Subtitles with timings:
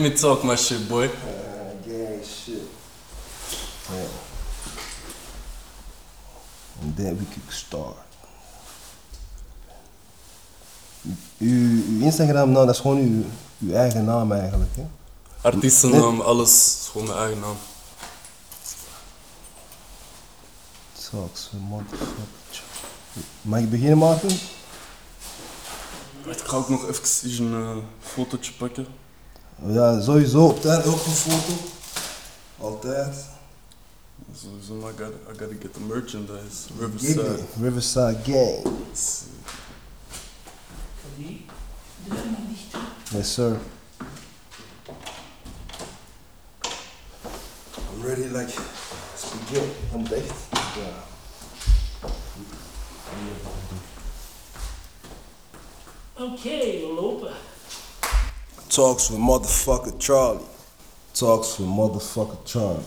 [0.00, 1.06] me talk my shit, boy.
[1.06, 1.10] Uh,
[1.86, 2.62] gang shit.
[3.92, 4.08] Yeah.
[6.82, 7.96] And then we could start.
[11.38, 13.24] Uw, uw Instagram, nou, dat is gewoon uw,
[13.58, 14.76] uw eigen naam eigenlijk.
[14.76, 14.86] Hè?
[15.40, 17.56] Artiestennaam, alles, is gewoon mijn eigen naam.
[21.10, 22.62] Talks, motherfucker.
[23.42, 23.98] Mag ik beginnen?
[23.98, 24.22] Wacht,
[26.24, 28.86] Ik ga ook nog even een uh, fotootje pakken.
[29.66, 30.46] Ja, sowieso.
[30.46, 31.52] Op tijd ook een foto.
[32.58, 33.24] Altijd.
[34.34, 36.68] Sowieso, I gotta, I gotta get the merchandise.
[36.78, 37.38] Riverside.
[37.60, 38.18] Riverside
[42.30, 42.76] maar dicht.
[43.12, 43.58] Yes, sir.
[47.92, 48.52] I'm ready like
[49.16, 49.70] spaghetti.
[49.94, 50.32] I'm dicht.
[50.52, 51.08] Ja.
[56.24, 57.32] Oké, we lopen.
[58.70, 60.44] Talks with motherfucker Charlie.
[61.12, 62.84] Talks with motherfucker Charlie.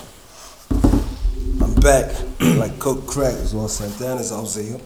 [1.62, 2.10] I'm back
[2.40, 4.80] like coke crack, zoals Santana zou zeggen.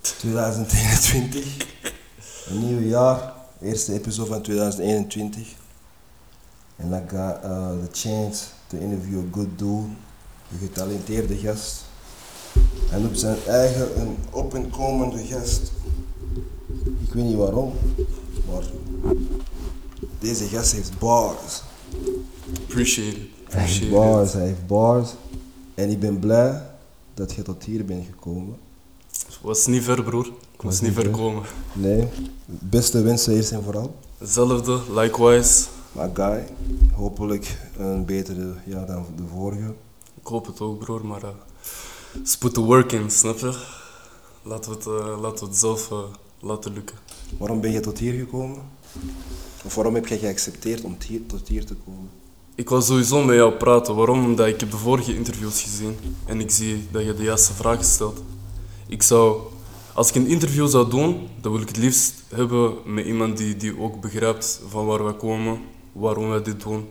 [0.00, 1.66] 2021.
[2.48, 3.32] Een nieuw jaar.
[3.62, 5.48] Eerste episode van 2021.
[6.76, 9.88] En I got uh, the chance to interview a good dude.
[10.52, 11.84] Een getalenteerde gast.
[12.90, 15.72] En op zijn eigen een op-en-komende gast.
[16.84, 17.72] Ik weet niet waarom,
[18.50, 18.62] maar
[20.22, 21.62] deze gast heeft bars.
[22.62, 23.16] Appreciate it.
[23.16, 25.10] Hij heeft Appreciate bars, hij heeft bars.
[25.74, 26.62] En ik ben blij
[27.14, 28.56] dat je tot hier bent gekomen.
[29.42, 30.26] Was niet ver, broer.
[30.26, 31.42] Ik was Was niet ver komen.
[31.72, 32.08] Nee,
[32.46, 33.94] beste wensen eerst en vooral.
[34.18, 35.66] Hetzelfde, likewise.
[35.92, 36.44] My guy,
[36.94, 39.74] hopelijk een betere jaar dan de vorige.
[40.20, 41.28] Ik hoop het ook, broer, maar uh,
[42.12, 43.64] let's put the work in, snap je?
[44.42, 45.98] Laten we het, eh, laten we het zelf eh,
[46.40, 46.96] laten lukken.
[47.38, 48.62] Waarom ben je tot hier gekomen?
[49.62, 52.10] Of waarom heb jij geaccepteerd om hier, tot hier te komen?
[52.54, 53.94] Ik wil sowieso met jou praten.
[53.94, 54.24] Waarom?
[54.24, 55.96] Omdat ik heb de vorige interviews gezien
[56.26, 58.22] en ik zie dat je de juiste vragen stelt.
[58.86, 59.40] Ik zou,
[59.92, 63.56] als ik een interview zou doen, dan wil ik het liefst hebben met iemand die,
[63.56, 65.60] die ook begrijpt van waar wij komen,
[65.92, 66.88] waarom wij dit doen,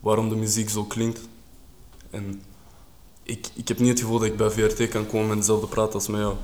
[0.00, 1.20] waarom de muziek zo klinkt.
[2.10, 2.42] En
[3.22, 5.94] ik, ik heb niet het gevoel dat ik bij VRT kan komen en hetzelfde praten
[5.94, 6.34] als met jou.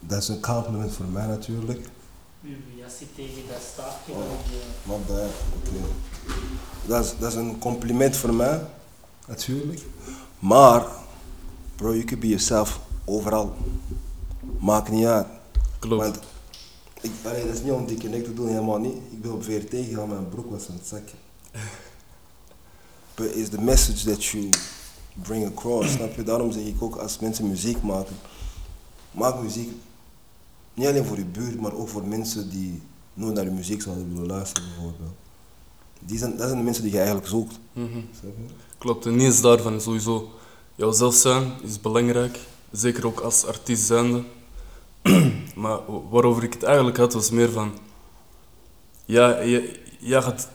[0.00, 1.86] Dat is een compliment voor mij natuurlijk.
[2.90, 4.12] Jas zit tegen dat staafje.
[4.12, 4.18] Oh.
[4.50, 5.86] je- bij, oké.
[6.86, 8.60] Dat, is, dat is een compliment voor mij,
[9.26, 9.80] natuurlijk.
[10.38, 10.86] Maar,
[11.76, 13.54] bro, you could be yourself overal.
[14.58, 15.26] Maakt niet uit.
[15.78, 16.02] Klopt.
[16.02, 16.18] Want,
[17.00, 18.96] ik, allee, dat is niet om die connect te doen, helemaal niet.
[19.10, 21.18] Ik ben op VRT gegaan, mijn broek was aan het zakken.
[23.14, 24.48] But it's the message that you
[25.14, 26.22] bring across, snap je?
[26.22, 28.16] Daarom zeg ik ook, als mensen muziek maken,
[29.10, 29.70] maak muziek
[30.80, 32.82] niet alleen voor je buurt, maar ook voor mensen die
[33.14, 35.12] nooit naar je muziek zouden willen luisteren, bijvoorbeeld.
[36.00, 37.58] Die zijn, dat zijn de mensen die je eigenlijk zoekt.
[37.74, 38.54] Snap je?
[38.78, 40.30] Klopt, en niet eens daarvan sowieso.
[40.74, 42.38] Jouzelf zijn is belangrijk,
[42.72, 44.22] zeker ook als artiest zijnde.
[45.62, 45.78] maar
[46.10, 47.72] waarover ik het eigenlijk had, was meer van...
[49.04, 50.48] Ja, je- jij gaat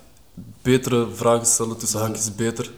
[0.62, 2.72] betere vragen stellen, tussen Dan- haakjes beter,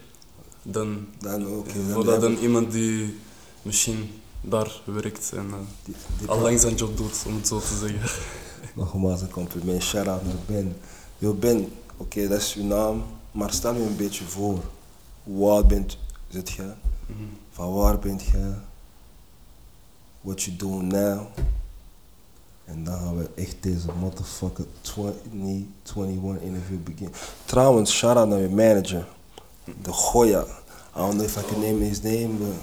[0.62, 3.18] dan, Dan dat dan iemand die
[3.62, 4.10] misschien
[4.42, 7.78] daar werkt en eh, die, die al lang zijn job doet, om het zo te
[7.78, 8.22] zeggen.
[8.76, 10.76] Nogmaals een compliment, shout out naar Ben.
[11.18, 14.60] Yo Ben, oké dat is uw naam, maar stel je een beetje voor.
[15.24, 15.98] Hoe oud bent
[16.28, 16.76] zit jij?
[17.06, 17.24] Mhm.
[17.52, 18.56] Van waar bent jij?
[20.22, 21.28] What you doing now?
[22.66, 27.14] En dan gaan we echt deze motherfucker 2021 interview beginnen.
[27.46, 29.08] Trouwens, shout out naar je manager,
[29.82, 30.46] de Goya.
[30.96, 32.56] I don't know if I can name his name, but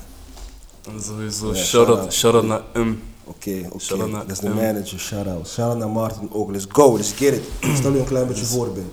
[1.01, 2.13] sowieso, Ja, shout-out shout-out.
[2.13, 2.99] shout out naar M.
[3.25, 3.95] oké, oké.
[4.01, 4.57] Out naar Dat is de hem.
[4.57, 5.49] manager, shout out.
[5.49, 6.51] Shout out naar Maarten ook.
[6.51, 7.77] Let's go, let's get it.
[7.77, 8.93] Stel je een klein beetje voor, Ben.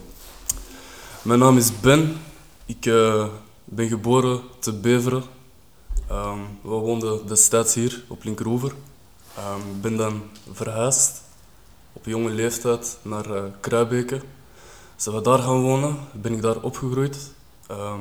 [1.22, 2.18] Mijn naam is Ben.
[2.66, 3.28] Ik eh,
[3.66, 5.24] ben geboren te Beveren.
[6.10, 8.74] Ehm, we woonden destijds hier op Linkeroever.
[9.38, 10.22] Ehm, Ik ben dan
[10.52, 11.22] verhuisd
[11.94, 14.22] op jonge leeftijd naar eh Kruibeke.
[14.96, 17.18] Zijn we daar gaan wonen, ben ik daar opgegroeid.
[17.68, 18.00] Ehm,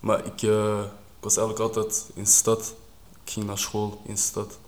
[0.00, 0.80] maar ik, eh,
[1.18, 2.74] ik was eigenlijk altijd in de stad.
[3.24, 4.58] Ik ging naar school in de stad.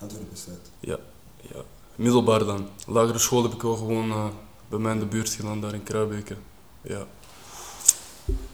[0.00, 0.36] Antwerpen.
[0.80, 0.98] Ja,
[1.40, 1.60] ja.
[1.96, 2.68] Middelbaar dan.
[2.86, 4.26] Lagere school heb ik wel gewoon eh,
[4.68, 6.36] bij mij in de buurt gedaan, daar in Kruibeke.
[6.82, 7.06] Ja.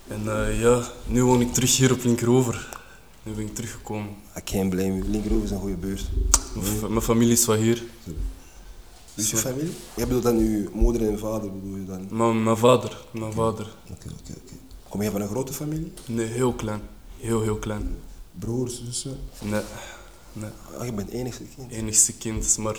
[0.08, 2.80] En eh, ja, nu woon ik terug hier op Linkeroever.
[3.22, 4.10] Nu ben ik teruggekomen.
[4.36, 5.08] I can't blame you.
[5.08, 6.04] Linkeroever is een goede buurt.
[6.54, 7.82] Mijn, fa- mijn familie is van hier.
[9.14, 9.74] Is je familie?
[9.96, 12.42] Je bedoelt dan uw moeder en vader, bedoel je dan?
[12.42, 13.66] Mijn vader, mijn vader.
[13.90, 14.54] Oké, oké, oké.
[14.88, 15.92] Kom je van een grote familie?
[16.06, 16.80] Nee, heel klein.
[17.22, 17.98] Heel, heel klein.
[18.38, 19.18] Broers, zussen?
[19.40, 19.60] Nee,
[20.32, 20.50] nee.
[20.78, 21.70] Ah, je bent enigste kind.
[21.70, 22.76] Enigste kind, maar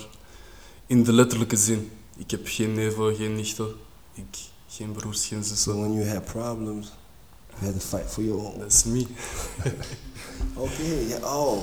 [0.85, 1.91] in de letterlijke zin.
[2.17, 3.67] Ik heb geen neven, geen nichten.
[4.13, 5.79] Ik, geen broers, geen So zussen.
[5.79, 6.91] when you have problems,
[7.49, 8.65] you have to fight for your own.
[8.65, 9.05] Is me.
[10.53, 11.61] Oké, ja, oh.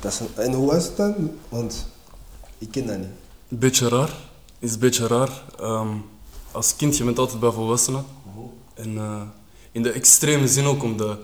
[0.00, 1.30] Dat is een, en hoe was het dan?
[1.48, 1.86] Want
[2.58, 3.08] ik ken dat niet.
[3.48, 4.12] Een beetje raar.
[4.58, 5.44] Is een beetje raar.
[5.60, 5.96] Ehm,
[6.52, 8.04] als kind, je bent altijd bij volwassenen.
[8.74, 9.22] En eh,
[9.72, 11.18] in de extreme zin ook, omdat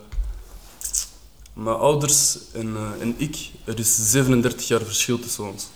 [1.58, 5.66] mijn ouders en, eh, en ik, er is 37 jaar verschil tussen ons.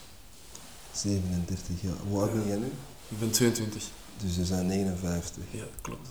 [0.92, 1.92] 37 jaar.
[2.08, 2.72] Hoe oud ben jij nu?
[3.08, 3.82] Ik ben 22.
[4.24, 5.42] Dus ze zijn 59.
[5.50, 6.08] Ja, klopt.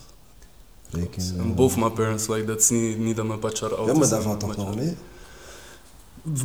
[0.89, 3.91] Reken, En both my parents, like, dat is niet, niet dat mijn patje oud Ja,
[3.91, 4.95] is maar en dat valt mijn toch nog mee?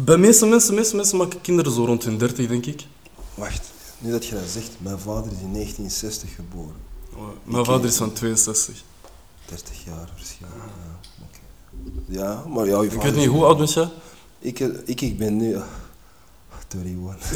[0.04, 2.86] Bij meeste mensen, meeste mensen maken kinderen zo rond hun 30, denk ik.
[3.34, 6.76] Wacht, nu dat je dat zegt, mijn vader is in 1960 geboren.
[7.44, 8.82] Mijn vader is van 62.
[9.48, 10.46] 30 jaar verschil.
[10.46, 10.64] Ja,
[10.95, 10.95] oké.
[12.06, 13.88] Ja maar ja, je Ik weet niet, hoe oud ben jij?
[14.38, 15.56] Ik, ik, ik ben nu...
[15.56, 15.62] ah,
[16.74, 17.30] 31.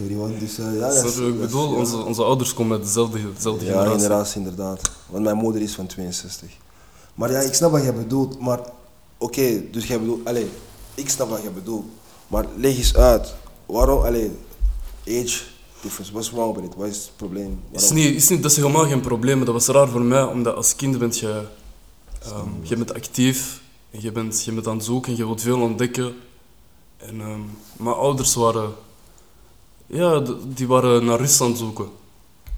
[0.00, 0.86] 31, dus eh, ja...
[0.88, 1.70] is- je ik is- bedoel?
[1.72, 1.76] ja.
[1.78, 3.98] Onze, onze ouders komen uit dezelfde, dezelfde Ja, generatie.
[4.00, 4.80] generatie inderdaad.
[5.08, 6.48] Want mijn moeder is van 62.
[7.14, 8.60] Maar ja, ik snap wat jij bedoelt, maar...
[9.18, 10.26] Oké, dus jij bedoelt...
[10.26, 10.50] Allee,
[10.94, 11.84] ik snap wat jij bedoelt.
[12.28, 13.34] Maar leg eens uit.
[13.66, 14.04] Waarom...
[14.04, 14.30] Allee,
[15.06, 15.40] age
[15.80, 16.12] difference.
[16.12, 16.74] What's wrong with it?
[16.74, 17.60] Wat is het probleem?
[17.70, 19.44] Is niet, is niet, dat is helemaal geen probleem.
[19.44, 21.42] Dat was raar voor mij, omdat als kind bent je,
[22.22, 23.61] ehm, je bent actief,
[24.00, 26.14] je bent, je bent aan het zoeken, je wilt veel ontdekken.
[26.96, 27.40] En ehm,
[27.76, 28.72] mijn ouders waren,
[29.86, 31.88] ja, die waren naar rust aan het zoeken.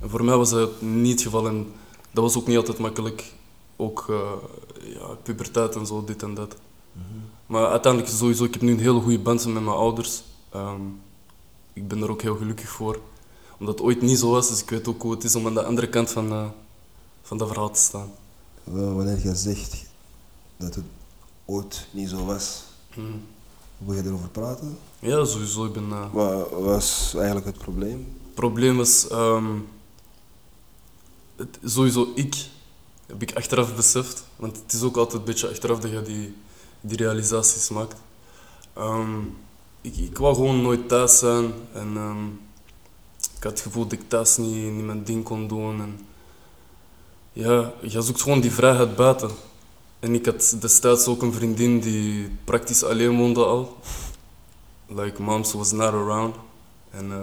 [0.00, 1.72] En voor mij was dat niet het geval en
[2.10, 3.32] dat was ook niet altijd makkelijk.
[3.76, 4.32] Ook eh,
[4.94, 6.56] ja, puberteit en zo, dit en dat.
[7.46, 10.22] Maar uiteindelijk sowieso, ik heb nu een hele goede band met mijn ouders.
[10.50, 10.80] Ehm,
[11.72, 13.00] ik ben er ook heel gelukkig voor.
[13.58, 15.54] Omdat het ooit niet zo was, dus ik weet ook hoe het is om aan
[15.54, 16.46] de andere kant van, eh,
[17.22, 18.12] van dat verhaal te staan.
[18.64, 19.84] Wanneer jij zegt
[20.56, 20.84] dat het
[21.44, 22.62] ooit niet zo was,
[22.94, 23.06] Mhm.
[23.78, 24.78] wil je erover praten?
[24.98, 25.64] Ja, sowieso.
[25.64, 27.98] Ik ben, eh, Wat was eigenlijk het probleem?
[28.24, 29.44] Het probleem is, ehm,
[31.36, 32.46] het, sowieso ik,
[33.06, 36.34] heb ik achteraf beseft, want het is ook altijd een beetje achteraf dat je die,
[36.80, 37.96] die realisaties maakt.
[38.72, 39.18] Ehm,
[39.80, 42.26] ik, ik wou gewoon nooit thuis zijn en ehm,
[43.36, 45.80] ik had het gevoel dat ik thuis niet, niet mijn ding kon doen.
[45.80, 46.06] En,
[47.32, 49.30] ja, je zoekt gewoon die vrijheid buiten.
[50.04, 53.76] En ik had destijds ook een vriendin die praktisch alleen woonde al.
[54.86, 56.36] Like, moms was not around.
[56.90, 57.22] En eh,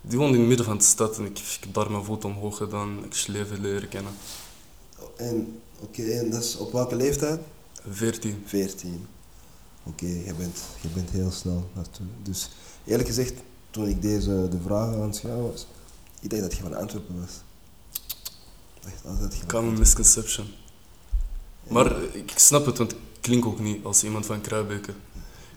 [0.00, 2.24] die woonde in het midden van de stad en ik, ik heb daar mijn voet
[2.24, 3.04] omhoog gedaan.
[3.04, 4.12] Ik leven leren kennen.
[5.16, 7.40] En, oké, en dat is op welke leeftijd?
[7.90, 8.42] 14.
[8.46, 9.06] 14.
[9.82, 12.06] Oké, je, bent, je bent heel snel naartoe.
[12.22, 12.50] Dus
[12.84, 13.34] eerlijk gezegd,
[13.70, 15.66] toen ik deze de vragen aan het schrijven was,
[16.20, 17.40] ik dacht dat je van Antwerpen was.
[18.74, 20.46] Ik dacht altijd dat je Common Antwerpen- misconception.
[21.70, 24.92] Maar ik snap het, want ik klink ook niet als iemand van Kruibeke.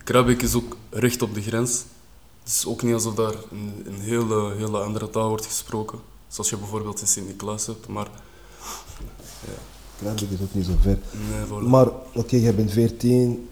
[0.04, 1.83] Kruibeke is ook recht op de grens.
[2.44, 6.00] Het is ook niet alsof daar een, een hele, hele andere taal wordt gesproken.
[6.27, 7.88] Zoals je bijvoorbeeld in Sint-Niklaas hebt.
[7.88, 8.07] Maar
[9.98, 10.98] Kruijbeek is ook niet zo ver.
[11.30, 11.68] nee, voilà.
[11.68, 13.50] Maar oké, jij bent 14,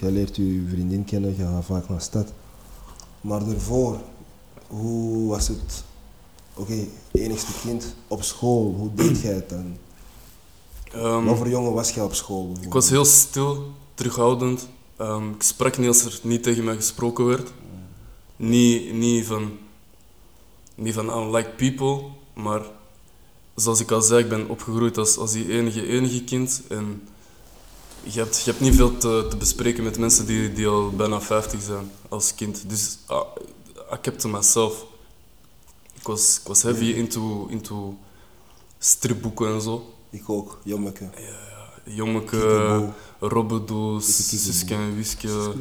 [0.00, 2.32] jij leert je vriendin kennen, je gaat vaak naar de stad.
[3.20, 4.00] Maar daarvoor,
[4.66, 5.84] hoe was het?
[6.54, 9.76] Oké, enigste kind op school, hoe deed jij het dan?
[10.92, 12.52] Ehm, Wat voor jongen was jij op school?
[12.60, 14.68] Ik was heel stil, terughoudend.
[14.96, 17.52] Ehm, ik sprak niet als er niet tegen mij gesproken werd.
[18.36, 19.58] Niet, niet van,
[20.74, 22.02] niet van I don't like people,
[22.34, 22.62] maar
[23.54, 26.62] zoals ik al zei, ik ben opgegroeid als, als die enige, enige kind.
[26.68, 27.08] En
[28.02, 31.20] je hebt, je hebt niet veel te, te bespreken met mensen die, die al bijna
[31.20, 32.68] 50 zijn als kind.
[32.68, 33.26] Dus ah,
[33.92, 34.84] I kept to myself.
[35.94, 37.96] Ik was, ik was heavy into, into
[38.78, 39.92] stripboeken en zo.
[40.10, 41.08] Ik ook, jommeke.
[43.20, 44.38] Robbedoos, Kiekeboe.
[44.38, 45.28] Suske en Wiske.
[45.28, 45.52] Ja.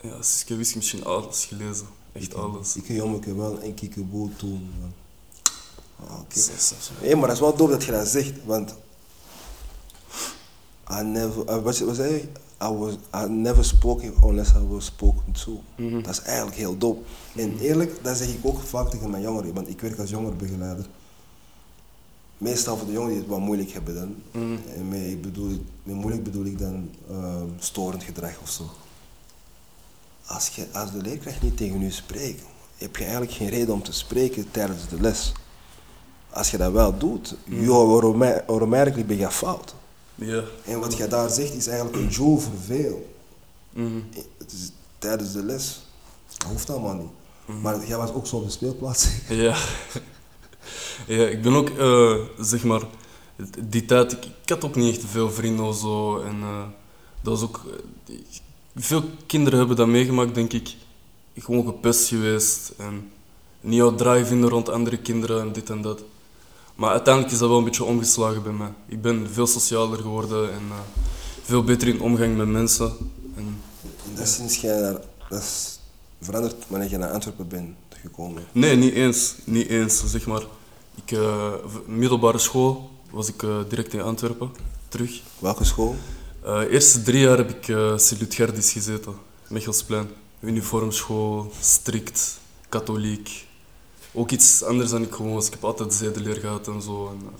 [0.00, 0.16] Ja,
[0.48, 1.86] en Wiske misschien alles gelezen.
[2.12, 2.76] Echt alles.
[2.76, 4.70] Ik jommeke wel en kiekeboe toen.
[5.96, 6.40] Ah, oké.
[7.00, 8.74] Hé, maar dat is wel dope dat je dat zegt, want
[10.90, 12.28] I never, uh, wat, wat zei je?
[12.62, 15.62] I, was, I never spoke unless I was spoken to.
[15.76, 16.02] Mhm.
[16.02, 17.00] Dat is eigenlijk heel dope.
[17.36, 20.86] En eerlijk, dat zeg ik ook vaak tegen mijn jongeren, want ik werk als jongerenbegeleider.
[22.40, 24.14] Meestal voor de jongeren die het wat moeilijk hebben dan.
[24.30, 24.56] Mhm.
[24.76, 28.70] En met, ik bedoel, met moeilijk bedoel ik dan ehm, storend gedrag of zo.
[30.26, 32.42] Als, je, als de leerkracht niet tegen u spreekt,
[32.76, 35.32] heb je eigenlijk geen reden om te spreken tijdens de les.
[36.30, 37.34] Als je dat wel doet,
[37.68, 39.74] automa- automatically ben je fout.
[40.14, 40.42] Ja.
[40.64, 43.14] En wat je daar zegt is eigenlijk een joule voor veel.
[43.72, 44.00] Mhm.
[44.38, 45.80] Het is tijdens de les.
[46.36, 47.10] Dat hoeft allemaal niet.
[47.46, 47.60] Mhm.
[47.60, 49.08] Maar jij was ook zo op de speelplaats.
[49.28, 49.56] Ja.
[51.06, 52.82] ja, ik ben ook, eh, zeg maar,
[53.68, 56.18] die tijd, ik, ik had ook niet echt veel vrienden of zo.
[56.20, 56.62] En eh,
[57.20, 57.60] dat was ook,
[58.06, 58.14] eh,
[58.76, 60.74] veel kinderen hebben dat meegemaakt, denk ik.
[61.38, 62.72] Gewoon gepest geweest.
[62.76, 63.10] En
[63.60, 66.02] niet uit draai vinden rond andere kinderen en dit en dat.
[66.74, 68.72] Maar uiteindelijk is dat wel een beetje omgeslagen bij mij.
[68.86, 70.62] Ik ben veel socialer geworden en
[71.42, 72.92] veel beter in omgang met mensen.
[73.36, 73.60] En
[74.14, 75.78] dat is sinds jij naar, dat is
[76.20, 78.42] veranderd wanneer je naar Antwerpen bent gekomen.
[78.52, 79.34] Nee, niet eens.
[79.44, 80.42] Niet eens, zeg maar.
[80.94, 81.54] Ik, eh,
[81.86, 84.50] middelbare school was ik eh, direct in Antwerpen,
[84.88, 85.22] terug.
[85.38, 85.96] Welke school?
[86.44, 89.14] Eh eerste drie jaar heb ik uh, Silut Gerdis gezeten,
[89.48, 90.08] Mechelsplein.
[90.40, 93.46] Uniformschool, strikt, katholiek.
[94.12, 95.46] Ook iets anders dan ik gewoon was.
[95.46, 97.08] Ik heb altijd zedeleer gehad en zo.
[97.08, 97.30] En,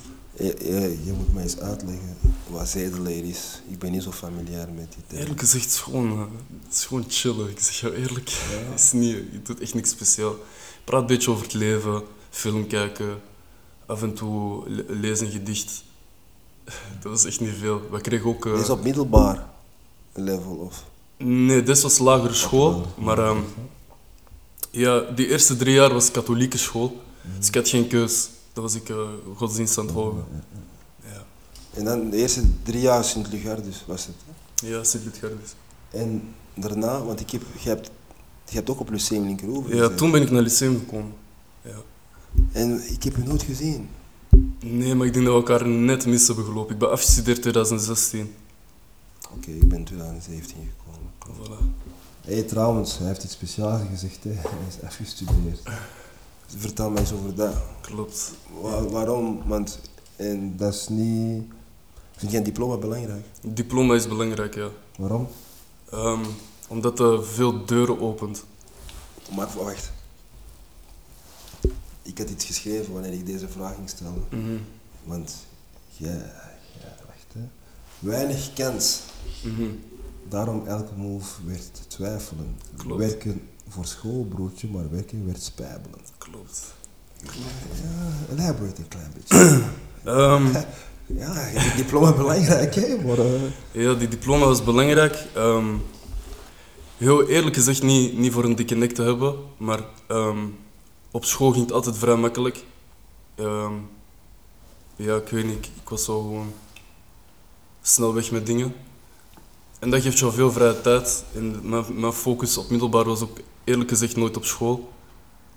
[0.45, 2.17] Je, je, je moet mij eens uitleggen
[2.47, 3.63] wat zedeleer is.
[3.69, 5.21] Ik ben niet zo familiair met die term.
[5.21, 6.19] eerlijk gezegd, het is gewoon,
[6.65, 7.51] het is gewoon chillen.
[7.51, 8.31] Ik zeg jou eerlijk.
[8.71, 10.35] Het is niet, je doet echt niks speciaal.
[10.85, 13.21] Praat een beetje over het leven, film kijken,
[13.91, 15.83] af en toe le- lezen een gedicht.
[17.03, 17.81] Dat was echt niet veel.
[17.91, 18.47] We kregen ook...
[18.47, 19.49] eh, Is op middelbaar
[20.13, 20.85] level of?
[21.17, 22.87] Nee, dit was lagere school.
[22.99, 23.39] Maar ehm,
[24.71, 27.01] ja, die eerste drie jaar was katholieke school.
[27.39, 28.29] Dus ik had geen keus.
[28.53, 28.97] Dat was ik eh,
[29.37, 30.25] godsdienst aan het volgen.
[31.05, 31.25] Ja,
[31.75, 34.15] En dan de eerste drie jaar Sint-Lucardus was het.
[34.27, 34.69] hè?
[34.69, 35.55] ja Sigrid Gerdis.
[35.91, 37.91] En daarna, want ik heb, je, hebt,
[38.49, 41.13] je hebt ook op Lyceum Linkeroever Ja, toen ben ik naar Lyceum gekomen.
[41.63, 41.77] Ja.
[42.53, 43.89] En ik heb je nooit gezien.
[44.65, 46.73] Nee, maar ik denk dat we elkaar net mis hebben gelopen.
[46.73, 48.35] Ik ben afgestudeerd 2016.
[49.37, 51.11] Oké, ik ben in 2017 gekomen.
[51.39, 51.65] Voilà.
[52.21, 54.25] Hé, hey, trouwens, hij heeft iets speciaals gezegd.
[54.25, 54.31] Hè.
[54.31, 55.61] Hij is afgestudeerd.
[56.47, 57.55] Vertel mij eens over dat.
[57.81, 58.33] Klopt.
[58.61, 59.43] Wa- waarom?
[59.47, 59.81] Want
[60.17, 61.43] en dat is niet...
[62.17, 63.25] Vind jij een diploma belangrijk?
[63.43, 64.69] Diploma is belangrijk, ja.
[64.97, 65.29] Waarom?
[65.91, 66.25] Ehm,
[66.69, 68.45] omdat het veel deuren opent.
[69.37, 69.93] Maar wacht.
[72.11, 74.25] Ik had iets geschreven wanneer ik deze vraag ging stellen.
[74.31, 74.57] Mhm.
[75.05, 75.35] Want,
[75.97, 76.11] ja,
[76.81, 77.41] ja, wacht hè.
[77.99, 79.01] Weinig kans.
[79.45, 79.63] Mhm.
[80.29, 82.57] Daarom elke move werd twijfelen.
[82.77, 83.01] Klopt.
[83.01, 85.99] Werken voor school, broertje, maar werken werd spijbelen.
[86.19, 86.73] Klopt.
[87.23, 89.63] Ja, elaborate een klein beetje.
[90.05, 90.47] Ehm,
[91.07, 93.19] ja, hebt diploma belangrijk, hè, maar...
[93.19, 93.41] eh,
[93.71, 95.27] Ja, die diploma was belangrijk.
[95.35, 95.67] Ehm,
[96.97, 100.39] heel eerlijk gezegd, niet, niet voor een dikke nek te hebben, maar ehm,
[101.11, 102.65] op school ging het altijd vrij makkelijk.
[103.35, 103.73] Ehm,
[104.97, 106.53] ja, ik weet niet, ik, was zo gewoon
[107.83, 108.75] snel weg met dingen.
[109.79, 111.25] En dat geeft jou veel vrije tijd.
[111.63, 114.93] Mijn, mijn focus op middelbaar was ook eerlijk gezegd nooit op school.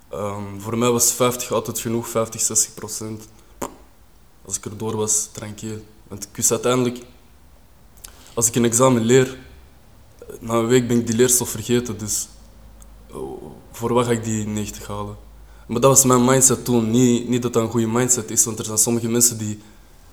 [0.08, 3.28] Ehm, voor mij was 50 altijd genoeg, 50, 60 procent.
[4.44, 5.84] Als ik erdoor was, tranquil.
[6.08, 6.98] Want ik wist uiteindelijk
[8.34, 9.38] als ik een examen leer,
[10.40, 12.28] na een week ben ik die leerstof vergeten, dus
[13.12, 13.42] oh,
[13.72, 15.16] voor wat ga ik die 90 halen?
[15.66, 16.90] Maar dat was mijn mindset toen.
[16.90, 19.58] Niet, niet dat dat een goede mindset is, want er zijn sommige mensen die,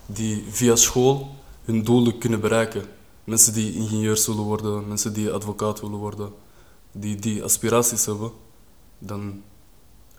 [0.05, 2.84] die via school hun doelen kunnen bereiken.
[3.24, 6.34] Mensen die ingenieurs willen worden, mensen die advocaat willen worden,
[6.91, 8.31] die, die aspiraties hebben,
[9.00, 9.41] dan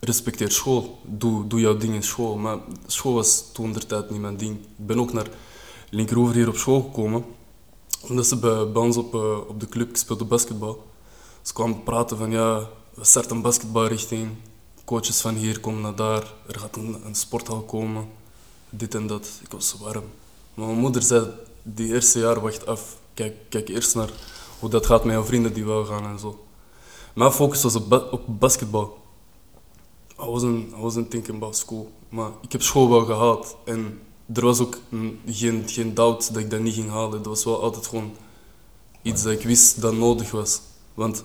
[0.01, 0.99] respecteer school.
[1.05, 2.37] Doe, doe jouw ding in school.
[2.37, 4.57] Maar school was toen der tijd niet mijn ding.
[4.57, 5.29] Ik ben ook naar
[5.91, 7.25] Linkeroever hier op school gekomen
[8.09, 9.15] omdat ze bij, ons op,
[9.49, 10.87] op de club, ik speelde basketbal.
[11.43, 14.31] Ze kwamen praten van ja, we starten een basketbalrichting.
[14.93, 16.33] Coaches van hier komen naar daar.
[16.47, 18.09] Er gaat een, een sporthal komen.
[18.71, 19.29] Dit en dat.
[19.43, 20.05] Ik was warm.
[20.55, 21.27] Maar mijn moeder zei,
[21.63, 22.97] die eerste jaar wacht af.
[23.15, 24.11] Kijk, kijk eerst naar
[24.59, 26.45] hoe dat gaat met jouw vrienden die wel gaan en zo.
[27.13, 28.99] Mijn focus was op, op basketbal.
[30.21, 31.93] I wasn't, I wasn't thinking about school.
[32.09, 33.57] Maar ik heb school wel gehaald.
[33.65, 34.01] En
[34.33, 34.79] er was ook
[35.27, 37.11] geen, geen doubt dat ik dat niet ging halen.
[37.11, 38.17] Dat was wel altijd gewoon
[39.03, 40.61] iets dat ik wist dat nodig was.
[40.95, 41.25] Want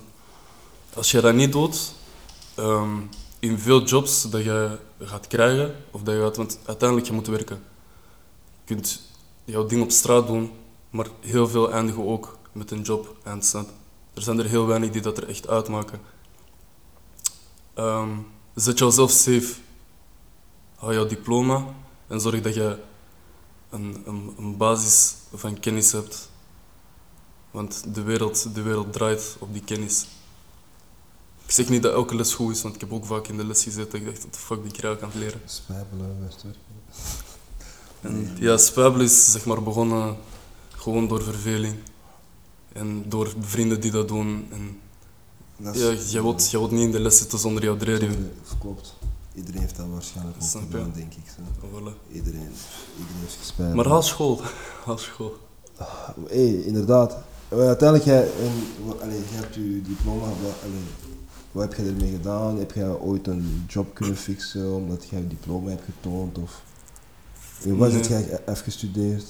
[0.94, 1.94] als je dat niet doet,
[2.56, 2.98] ehm,
[3.40, 7.28] in veel jobs dat je gaat krijgen, of dat je gaat, want uiteindelijk je moet
[7.28, 7.64] werken.
[8.66, 9.02] Je kunt
[9.46, 10.52] jouw ding op straat doen,
[10.90, 13.70] maar heel veel eindigen ook met een job eindstand.
[14.14, 16.00] Er zijn er heel weinig die dat er echt uitmaken.
[17.74, 18.10] Ehm,
[18.56, 19.54] zet jezelf safe.
[20.76, 21.66] Hou jouw diploma
[22.08, 22.80] en zorg dat je
[23.70, 26.30] een, een, een basis van kennis hebt.
[27.52, 30.06] Want de wereld, de wereld draait op die kennis.
[31.48, 33.46] Ik zeg niet dat elke les goed is, want ik heb ook vaak in de
[33.46, 34.00] les gezeten.
[34.00, 35.42] Ik dacht, wat de fuck ben ik eigenlijk aan het leren?
[35.46, 36.62] Spijbelen werd werken.
[38.02, 40.16] En ja, spijbelen is zeg maar begonnen
[40.70, 41.76] gewoon door verveling.
[42.74, 44.48] En door vrienden die dat doen.
[44.52, 44.80] En
[45.58, 47.78] Dat is- ja, jij wilt, jij wilt niet in de les zitten zonder jouw.
[47.80, 48.10] Zonder-
[48.60, 48.94] Klopt.
[49.36, 51.24] Iedereen heeft dat waarschijnlijk ook gedaan, denk ik.
[51.36, 51.68] Zo.
[51.68, 52.12] Voilà.
[52.14, 52.52] Iedereen,
[52.98, 53.54] iedereen heeft.
[53.76, 54.42] Maar haal school.
[54.86, 55.38] Haal school.
[56.28, 57.18] Hé, inderdaad.
[57.50, 60.84] Maar uiteindelijk, jij, en, jij hebt je diploma, wat, allee,
[61.58, 62.58] wat heb je ermee gedaan?
[62.58, 66.38] Heb jij ooit een job kunnen fixen omdat jij je diploma hebt getoond?
[66.38, 66.62] Of,
[67.64, 68.26] en wat heb Nee.
[68.28, 69.26] jij afgestudeerd?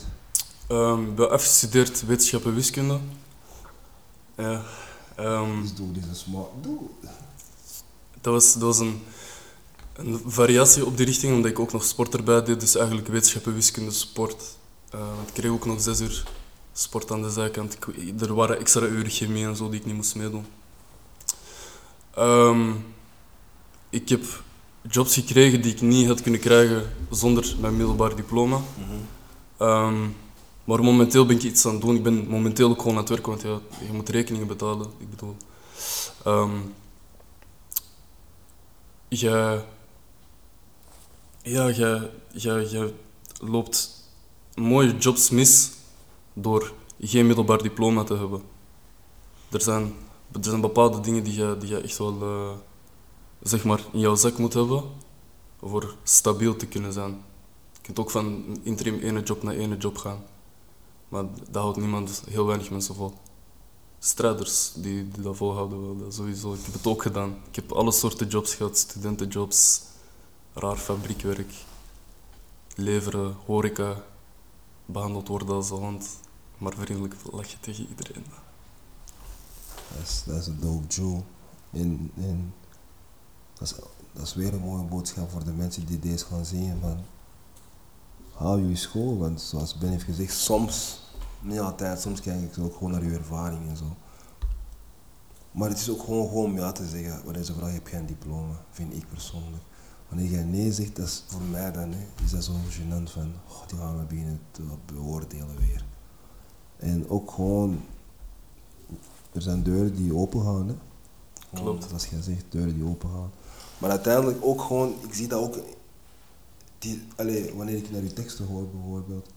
[0.68, 3.00] Ehm, ik ben afgestudeerd wetenschap en wiskunde.
[4.38, 4.64] Ja.
[5.16, 6.50] ehm, Dus doe smart.
[8.22, 9.00] Dat, was, dat was een...
[9.94, 12.60] Een variatie op die richting, omdat ik ook nog sport erbij deed.
[12.60, 14.44] Dus eigenlijk wetenschappen, wiskunde, sport.
[14.90, 16.24] Eh, ik kreeg ook nog zes uur
[16.74, 17.74] sport aan de zijkant.
[17.74, 20.46] Ik- er waren extra uren chemie en zo die ik niet moest meedoen.
[22.18, 22.72] Ehm,
[23.90, 24.24] ik heb
[24.90, 28.62] jobs gekregen die ik niet had kunnen krijgen zonder mijn middelbaar diploma.
[29.58, 30.08] Ehm,
[30.64, 31.96] maar momenteel ben ik iets aan het doen.
[31.96, 34.88] Ik ben momenteel ook gewoon aan het werken, want ja, je moet rekeningen betalen.
[34.98, 35.36] Ik bedoel,
[36.24, 36.52] ehm
[39.08, 39.66] jij,
[41.42, 42.94] ja, jij, jij, jij
[43.40, 44.04] loopt
[44.56, 45.72] mooie jobs mis
[46.34, 48.42] door geen middelbaar diploma te hebben.
[49.50, 49.94] Er zijn,
[50.32, 52.52] er zijn bepaalde dingen die je, die je echt wel eh,
[53.42, 54.84] zeg maar, in jouw zak moet hebben
[55.60, 57.12] voor stabiel te kunnen zijn.
[57.72, 60.24] Je kunt ook van interim ene job naar ene job gaan.
[61.08, 63.14] Maar dat houdt niemand, heel weinig mensen vol.
[64.00, 66.54] Strijders die, die dat volhouden wel, sowieso.
[66.54, 67.38] Ik heb het ook gedaan.
[67.50, 69.82] Ik heb alle soorten jobs gehad, studentenjobs,
[70.54, 71.54] raar fabriekwerk,
[72.76, 74.04] leveren, horeca,
[74.86, 76.20] behandeld worden als hond,
[76.58, 78.26] maar vriendelijk lachen tegen iedereen.
[80.26, 81.22] Dat is, een dope Joe.
[81.72, 82.54] En, en
[83.54, 83.76] dat, is,
[84.14, 86.80] dat weer een mooie boodschap voor de mensen die deze gaan zien.
[86.82, 86.98] Van,
[88.34, 91.02] hou je school, want zoals Ben heeft gezegd, soms,
[91.42, 93.96] niet altijd, soms kijk ik ook gewoon naar je ervaring en zo.
[95.52, 97.96] Maar het is ook gewoon, gewoon om ja te zeggen, wanneer ze vragen, heb je
[97.96, 98.62] een diploma?
[98.70, 99.64] Vind ik persoonlijk.
[100.08, 103.34] Wanneer jij nee zegt, dat is voor mij dan, hè, is dat zo gênant van,
[103.50, 105.86] oh, die gaan we beginnen te beoordelen weer.
[106.78, 107.82] En ook gewoon,
[109.34, 110.68] er zijn deuren die open gaan.
[110.68, 110.76] Hè.
[111.54, 111.80] Klopt.
[111.80, 113.32] Want Als jij zegt, deuren die open gaan.
[113.78, 115.58] Maar uiteindelijk ook gewoon, ik zie dat ook,
[116.80, 119.28] die, allee, wanneer ik naar je teksten hoor bijvoorbeeld.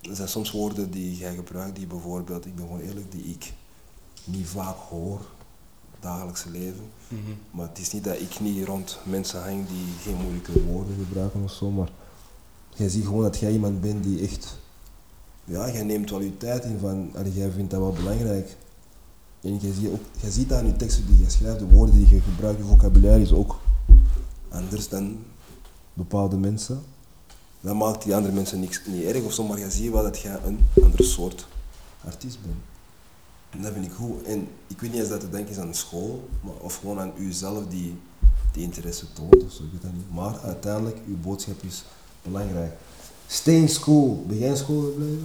[0.00, 3.52] Er zijn soms woorden die jij gebruikt die bijvoorbeeld, ik ben gewoon eerlijk, die ik
[4.24, 5.20] niet vaak hoor,
[6.00, 6.90] dagelijks leven.
[7.50, 11.42] Maar het is niet dat ik niet rond mensen hang die geen moeilijke woorden gebruiken
[11.42, 11.88] of zo, maar
[12.74, 14.58] jij ziet gewoon dat jij iemand bent die echt,
[15.44, 18.56] ja, jij neemt wel je tijd in van, allee, jij vindt dat wel belangrijk.
[19.46, 22.08] En jij ziet, ook, jij ziet aan je teksten die je schrijft, de woorden die
[22.08, 23.58] je gebruikt, je vocabulaire is ook
[24.48, 25.18] anders dan
[25.92, 26.82] bepaalde mensen.
[27.60, 30.18] Dat maakt die andere mensen niks, niet erg of zo, maar je ziet wel dat
[30.18, 31.46] jij een andere soort
[32.04, 32.56] artiest bent.
[33.50, 34.22] En dat vind ik goed.
[34.22, 37.12] En ik weet niet eens dat te denken is aan school, maar, of gewoon aan
[37.18, 37.98] uzelf die,
[38.52, 40.14] die interesse toont of zo, niet.
[40.14, 41.84] Maar uiteindelijk, uw boodschap is
[42.22, 42.72] belangrijk.
[43.26, 44.24] Stay in school.
[44.26, 45.24] Ben jij in school gebleven?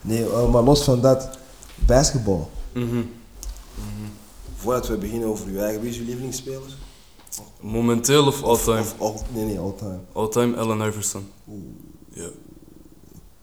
[0.00, 1.40] Nee, eh, maar los van dat,
[1.86, 2.50] basketbal.
[2.72, 3.02] Mhm.
[4.56, 6.76] Voordat we beginnen over uw eigen, wie is uw lievelingsspeler?
[7.60, 8.80] Momenteel of all-time?
[8.80, 9.98] Of, all, nee, nee, all time.
[10.12, 11.28] All-time Allen Iverson.
[11.48, 11.62] Oeh,
[12.12, 12.28] Ja,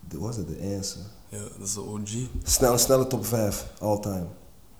[0.08, 1.02] dat was het de answer.
[1.30, 2.10] ja, dat is de OG.
[2.44, 4.26] Snel, snelle top 5, all time.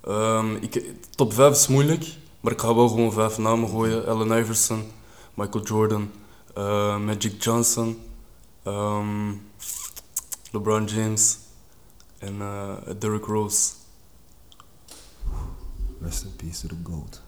[0.04, 4.06] Ehm, ik, top 5 is moeilijk, maar ik ga wel gewoon vijf namen gooien.
[4.08, 4.84] Allen Iverson,
[5.34, 6.12] Michael Jordan,
[6.56, 7.98] eh, Magic Johnson,
[8.64, 9.32] ehm,
[10.52, 11.38] LeBron James
[12.20, 13.70] en eh, Derrick Rose.
[16.02, 17.22] Rest in peace to the GOAT.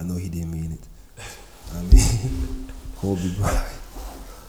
[0.00, 0.86] I know he didn't mean it.
[1.72, 2.36] I mean,
[3.00, 3.66] Kobe Bryant.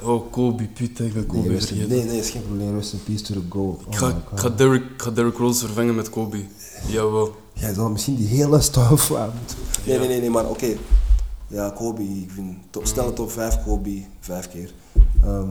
[0.01, 1.87] Oh, Kobe, putain, ik ben Kobe vergeten.
[1.89, 2.75] nee, nee, is geen probleem.
[2.75, 3.81] Rest in peace to the GOAT.
[3.81, 3.93] Ik Oh
[4.35, 6.45] ga, ik Derrick, ga Derrick Rose vervangen met Kobe.
[6.87, 7.35] Jawel.
[7.53, 9.57] Jij zal misschien die hele aan moeten.
[9.85, 9.99] Nee, Ja.
[9.99, 10.77] nee, nee, nee, maar oké.
[11.47, 14.73] Ja, Kobe, ik vind top, snelle top 5 Kobe, vijf keer.
[15.23, 15.49] Ehm,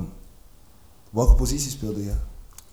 [1.10, 2.12] welke positie speelde je?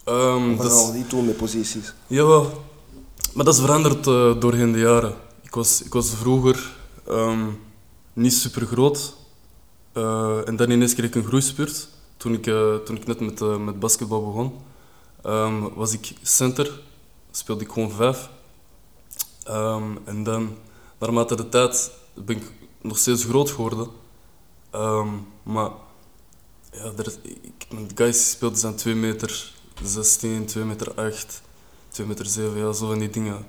[0.03, 1.93] We dat al niet doen met posities.
[2.07, 2.63] Jawel,
[3.33, 5.15] maar dat is veranderd eh, doorheen de jaren.
[5.41, 6.73] Ik was, ik was vroeger
[7.07, 7.47] ehm,
[8.13, 9.15] niet super groot
[9.93, 11.87] eh, en dan ineens kreeg ik een groeispurt.
[12.17, 14.53] Toen ik, eh, toen ik net met, met basketbal begon,
[15.23, 16.81] ehm, was ik center,
[17.31, 18.29] speelde ik gewoon vijf.
[20.03, 20.57] En dan,
[20.99, 23.87] naarmate de tijd, ben ik nog steeds groot geworden.
[25.43, 25.69] Maar
[26.71, 31.41] ja, er, ik, mijn guys speelden zijn 2 meter 16, 2 meter 8,
[31.89, 33.45] 2 meter 7, ja, zo van die dingen.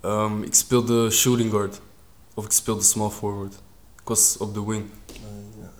[0.00, 1.80] Ehm, ik speelde shooting guard.
[2.34, 3.54] Of ik speelde small forward.
[4.02, 4.84] Ik was op de wing.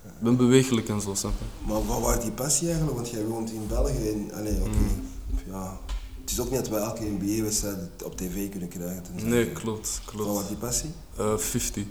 [0.04, 1.66] Ik ben bewegelijk en zo, snap je?
[1.72, 2.96] Maar wat was die passie eigenlijk?
[2.96, 4.68] Want jij woont in België en, allee, oké.
[4.68, 5.06] Mm.
[5.46, 5.78] Ja,
[6.20, 9.02] het is ook niet dat wij elke NBA-wedstrijd op tv kunnen krijgen.
[9.22, 10.48] Nee, je- klopt, Wat was klopt.
[10.48, 10.90] die passie?
[11.16, 11.84] Eh 50.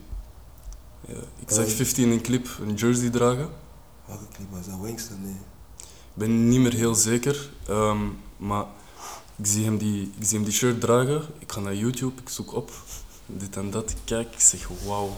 [1.07, 1.71] Ja, ik zag Oh.
[1.71, 3.49] 50 in een clip een jersey dragen.
[4.05, 4.79] Welke clip was dat?
[4.81, 5.21] Wings dan?
[5.23, 5.35] Nee.
[6.19, 8.65] Ik ben niet meer heel zeker, ehm, maar
[9.35, 11.21] ik zie, hem die, ik zie hem die shirt dragen.
[11.37, 12.71] Ik ga naar YouTube, ik zoek op
[13.25, 13.89] dit en dat.
[13.89, 15.15] Ik kijk, ik zeg wauw.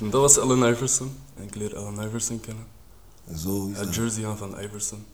[0.00, 1.16] En dat was Allen Iverson.
[1.34, 2.66] En ik leer Allen Iverson kennen.
[3.24, 3.94] En zo is dat.
[3.94, 5.04] jersey aan van Iverson.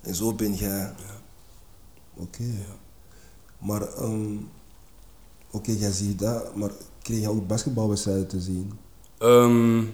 [0.00, 0.78] En zo ben jij.
[0.78, 1.20] Ja.
[2.14, 2.42] Oké.
[2.42, 2.76] Ja.
[3.58, 4.36] Maar, ehm,
[5.50, 6.70] oké, jij ziet dat, maar
[7.02, 8.72] kreeg je ook basketbalwedstrijden te zien?
[9.18, 9.84] Ehm,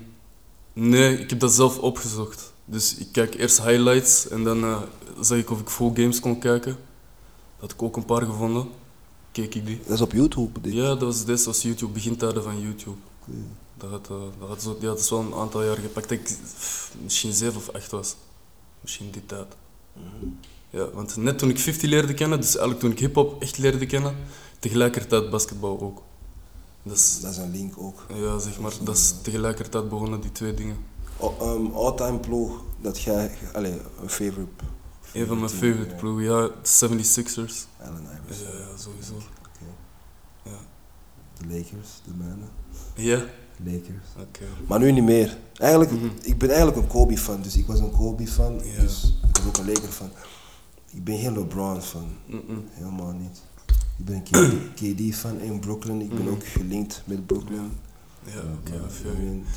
[0.73, 2.57] nee, ik heb dat zelf opgezocht.
[2.71, 4.83] Dus ik kijk eerst highlights en dan eh
[5.21, 6.73] zag ik of ik full games kon kijken.
[6.73, 8.69] Dat had ik ook een paar gevonden.
[9.33, 9.81] Keek ik die.
[9.87, 10.61] Dat is op YouTube.
[10.61, 10.73] Dit.
[10.73, 12.97] Ja, dat was, dit was YouTube, begintijden van YouTube.
[13.21, 13.37] Oké.
[13.77, 16.09] Dat had, eh, dat had zo, ja, dat is wel een aantal jaar gepakt.
[16.09, 18.17] Dat ik pff, misschien zeven of acht was.
[18.81, 19.47] Misschien die tijd.
[20.71, 23.87] Ja, want net toen ik 50 leerde kennen, dus eigenlijk toen ik hip-hop echt leerde
[23.87, 24.17] kennen,
[24.59, 26.03] tegelijkertijd basketbal ook.
[26.83, 28.07] Dat is, Dat is een link ook.
[28.15, 30.77] ja, zeg maar, dat is tegelijkertijd begonnen, die twee dingen.
[31.43, 34.65] Um, all-time ploeg dat jij, allee, een favorite.
[35.13, 36.01] Een van mijn team, favorite ja.
[36.01, 37.67] ploegen, ja, de 76ers.
[37.81, 38.47] Allen Ja, Iverson.
[38.59, 39.15] ja, sowieso.
[39.15, 39.65] Oké.
[40.43, 40.59] Ja.
[41.39, 42.49] De Lakers, de mannen.
[42.95, 43.25] Ja?
[43.65, 44.07] Lakers.
[44.19, 44.45] Oké.
[44.69, 45.37] Maar nu niet meer.
[45.55, 46.07] Eigenlijk, Mhm.
[46.23, 48.81] ik ben eigenlijk een Kobe-fan, dus ik was een Kobe-fan, Ja.
[48.81, 50.11] dus ik was ook een Laker-fan.
[50.91, 52.09] Ik ben geen LeBron-fan,
[52.71, 53.43] helemaal niet.
[53.99, 54.73] Ik ben een
[55.11, 56.29] KD-fan in Brooklyn, ik ben Mhm.
[56.29, 57.73] ook gelinkt met Brooklyn.
[58.35, 58.81] Ja, oké,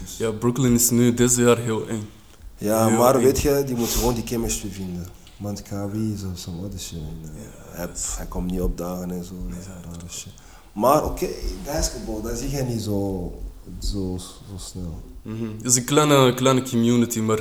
[0.04, 2.10] dus- Ja, Brooklyn is nu deze jaar heel eng.
[2.58, 3.24] Ja, Heel maar eng.
[3.24, 5.06] weet je, die moet gewoon die chemistry vinden.
[5.38, 6.98] Want Kyrie is of some other shit.
[6.98, 9.34] En, uh, Ja, hij, is- komt niet opdagen en zo.
[9.60, 10.34] is rare dat- shit.
[10.74, 11.28] Maar oké,
[11.66, 13.32] basketbal, dat zie je niet zo,
[13.80, 15.02] zo, zo snel.
[15.22, 15.44] Mhm.
[15.58, 17.40] Het is een kleine, kleine community, maar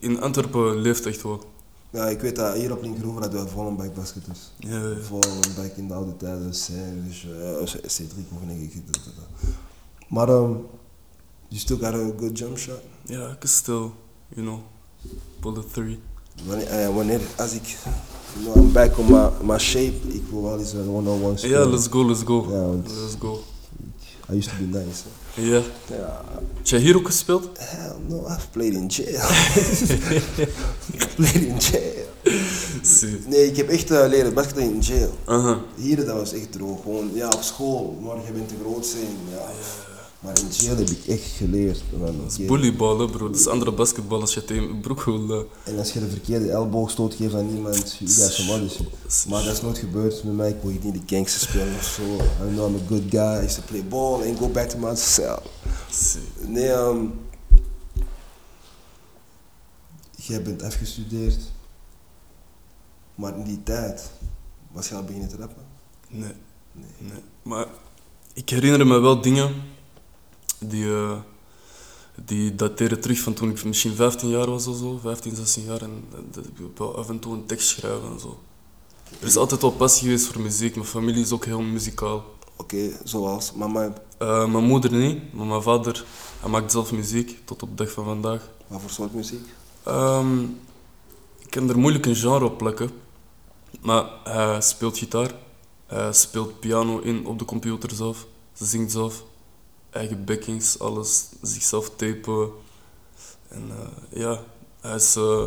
[0.00, 1.52] in Antwerpen leeft echt wel.
[1.90, 4.38] Ja, ik weet dat hier op Linkeroever hadden we Vollenbijk basketers.
[4.58, 4.96] Ja, ja.
[5.02, 7.28] Vollenbijk in de oude tijden, Serge,
[7.60, 8.92] uh, Cedric of denk ik.
[8.92, 9.00] dat-
[10.08, 10.66] Maar um,
[11.48, 12.80] you still got a good jump shot.
[13.04, 13.90] Ja, ik is still,
[14.28, 14.58] you know,
[15.40, 15.98] bullet three.
[16.46, 17.76] Wanneer, eh, wanneer als ik,
[18.34, 21.36] you know, I'm back on my, my shape, ik wil wel eens een one-on-one Ja,
[21.36, 21.70] spelen.
[21.70, 22.46] let's go, let's go.
[22.50, 23.42] Ja, want- Let's go.
[24.32, 25.02] I used to be nice.
[25.34, 25.62] Ja.
[25.96, 27.48] Ja, Heb jij hier ook gespeeld?
[27.58, 29.14] hell no, I've played in jail.
[29.14, 31.92] I've played in jail.
[32.82, 33.18] Zie.
[33.26, 35.10] Nee, ik heb echt uh, leren basketballen in jail.
[35.24, 35.60] Aha.
[35.76, 36.82] Hier, dat was echt droog.
[36.82, 39.16] Gewoon, ja, op school, maar je bent te groot zijn.
[39.30, 39.46] Ja.
[40.24, 41.82] Maar in jail heb ik echt geleerd.
[41.98, 42.46] Man, Dat is oké.
[42.46, 43.26] volleyballen, bro.
[43.30, 45.30] Dat is andere basketbal als je tegen je broek wil.
[45.64, 45.72] eh.
[45.72, 49.26] En als je de verkeerde elleboogstoot geeft aan iemand, you guys shit.
[49.28, 50.48] Maar dat is nooit gebeurd met mij.
[50.50, 52.02] Ik wil niet de gangster spelen of zo.
[52.46, 53.40] I know I'm a good guy.
[53.40, 55.38] I used to play ball and go back to my cell.
[56.46, 57.04] Nee, ehm
[60.16, 61.38] jij bent afgestudeerd.
[63.14, 64.10] Maar in die tijd
[64.72, 65.62] was je al beginnen te rappen?
[66.08, 66.32] Nee,
[66.72, 66.84] Nee.
[66.98, 67.22] nee.
[67.42, 67.66] Maar
[68.32, 69.52] ik herinner me wel dingen
[70.58, 71.16] die, eh,
[72.24, 74.98] die dateren terug van toen ik misschien 15 jaar was of zo.
[75.02, 75.82] 15, 16 jaar.
[75.82, 78.38] En dat ik wel af en toe een tekst schrijven en zo.
[79.20, 80.74] Er is altijd wel passie geweest voor muziek.
[80.74, 82.24] Mijn familie is ook heel muzikaal.
[82.56, 86.04] Oké, zoals mama, Eh, mijn moeder niet, maar mijn vader
[86.40, 88.48] hij maakt zelf muziek tot op de dag van vandaag.
[88.66, 89.46] wat voor soort muziek?
[89.82, 90.42] Ehm,
[91.38, 92.90] ik kan er moeilijk een genre op plakken,
[93.80, 95.34] maar hij speelt gitaar,
[95.86, 99.24] hij speelt piano in op de computer zelf, ze zingt zelf,
[99.94, 102.50] eigen backings, alles, zichzelf tapen.
[103.48, 104.42] En eh, ja,
[104.80, 105.44] hij is eh,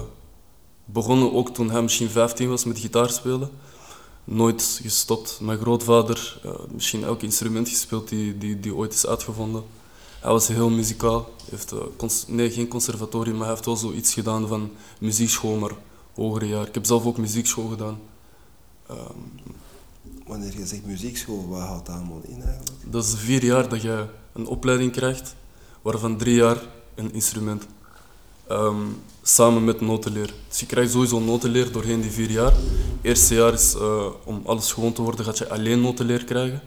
[0.86, 3.50] begonnen ook toen hij misschien 15 was met gitaar spelen.
[4.24, 5.40] Nooit gestopt.
[5.42, 9.64] Mijn grootvader, eh, misschien elk instrument gespeeld die, die, die ooit is uitgevonden.
[10.20, 11.30] Hij was heel muzikaal.
[11.50, 11.74] Heeft,
[12.28, 15.72] nee, geen conservatorium, maar hij heeft wel zoiets gedaan van muziekschool, maar
[16.14, 16.68] hogere jaar.
[16.68, 18.00] Ik heb zelf ook muziekschool gedaan.
[18.88, 19.48] Ehm,
[20.28, 22.92] Wanneer je zegt muziekschool, wat houdt dat allemaal in eigenlijk?
[22.92, 24.06] dat is vier jaar dat je
[24.38, 25.36] een opleiding krijgt,
[25.82, 26.58] waarvan drie jaar
[26.96, 27.68] een instrument.
[28.48, 28.82] Ehm,
[29.24, 30.34] samen met notenleer.
[30.48, 32.54] Dus je krijgt sowieso notenleer doorheen die vier jaar.
[33.02, 36.62] Eerste jaar is eh, om alles gewoon te worden, gaat je alleen notenleer krijgen.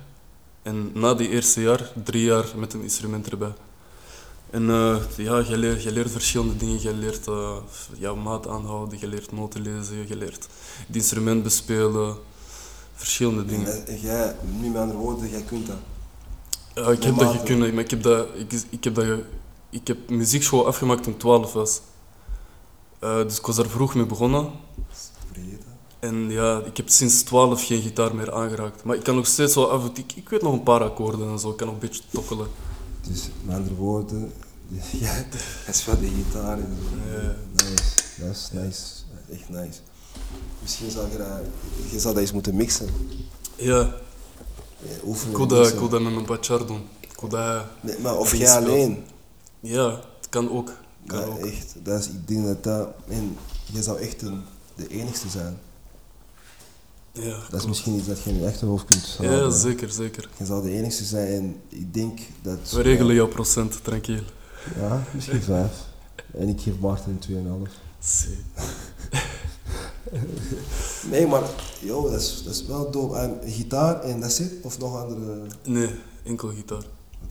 [0.62, 3.52] En na die eerste jaar, drie jaar met een instrument erbij.
[4.50, 6.82] En eh, ja, je leert, je leert verschillende dingen.
[6.82, 7.56] Je leert eh,
[7.98, 10.48] jouw maat aanhouden, je leert noten lezen, je leert
[10.86, 12.16] het instrument bespelen.
[12.94, 13.86] Verschillende dingen.
[13.86, 15.76] En, jij, nu met andere woorden, jij kunt dat.
[16.74, 19.06] Ja, ik heb dat gekund, maar ik heb, dat, ik, ik, heb dat,
[19.70, 21.80] ik heb muziekschool afgemaakt toen ik 12 was.
[22.98, 24.50] Eh, dus ik was daar vroeg mee begonnen.
[25.98, 28.84] En ja, ik heb sinds 12 geen gitaar meer aangeraakt.
[28.84, 30.82] Maar ik kan nog steeds wel af en toe, ik, ik weet nog een paar
[30.82, 32.48] akkoorden en zo, ik kan nog een beetje tokkelen.
[33.08, 34.32] Dus met andere woorden,
[35.00, 35.24] ja,
[35.64, 37.12] hij speelt de gitaar en zo.
[37.12, 37.36] Ja.
[37.52, 38.82] Nice, dat is nice.
[39.32, 39.78] Echt nice.
[40.62, 41.40] Misschien zou je dat,
[41.90, 42.88] je zou dat eens moeten mixen.
[43.56, 43.94] Ja,
[45.04, 45.30] oefenen.
[45.30, 46.80] ik wil dat, ik wil dat met mijn bachar doen.
[47.00, 49.04] Ik wil dat, Nee, maar of jij alleen.
[49.60, 49.90] ja,
[50.20, 50.72] het kan ook.
[51.06, 51.38] Kan Ja, ook.
[51.38, 51.74] echt.
[51.82, 52.88] Dat is, ik denk dat dat...
[53.08, 53.36] En
[53.72, 54.42] je zou echt een,
[54.74, 55.58] de enigste zijn.
[57.12, 59.52] Ja, Dat is misschien iets dat je in je achterhoofd kunt Ja, houden.
[59.58, 60.28] zeker, zeker.
[60.36, 62.70] Je zou de enigste zijn en ik denk dat...
[62.70, 64.22] We regelen jouw procent, tranquil.
[64.80, 65.72] Ja, misschien vijf.
[66.38, 67.72] En ik geef Maarten een 2,5.
[67.98, 68.38] Zie.
[71.10, 71.42] Nee, maar
[71.80, 73.16] joh, dat is, dat is wel dope.
[73.16, 74.52] En gitaar en dat zit?
[74.62, 75.32] Of nog andere...
[75.44, 75.70] Oké.
[75.70, 75.90] Nee,
[76.22, 76.82] enkel gitaar.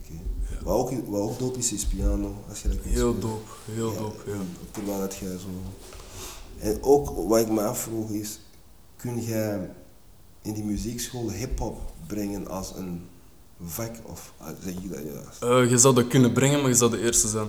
[0.02, 0.56] Ja.
[0.64, 2.34] Wat ook, wat ook dope is, is piano.
[2.48, 4.36] Als je dat Heel dope, heel dope, ja.
[4.70, 5.48] Terwijl dat jij zo...
[6.58, 8.40] En ook wat ik me afvroeg is,
[8.96, 9.70] kun jij
[10.42, 13.02] in die muziekschool hip-hop brengen als een
[13.64, 13.90] vak?
[14.06, 15.42] Of ah, zeg je dat juist?
[15.64, 17.48] Eh, je zou dat kunnen brengen, maar je zou de eerste zijn.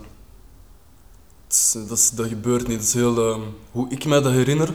[1.49, 2.77] Is- dat, is- dat gebeurt niet.
[2.77, 3.41] Dat is heel, ehm,
[3.71, 4.73] hoe ik mij dat herinner,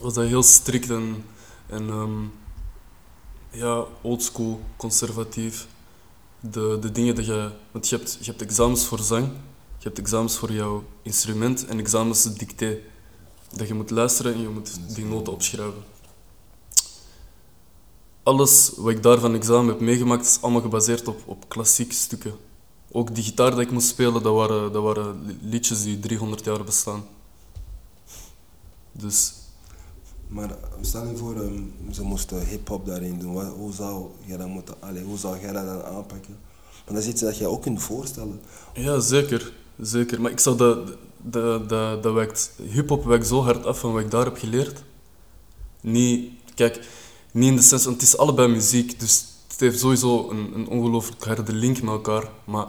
[0.00, 1.24] was dat heel strikt en,
[1.66, 2.22] en ehm,
[3.50, 5.66] ja, oldschool, conservatief.
[6.40, 7.50] De, de dingen dat je...
[7.70, 9.26] Want je hebt, je hebt examens voor zang,
[9.78, 12.78] je hebt examens voor jouw instrument en examens dicté.
[13.56, 15.82] Dat je moet luisteren en je moet die noten opschrijven.
[18.22, 22.34] Alles wat ik daar van examen heb meegemaakt is allemaal gebaseerd op, op klassieke stukken.
[22.92, 26.44] Ook die gitaar dat ik moest spelen, dat waren, dat waren li- liedjes die 300
[26.44, 27.04] jaar bestaan.
[28.92, 29.32] Dus
[30.30, 31.62] Maar stel je voor, ehm,
[31.92, 33.32] ze moesten hip-hop daarin doen.
[33.32, 34.10] Wat, hoe, zou
[35.40, 36.38] jij dat dan aanpakken?
[36.84, 38.40] Want dat is iets dat jij ook kunt voorstellen.
[38.74, 39.52] ja, zeker.
[39.80, 40.20] Zeker.
[40.20, 41.68] Maar ik zou dat, dat,
[42.02, 44.82] dat wijkt, hip-hop wijkt zo hard af van wat ik daar heb geleerd.
[45.80, 46.86] Niet, kijk,
[47.32, 50.68] niet in de sens, want het is allebei muziek, dus het heeft sowieso een, een
[50.68, 52.30] ongelooflijk harde link met elkaar.
[52.44, 52.66] Maar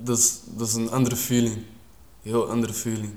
[0.00, 1.62] dat is, dat is een andere feeling.
[2.22, 3.12] Heel andere feeling.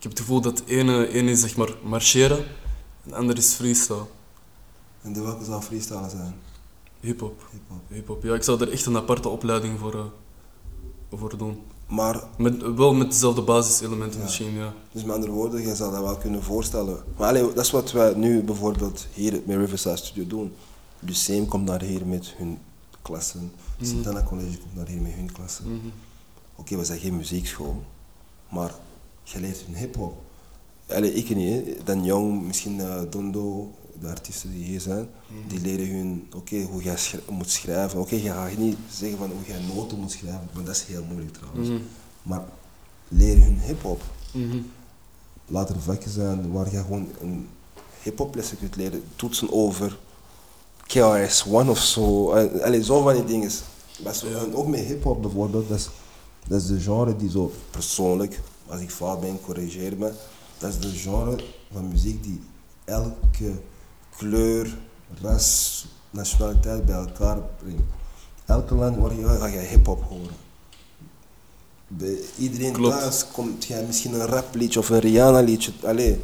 [0.00, 3.38] Ik heb het gevoel dat het ene, ene is zeg maar marcheren, en de andere
[3.38, 4.06] is freestyle.
[5.02, 6.34] En de welke zou freestyle zijn?
[7.00, 7.46] Hip-hop.
[7.50, 7.80] Hip-hop.
[7.88, 8.22] Hip-hop.
[8.22, 10.04] Ja, ik zou er echt een aparte opleiding voor, eh,
[11.18, 11.62] voor doen.
[11.86, 14.24] Maar, Met, wel met dezelfde basiselementen Ja.
[14.24, 14.74] misschien, ja.
[14.92, 17.02] dus met andere woorden, jij zou dat wel kunnen voorstellen.
[17.16, 20.54] Maar allee, dat is wat wij nu bijvoorbeeld hier met Riverside Studio doen.
[20.98, 22.58] Lyceum komt naar hier met hun
[23.02, 23.52] klassen.
[23.76, 23.86] Mhm.
[23.86, 25.64] Sint-Anna College komt naar hier met hun klassen.
[25.72, 25.86] Mhm.
[26.54, 27.84] Oké, we zijn geen muziekschool,
[28.48, 28.74] maar
[29.22, 30.14] je leert hun hip-hop.
[30.88, 31.76] Allee, ik niet.
[31.84, 35.08] Dan Jong, misschien eh, Dondo, de artiesten die hier zijn,
[35.48, 38.00] die leren hun oké, hoe jij schri- moet schrijven.
[38.00, 41.04] Oké, je gaat niet zeggen van hoe jij noten moet schrijven, want dat is heel
[41.08, 41.68] moeilijk trouwens.
[41.68, 41.78] Mhm.
[42.22, 42.44] Maar
[43.08, 44.02] leer hun hip-hop.
[44.32, 44.58] Mhm.
[45.46, 47.48] Laat er vakken zijn waar je gewoon een
[48.02, 49.02] hip-hop lessen kunt leren.
[49.16, 49.98] Toetsen over
[50.86, 52.32] KRS-One of zo.
[52.32, 53.50] Eh, Allee, zo van die dingen.
[54.04, 55.88] Maar zo- ook met hip-hop bijvoorbeeld, dat is,
[56.48, 60.12] dat is de genre die zo persoonlijk, als ik fout ben, corrigeer me.
[60.58, 61.36] Dat is de genre
[61.72, 62.40] van muziek die
[62.84, 63.52] elke
[64.16, 64.76] kleur,
[65.22, 67.82] ras, nationaliteit bij elkaar brengt.
[68.46, 70.34] Elke land waar je gaat, ga je hip-hop horen.
[71.86, 72.98] Bij iedereen Klopt.
[72.98, 75.72] thuis komt jij misschien een rapliedje of een Rihanna-liedje.
[75.84, 76.20] Allee,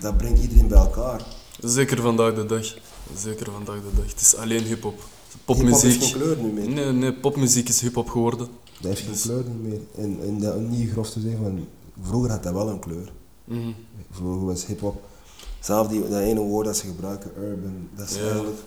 [0.00, 1.22] dat brengt iedereen bij elkaar.
[1.60, 2.74] Zeker vandaag de dag.
[3.16, 4.10] Zeker vandaag de dag.
[4.10, 5.04] Het is alleen hip-hop.
[5.44, 6.02] Popmuziek.
[6.02, 6.68] geen kleur nu meer.
[6.68, 8.48] Nee, nee, popmuziek is hip-hop geworden.
[8.80, 9.80] Dat heeft geen Dus- kleur niet meer.
[10.04, 11.66] En, en dat niet grof te zeggen van,
[12.02, 13.12] vroeger had dat wel een kleur.
[13.44, 13.70] Mhm.
[14.10, 15.02] Vroeger was hip-hop.
[15.60, 18.22] Zelf die, dat ene woord dat ze gebruiken, urban, dat is Ja.
[18.22, 18.58] eigenlijk.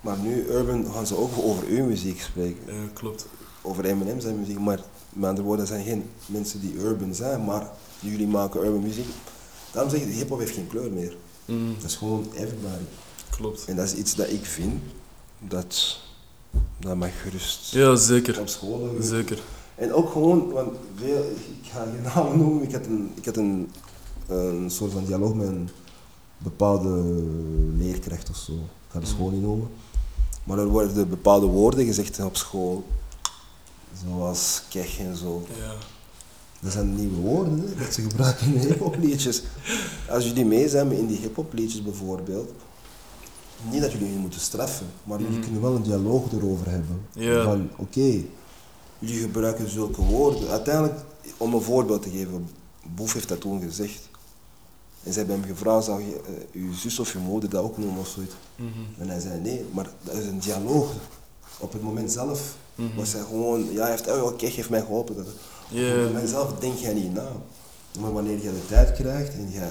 [0.00, 2.74] Maar nu, urban, gaan ze ook over uw muziek spreken.
[2.74, 3.26] Ja, klopt.
[3.62, 4.80] Over Eminem zijn muziek, maar
[5.12, 7.70] met andere woorden, dat zijn geen mensen die urban zijn, maar
[8.00, 9.06] jullie maken urban muziek.
[9.72, 11.16] Daarom zeg ik, hip-hop heeft geen kleur meer.
[11.44, 11.74] Mhm.
[11.80, 12.84] Dat is gewoon everybody.
[13.30, 13.64] Klopt.
[13.64, 14.82] En dat is iets dat ik vind,
[15.38, 16.00] dat,
[16.78, 18.40] dat mag gerust Ja, zeker.
[18.40, 18.90] op school.
[19.00, 19.38] Zeker.
[19.74, 21.30] En ook gewoon, want veel,
[21.62, 23.70] ik ga geen namen noemen, ik had een, ik had een,
[24.26, 25.68] een soort van dialoog met een
[26.38, 27.02] bepaalde
[27.76, 28.52] leerkracht of zo.
[28.52, 28.58] Ik
[28.88, 29.68] ga de school niet noemen.
[30.44, 32.84] Maar er worden bepaalde woorden gezegd op school,
[34.06, 35.42] zoals kech en zo.
[35.58, 35.72] Ja.
[36.60, 39.42] Dat zijn nieuwe woorden hè, dat ze gebruiken in hip-hop liedjes.
[40.10, 42.50] Als jullie mee zijn in die hip-hop liedjes bijvoorbeeld,
[43.70, 45.42] niet dat jullie hun moeten straffen, maar jullie Mhm.
[45.44, 47.06] kunnen wel een dialoog erover hebben.
[47.44, 48.20] Van oké,
[48.98, 50.48] jullie gebruiken zulke woorden.
[50.48, 51.00] Uiteindelijk,
[51.36, 52.48] om een voorbeeld te geven,
[52.94, 54.08] Boef heeft dat toen gezegd.
[55.02, 57.78] En ze hebben hem gevraagd, zou je eh, uw zus of je moeder dat ook
[57.78, 58.34] noemen of zoiets?
[58.56, 58.68] Mhm.
[58.98, 60.92] En hij zei nee, maar dat is een dialoog.
[61.58, 62.96] Op het moment zelf Mhm.
[62.96, 65.16] was hij gewoon, ja, hij heeft, oh, oké, heeft mij geholpen.
[65.16, 65.26] Dat.
[65.26, 67.28] Op het moment zelf denk jij niet na.
[68.00, 69.68] Maar wanneer je de tijd krijgt en je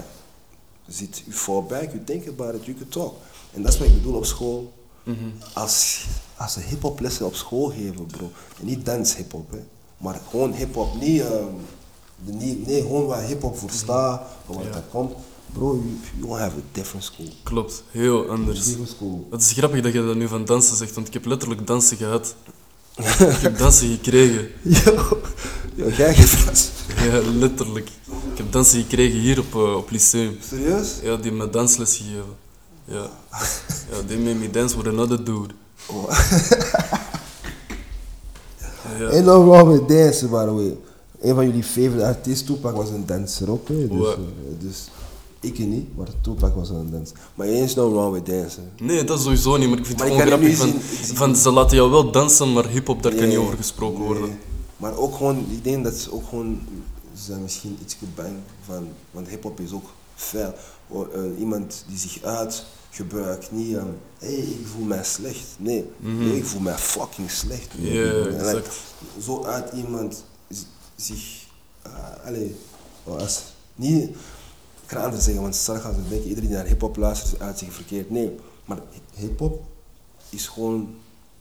[0.86, 3.14] ziet je fallback, you think about it, you can talk.
[3.52, 4.72] En dat is wat ik bedoel op school.
[5.02, 5.16] Mhm.
[5.52, 6.04] Als,
[6.36, 8.30] als ze hip-hop lessen op school geven, bro.
[8.60, 9.58] En niet dance hip-hop, hè.
[9.96, 10.94] Maar gewoon hip-hop.
[11.00, 11.22] Niet,
[12.24, 14.70] de, niet, nee, gewoon waar hip-hop voor staat, van waar Ja.
[14.70, 15.12] dat komt.
[15.52, 17.26] Bro, you, you won't have a different school.
[17.42, 17.82] Klopt.
[17.90, 18.74] Heel anders.
[18.84, 19.26] School.
[19.30, 21.96] Het is grappig dat je dat nu van dansen zegt, want ik heb letterlijk dansen
[21.96, 22.34] gehad.
[23.36, 24.48] ik heb dansen gekregen.
[24.62, 25.18] Yo,
[25.74, 26.70] yo, jij geeft dat.
[27.04, 27.88] Ja, letterlijk.
[28.32, 30.38] Ik heb dansen gekregen hier op, eh, op Lyceum.
[30.48, 30.88] Serieus?
[31.02, 32.36] Ja, die me dansles gegeven.
[32.90, 33.10] Ja.
[33.90, 35.54] Ja, they made me dance with another dude.
[35.86, 36.10] Oh.
[39.10, 40.76] En nog wel met dansen, by the way.
[41.20, 43.68] Een van jullie favorite artiesten, Tupac, was een danser ook.
[43.68, 43.88] Hè.
[43.88, 44.18] Dus, eh,
[44.58, 44.88] dus
[45.40, 47.16] Ik niet, maar Tupac was aan het dansen.
[47.34, 48.70] Maar eens no wrong with dancen.
[48.80, 50.56] Nee, dat sowieso niet, maar ik vind Maar het gewoon grappig
[51.16, 54.06] van, zien- ze laten jou wel dansen, maar hip-hop daar kan niet over gesproken nee.
[54.06, 54.38] worden.
[54.76, 56.60] Maar ook gewoon, ik denk dat ze ook gewoon,
[57.16, 58.32] ze zijn misschien iets bang
[58.66, 60.54] van, want hip-hop is ook fel.
[60.92, 63.82] Eh, iemand die zich uit gebruikt niet hé,
[64.18, 65.46] hey, ik voel mij slecht.
[65.58, 66.18] Nee, Mhm.
[66.18, 67.68] nee, ik voel mij fucking slecht.
[67.78, 68.70] Ja, like,
[69.22, 70.24] zo uit iemand
[70.96, 71.44] zich,
[71.86, 72.56] uh, allee,
[73.04, 73.42] oh, als,
[73.74, 74.16] niet, ik
[74.86, 77.72] kan anders zeggen, want straks gaan ze denken, iedereen die naar hip-hop luistert uit zich
[77.72, 78.10] verkeerd.
[78.10, 78.78] Nee, maar
[79.14, 79.62] hip-hop
[80.28, 80.94] is gewoon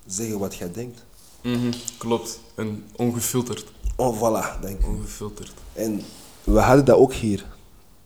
[0.06, 1.04] zeggen wat jij denkt.
[1.44, 2.40] Mhm, Klopt.
[2.56, 3.66] En ongefilterd.
[3.96, 4.88] Oh, voilà, denk ik.
[4.88, 5.52] Ongefilterd.
[5.74, 6.02] En
[6.44, 7.46] we hadden dat ook hier.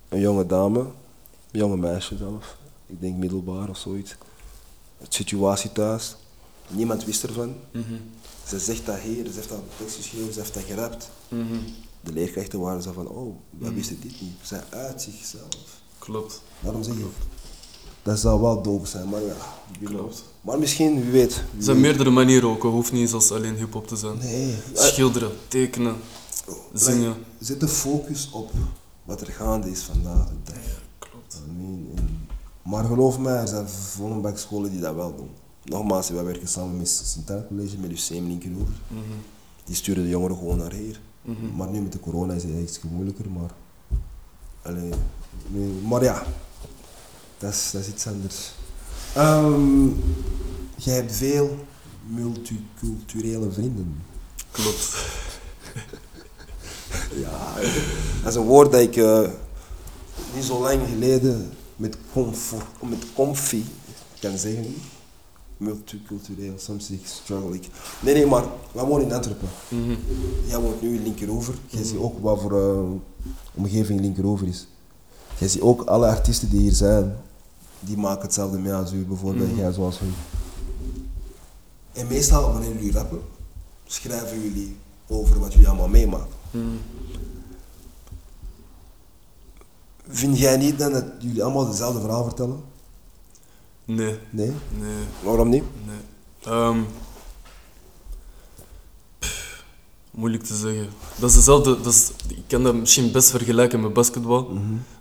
[0.09, 2.57] Een jonge dame, een jonge meisje zelf,
[2.93, 4.15] ik denk middelbaar of zoiets.
[4.97, 6.15] Het situatie thuis,
[6.67, 7.55] niemand wist ervan.
[7.71, 7.93] Mhm,
[8.47, 11.09] Ze zegt dat hier, ze heeft dat tekst geschreven, ze heeft dat gerapt.
[11.29, 11.57] mhm,
[12.01, 13.77] De leerkrachten waren zo van, oh, wij Mhm.
[13.77, 14.33] wisten dit niet.
[14.41, 15.81] Zij uit zichzelf.
[15.99, 16.41] Klopt.
[16.59, 17.05] Daarom zeg ik,
[18.03, 19.35] dat zou wel dope zijn, maar ja.
[19.83, 20.23] Klopt.
[20.41, 21.33] Maar misschien, wie weet.
[21.35, 21.85] wie Er zijn weet.
[21.85, 24.17] meerdere manieren ook, het hoeft niet eens als alleen hip-hop te zijn.
[24.17, 24.55] Nee.
[24.73, 25.95] Schilderen, tekenen,
[26.73, 27.15] zingen.
[27.39, 28.51] Zet de focus op
[29.03, 30.81] wat er gaande is vandaag de dag.
[30.99, 31.41] Klopt.
[31.47, 32.02] I mean, en-
[32.63, 35.29] maar geloof mij, er zijn volle bak scholen die dat wel doen.
[35.63, 38.73] Nogmaals, wij werken samen met Sint College, met UCM Linkeroever.
[38.87, 38.99] Mhm,
[39.63, 40.99] Die sturen de jongeren gewoon naar hier.
[41.21, 41.55] mhm.
[41.55, 43.51] Maar nu met de corona is het iets moeilijker, maar...
[44.61, 44.89] Allee,
[45.47, 46.23] nee, maar ja,
[47.37, 48.51] dat is, dat is iets anders.
[49.15, 49.87] Ehm,
[50.75, 51.57] jij hebt veel
[52.07, 54.01] multiculturele vrienden.
[54.51, 54.95] Klopt.
[57.15, 57.53] Ja,
[58.23, 59.29] dat is een woord dat ik eh,
[60.35, 61.51] niet zo lang geleden
[61.83, 63.61] met, comfort, met comfy
[64.19, 64.75] kan zeggen.
[65.57, 67.67] Multicultureel, soms ik struggle ik.
[68.01, 69.47] Nee, nee, maar wij wonen in Antwerpen.
[69.69, 69.95] Mhm,
[70.47, 71.53] Jij woont nu in Linkeroever.
[71.67, 72.91] Jij ziet ook wat voor eh,
[73.53, 74.67] omgeving Linkeroever is.
[75.37, 77.15] Jij ziet ook alle artiesten die hier zijn,
[77.79, 79.59] die maken hetzelfde mee als u, bijvoorbeeld Mhm.
[79.59, 80.05] jij zoals u.
[81.91, 83.19] En meestal wanneer jullie rappen,
[83.85, 84.75] schrijven jullie
[85.07, 86.35] over wat jullie allemaal meemaken.
[90.05, 90.15] Mhm.
[90.15, 92.61] Vind jij niet dan dat jullie allemaal dezelfde verhaal vertellen?
[93.85, 94.51] Nee, Nee?
[94.79, 95.63] nee, Waarom niet?
[95.85, 95.97] nee.
[96.53, 96.79] Ehm,
[99.19, 99.63] pff,
[100.11, 100.87] moeilijk te zeggen.
[101.19, 104.51] Dat is dezelfde, dat is, ik kan dat misschien best vergelijken met basketbal.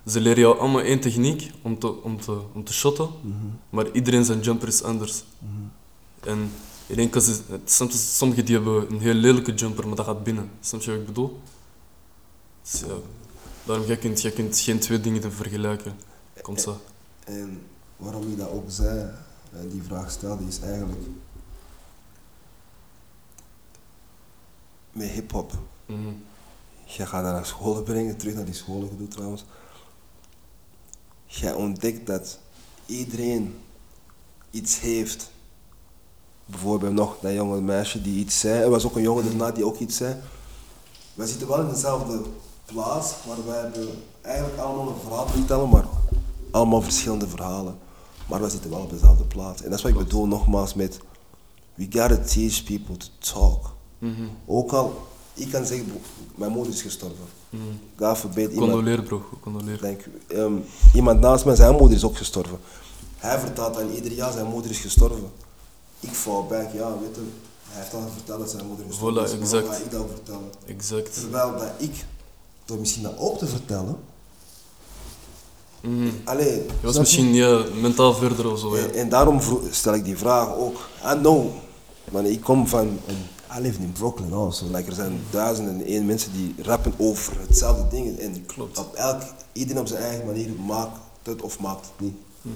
[0.07, 3.09] Ze leren jou allemaal één techniek om te, om te, om te shotten,
[3.69, 5.23] maar iedereen zijn jumper is anders.
[6.19, 6.51] En
[6.87, 7.41] ik denk dat
[7.93, 10.49] sommigen die hebben een heel lelijke jumper, maar dat gaat binnen.
[10.61, 11.39] Snap je wat ik bedoel?
[12.61, 12.93] Dus ja,
[13.65, 15.95] daarom jij kunt, jij kunt geen twee dingen te vergelijken.
[16.41, 16.77] Komt zo.
[17.23, 17.61] En
[17.97, 19.11] waarom ik dat ook zei,
[19.51, 21.01] en die vraag stelde, is eigenlijk
[24.91, 25.51] met hip-hop.
[25.85, 26.13] Mhm.
[26.85, 29.45] Je gaat dat naar scholen brengen, terug naar die scholen gedoe trouwens.
[31.25, 32.39] Jij ontdekt dat
[32.85, 33.55] iedereen
[34.51, 35.31] iets heeft.
[36.45, 38.61] Bijvoorbeeld nog dat jonge meisje die iets zei.
[38.61, 40.15] Er was ook een jongen daarna die ook iets zei.
[41.13, 42.21] Wij zitten wel in dezelfde
[42.73, 43.87] plaats, maar wij hebben
[44.21, 45.85] eigenlijk allemaal een verhaal te vertellen, maar
[46.51, 47.77] allemaal verschillende verhalen.
[48.27, 49.61] Maar wij zitten wel op dezelfde plaats.
[49.61, 50.99] En dat is wat ik bedoel nogmaals met,
[51.73, 53.73] we gotta teach people to talk.
[53.99, 54.23] Mhm.
[54.45, 56.01] Ook al, ik kan zeggen,
[56.35, 57.25] mijn moeder is gestorven.
[57.49, 57.61] Mhm.
[57.97, 59.81] God forbid, Condoleer bro, condoleer.
[59.81, 60.53] denk, ehm,
[60.93, 62.59] iemand naast mij, zijn moeder is ook gestorven.
[63.17, 65.31] Hij vertelt aan ieder jaar, zijn moeder is gestorven.
[65.99, 67.21] Ik val back, ja, weet je,
[67.69, 69.31] hij heeft al verteld dat zijn moeder gestorven Voilà, is.
[69.31, 69.67] maar exact.
[69.67, 70.49] Ga ik dat vertellen?
[70.65, 71.13] Exact.
[71.13, 72.05] Terwijl dat ik,
[72.65, 73.95] door misschien dat ook te vertellen,
[75.81, 76.09] Mhm.
[76.23, 78.77] alleen, Je was misschien ja, mentaal verder of zo.
[78.77, 78.83] Ja.
[78.83, 79.39] En, en daarom
[79.71, 80.89] stel ik die vraag ook.
[81.05, 81.45] I know,
[82.11, 84.65] want ik kom van, een- I live in Brooklyn also.
[84.71, 88.19] Like, er zijn duizenden en één mensen die rappen over hetzelfde ding.
[88.19, 88.77] En Klopt.
[88.77, 89.21] op elk,
[89.51, 92.15] iedereen op zijn eigen manier maakt het of maakt het niet.
[92.41, 92.55] Mhm.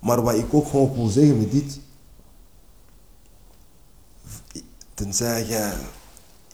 [0.00, 1.78] Maar wat ik ook gewoon wil zeggen met dit,
[4.94, 5.72] tenzij jij,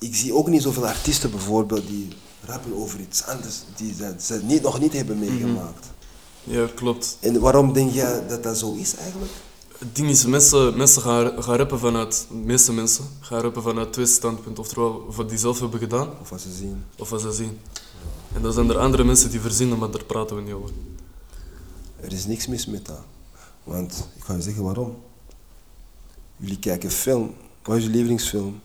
[0.02, 2.08] ik zie ook niet zoveel artiesten bijvoorbeeld die
[2.44, 5.86] rappen over iets anders, die ze, ze niet, nog niet hebben meegemaakt.
[6.44, 7.16] Ja, klopt.
[7.20, 9.32] En waarom denk jij dat dat zo is eigenlijk?
[9.78, 13.92] Het ding is, mensen, mensen gaan, gaan rappen vanuit, de meeste mensen gaan rappen vanuit
[13.92, 14.62] twee standpunten.
[14.62, 16.84] Oftewel, wat die zelf hebben gedaan, Of wat ze zien.
[16.98, 17.58] of wat ze zien.
[18.34, 20.70] En dan zijn er andere mensen die verzinnen, maar daar praten we niet over.
[22.00, 23.00] Er is niks mis met dat.
[23.64, 24.96] Want ik ga je zeggen waarom.
[26.36, 27.34] Jullie kijken film.
[27.62, 28.60] Wat is je lievelingsfilm?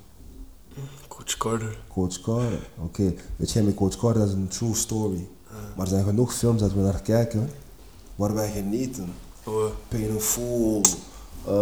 [1.27, 1.77] Coach Carter.
[1.93, 2.69] Coach Carter.
[2.83, 5.27] Oké, weet jij met Coach Carter, dat is een true story.
[5.75, 7.49] Maar er zijn genoeg films dat we naar kijken
[8.15, 9.13] waar wij genieten.
[9.43, 10.81] Oh, Pain and Fool,
[11.47, 11.53] uh,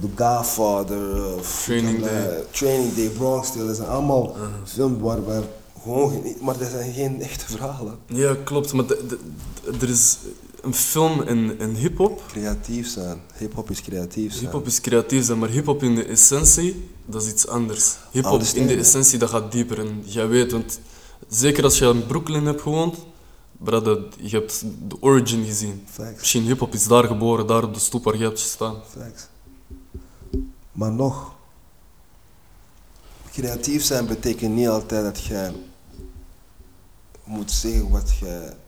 [0.00, 1.24] The Godfather, uh,
[1.64, 2.44] Training uh, Day.
[2.50, 3.66] Training Day, Bronx Tale.
[3.66, 5.42] Dat zijn allemaal films waar wij
[5.82, 7.94] Gewoon, geen- maar dat zijn geen echte verhalen.
[8.06, 8.84] Ja, klopt, maar
[9.80, 10.18] er is
[10.62, 12.22] een film in, in hip-hop.
[12.28, 13.20] Creatief zijn.
[13.36, 14.44] Hip-hop is creatief zijn.
[14.44, 17.96] Hip-hop is creatief, zijn, maar hip-hop in de essentie, dat is iets anders.
[18.10, 19.78] Hip-hop in de essentie, dat gaat dieper.
[19.78, 20.80] En jij weet, want
[21.28, 22.96] zeker als je in Brooklyn hebt gewoond,
[23.58, 25.84] brother, je hebt de origin gezien.
[25.90, 26.18] Facts.
[26.18, 28.76] Misschien hip-hop is daar geboren, daar op de stoep waar je hebt gestaan.
[28.88, 29.28] Facts.
[30.72, 31.34] Maar nog,
[33.32, 35.50] creatief zijn betekent niet altijd dat je
[37.24, 38.60] moet zeggen wat je.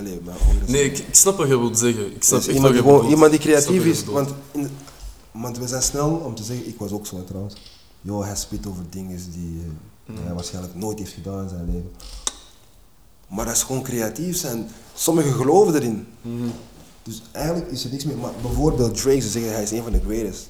[0.00, 2.14] Allee, maar gewoon Nee, ik, ik snap wat je wilt zeggen.
[2.14, 4.68] Ik snap Dus echt iemand, wat die je gewoon, iemand die creatief is, want, in,
[5.30, 7.54] want we zijn snel om te zeggen, ik was ook zo trouwens.
[8.00, 9.70] Yo, hij spit over dingen die eh,
[10.06, 10.16] Mm.
[10.24, 11.90] hij waarschijnlijk nooit heeft gedaan in zijn leven.
[13.28, 14.68] Maar dat is gewoon creatief zijn.
[14.94, 16.06] Sommigen geloven erin.
[16.22, 16.48] Mhm.
[17.02, 18.16] Dus eigenlijk is er niks meer.
[18.16, 20.48] Maar bijvoorbeeld Drake, ze zeggen hij is een van de greatest.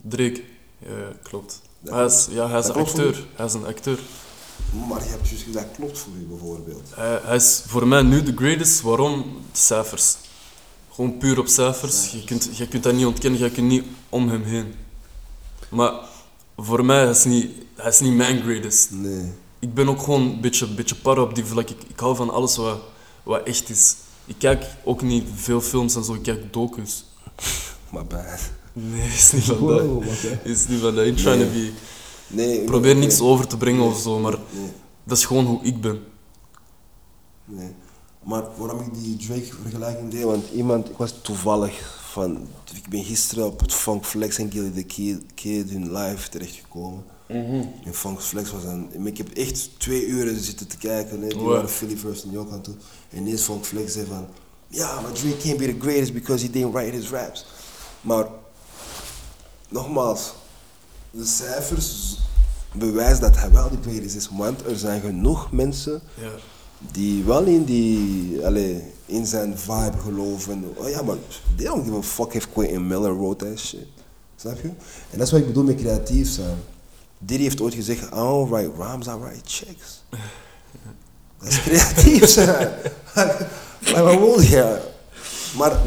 [0.00, 0.42] Drake,
[0.78, 1.60] ja, klopt.
[1.80, 3.26] Dat Hij is, ja, hij is dat een acteur.
[3.34, 3.98] Hij is een acteur.
[4.88, 6.82] Maar je hebt juist gezegd, klopt voor u bijvoorbeeld.
[6.94, 8.80] Hij, hij is voor mij nu de greatest.
[8.80, 9.22] Waarom?
[9.52, 10.16] De cijfers.
[10.92, 12.10] Gewoon puur op cijfers.
[12.10, 14.74] Je kunt, je kunt dat niet ontkennen, je kunt niet om hem heen.
[15.68, 15.92] Maar
[16.56, 18.90] voor mij hij is niet hij is niet mijn greatest.
[18.90, 19.32] Nee.
[19.58, 21.70] Ik ben ook gewoon een beetje, beetje para op die vlak.
[21.70, 22.78] Ik, ik hou van alles wat,
[23.22, 23.96] wat echt is.
[24.26, 27.04] Ik kijk ook niet veel films en zo, ik kijk docus.
[27.90, 28.40] Maar bad.
[28.72, 30.04] Nee, is niet van dat.
[30.42, 31.06] Is niet van dat.
[31.06, 31.72] Ik trying to be...
[32.28, 33.02] Nee, Ik probeer nee.
[33.04, 34.36] niks over te brengen of zo, maar
[35.04, 36.02] dat is gewoon hoe ik ben.
[37.44, 37.70] nee.
[38.22, 43.04] Maar waarom ik die Drake vergelijking deed, want iemand, ik was toevallig van, ik ben
[43.04, 47.04] gisteren op het Funk Flex en Gilly the Kid, Kid in live terechtgekomen.
[47.26, 51.28] En Funk Flex was een, ik heb echt twee uren zitten te kijken, hè.
[51.28, 51.48] die Wow.
[51.52, 52.74] waren Philly First in York aan toe.
[53.10, 54.26] En ineens Funk Flex zei van,
[54.68, 57.46] ja, maar Drake can't be the greatest because he didn't write his raps.
[58.00, 58.26] Maar,
[59.68, 60.32] nogmaals,
[61.10, 62.18] de cijfers
[62.74, 66.30] bewijzen dat hij wel de greatest is, want er zijn genoeg mensen Ja.
[66.92, 70.72] die wel in, die, allee, in zijn vibe geloven.
[70.76, 71.16] Oh ja, maar
[71.56, 73.86] they don't give a fuck if Quentin Miller wrote that shit.
[74.36, 74.68] Snap je?
[75.10, 76.56] En dat is wat ik bedoel met creatief zijn.
[77.18, 80.02] Diddy heeft ooit gezegd, I don't write rhymes, I write checks.
[81.40, 82.68] Dat is creatief zijn.
[83.94, 84.80] maar wat wil je?
[85.56, 85.80] Maar,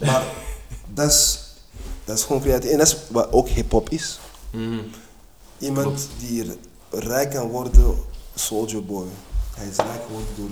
[0.00, 0.24] maar
[0.94, 1.40] dat, is,
[2.04, 2.70] dat is gewoon creatief.
[2.70, 4.18] En dat is wat ook hip-hop is.
[4.54, 4.78] Mhm.
[5.58, 6.08] Iemand Klopt.
[6.18, 6.44] die
[6.90, 7.94] rijk kan worden,
[8.34, 9.06] Soldier Boy.
[9.54, 10.48] Hij is rijk geworden door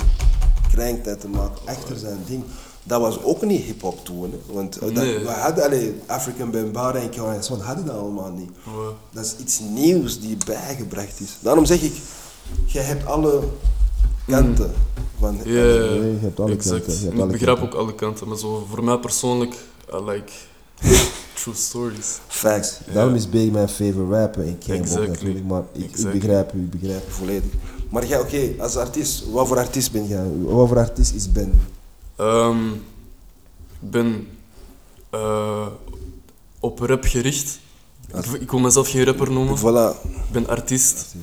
[0.70, 2.44] krijgtijd te maken achter zijn ding.
[2.84, 4.54] Dat was ook niet hip-hop toen, hè.
[4.54, 8.50] want eh, dat, we hadden alleen African Bambara en Karen Swan hadden dat allemaal niet.
[8.64, 8.92] Wow.
[9.10, 11.36] Dat is iets nieuws die bijgebracht is.
[11.40, 11.94] Daarom zeg ik,
[12.66, 13.42] je hebt alle
[14.26, 14.72] kanten
[15.18, 15.34] van.
[15.34, 15.52] Mm.
[15.52, 15.90] Ja, ja.
[15.90, 16.84] Nee, je hebt alle exact.
[16.84, 17.02] kanten.
[17.02, 17.78] Je hebt ik begrijp kanten.
[17.78, 19.54] ook alle kanten, maar zo voor mij persoonlijk,
[19.94, 20.32] I like
[21.42, 22.20] true stories.
[22.28, 22.78] Facts.
[22.92, 25.06] Daarom is Big mijn favorite rapper en ook Exactly.
[25.06, 27.50] natuurlijk, maar ik, ik begrijp u, ik begrijp u volledig.
[27.90, 30.30] Maar jij, oké, als artiest, wat voor artiest ben jij?
[30.42, 31.60] Wat voor artiest is Ben?
[32.16, 32.72] Ehm,
[33.80, 34.28] ik ben
[35.10, 35.66] eh,
[36.60, 37.60] op rap gericht.
[38.14, 39.58] Ik, ik wil mezelf geen rapper noemen.
[39.58, 40.04] Voilà.
[40.04, 41.14] Ik ben artiest.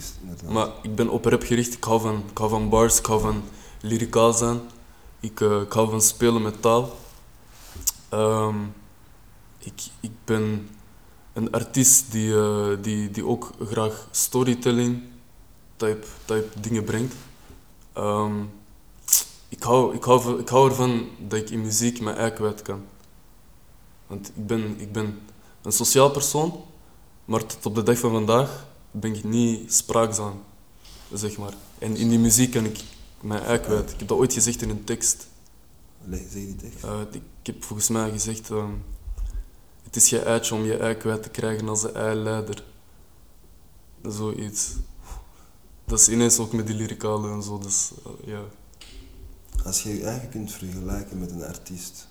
[0.50, 1.74] Maar ik ben op rap gericht.
[1.74, 3.44] Ik hou van, ik hou van bars, ik hou van
[3.82, 4.60] lyricaal zijn.
[5.20, 6.96] Ik, eh, ik hou van spelen met taal.
[8.10, 8.56] Ehm,
[9.60, 10.70] ik, ik ben
[11.34, 15.02] een artiest die, eh, die, die ook graag storytelling
[15.76, 17.14] type, type dingen brengt.
[17.94, 18.42] Ehm,
[19.50, 22.82] ik, hou, ik, hou, ik hou ervan dat ik in muziek mijn ei kwijt kan.
[24.08, 25.20] Want ik ben, ik ben
[25.62, 26.64] een sociaal persoon,
[27.26, 30.42] maar tot op de dag van vandaag ben ik niet spraakzaam,
[31.14, 31.54] zeg maar.
[31.78, 32.80] En in die muziek kan ik
[33.22, 33.92] mijn ei kwijt.
[33.92, 35.28] Ik heb dat ooit gezegd in een tekst.
[36.06, 36.84] Leg- Zeg die tekst.
[36.84, 38.72] Eh, ik heb volgens mij gezegd, ehm,
[39.90, 42.64] het is je eitje om je ei kwijt te krijgen als de eileider.
[44.04, 44.76] Zoiets.
[45.86, 48.42] Dat is ineens ook met die lyricale en zo, dus eh, ja.
[49.66, 52.08] Als je je eigen kunt vergelijken met een artiest,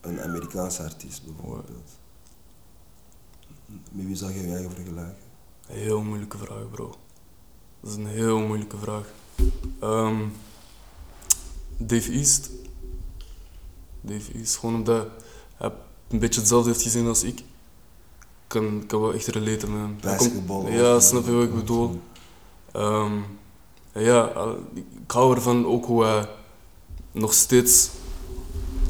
[0.00, 1.90] een Amerikaanse artiest bijvoorbeeld,
[3.66, 5.22] met wie zou je je eigen vergelijken?
[5.68, 6.94] Een heel moeilijke vraag, bro.
[7.80, 9.12] Dat is een heel moeilijke vraag.
[9.80, 10.28] Ehm,
[11.76, 12.50] Dave East.
[14.00, 15.23] Dave East, gewoon omdat
[16.14, 17.40] een beetje hetzelfde heeft gezien als ik.
[18.46, 19.96] Kan, kan wel echt relaten met hem.
[20.00, 20.68] Hij komt- Basketbal.
[20.68, 22.00] Ja, snap je wat ik bedoel?
[22.72, 23.12] Ehm,
[23.94, 24.32] ja,
[24.74, 26.28] ik hou ervan ook hoe hij
[27.12, 27.88] nog steeds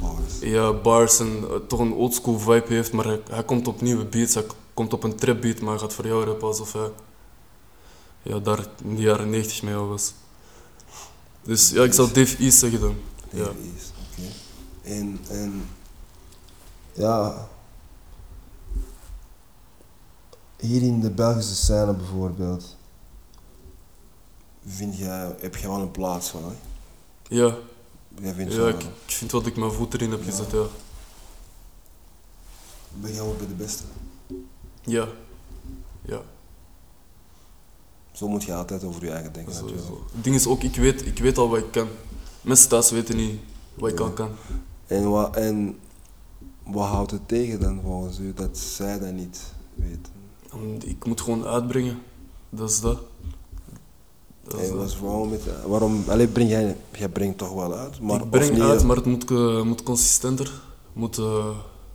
[0.01, 0.39] Bars.
[0.41, 4.05] ja, bars en eh, toch een oldschool vibe heeft, maar hij, hij komt op nieuwe
[4.05, 4.45] beats, hij
[4.75, 6.91] komt op een trap beat, maar hij gaat voor jou rappen alsof hij
[8.22, 10.12] ja, daar in de jaren 90 mee was.
[11.43, 12.95] Dus ja, ik zou Dave East zeggen dan.
[13.31, 13.45] Ja.
[13.45, 14.29] Dave East, oké.
[14.95, 15.64] En, en,
[16.95, 17.49] ja,
[20.57, 22.77] hier in de Belgische scène bijvoorbeeld,
[24.67, 26.43] vind jij, heb je wel een plaats van.
[26.45, 26.53] Hè?
[27.37, 27.57] Ja,
[28.21, 30.65] Jij vindt ja ik, ik vind dat ik mijn voet erin heb gezet, ja.
[33.01, 33.83] ben jij ook bij de beste.
[34.83, 35.09] Ja.
[36.03, 36.21] Ja,
[38.13, 39.55] Zo moet je altijd over je eigen denken.
[39.55, 41.89] Het ding is ook, ik weet, ik weet al wat ik kan.
[42.41, 43.41] Mensen thuis weten niet
[43.75, 44.31] wat ik al kan.
[44.87, 45.79] En wat, en
[46.67, 49.41] wat houdt het tegen dan volgens u dat zij dat niet
[49.75, 50.12] weten?
[50.53, 51.99] En Ik moet gewoon uitbrengen.
[52.51, 52.99] Dat is dat.
[54.43, 54.89] Dat is dat.
[54.89, 58.01] is waarom, met, waarom allee, breng jij, jij brengt toch wel uit?
[58.01, 60.53] Maar, ik breng niet, uit, maar het moet, eh, moet consistenter.
[60.93, 61.47] Moet, eh,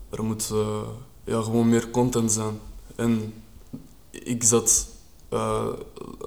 [0.10, 0.82] er moet eh,
[1.24, 2.60] ja, gewoon meer content zijn.
[2.96, 3.34] En
[4.12, 4.88] ik zat...
[5.30, 5.68] eh,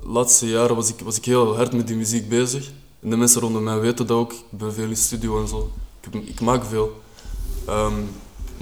[0.03, 2.73] laatste jaren was ik, was ik heel hard met die muziek bezig.
[3.01, 4.33] En de mensen rondom mij weten dat ook.
[4.33, 5.71] Ik ben veel in studio en zo.
[6.01, 7.01] Ik, ik maak veel.
[7.67, 7.95] Ehm,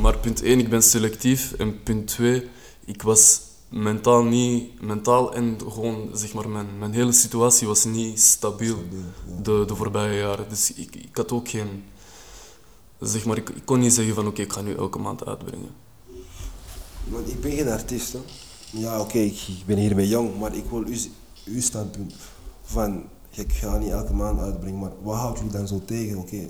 [0.00, 1.52] maar punt 1, ik ben selectief.
[1.52, 2.48] En punt 2,
[2.84, 4.80] ik was mentaal niet...
[4.82, 9.42] Mentaal en gewoon, zeg maar, mijn, mijn hele situatie was niet stabiel Ja.
[9.42, 10.48] de, de voorbije jaren.
[10.48, 11.84] Dus ik, ik had ook geen...
[13.00, 15.70] Zeg maar, ik, ik kon niet zeggen van oké, ik ga nu elke maand uitbrengen.
[17.08, 18.12] Want ik ben geen artiest.
[18.12, 18.18] Hè.
[18.72, 20.96] Ja, oké, ik, ik ben hiermee jong, maar ik wil uw,
[21.44, 22.14] uw standpunt
[22.62, 26.18] van, ik ga niet elke maand uitbrengen, maar wat houdt jullie dan zo tegen?
[26.18, 26.48] Oké,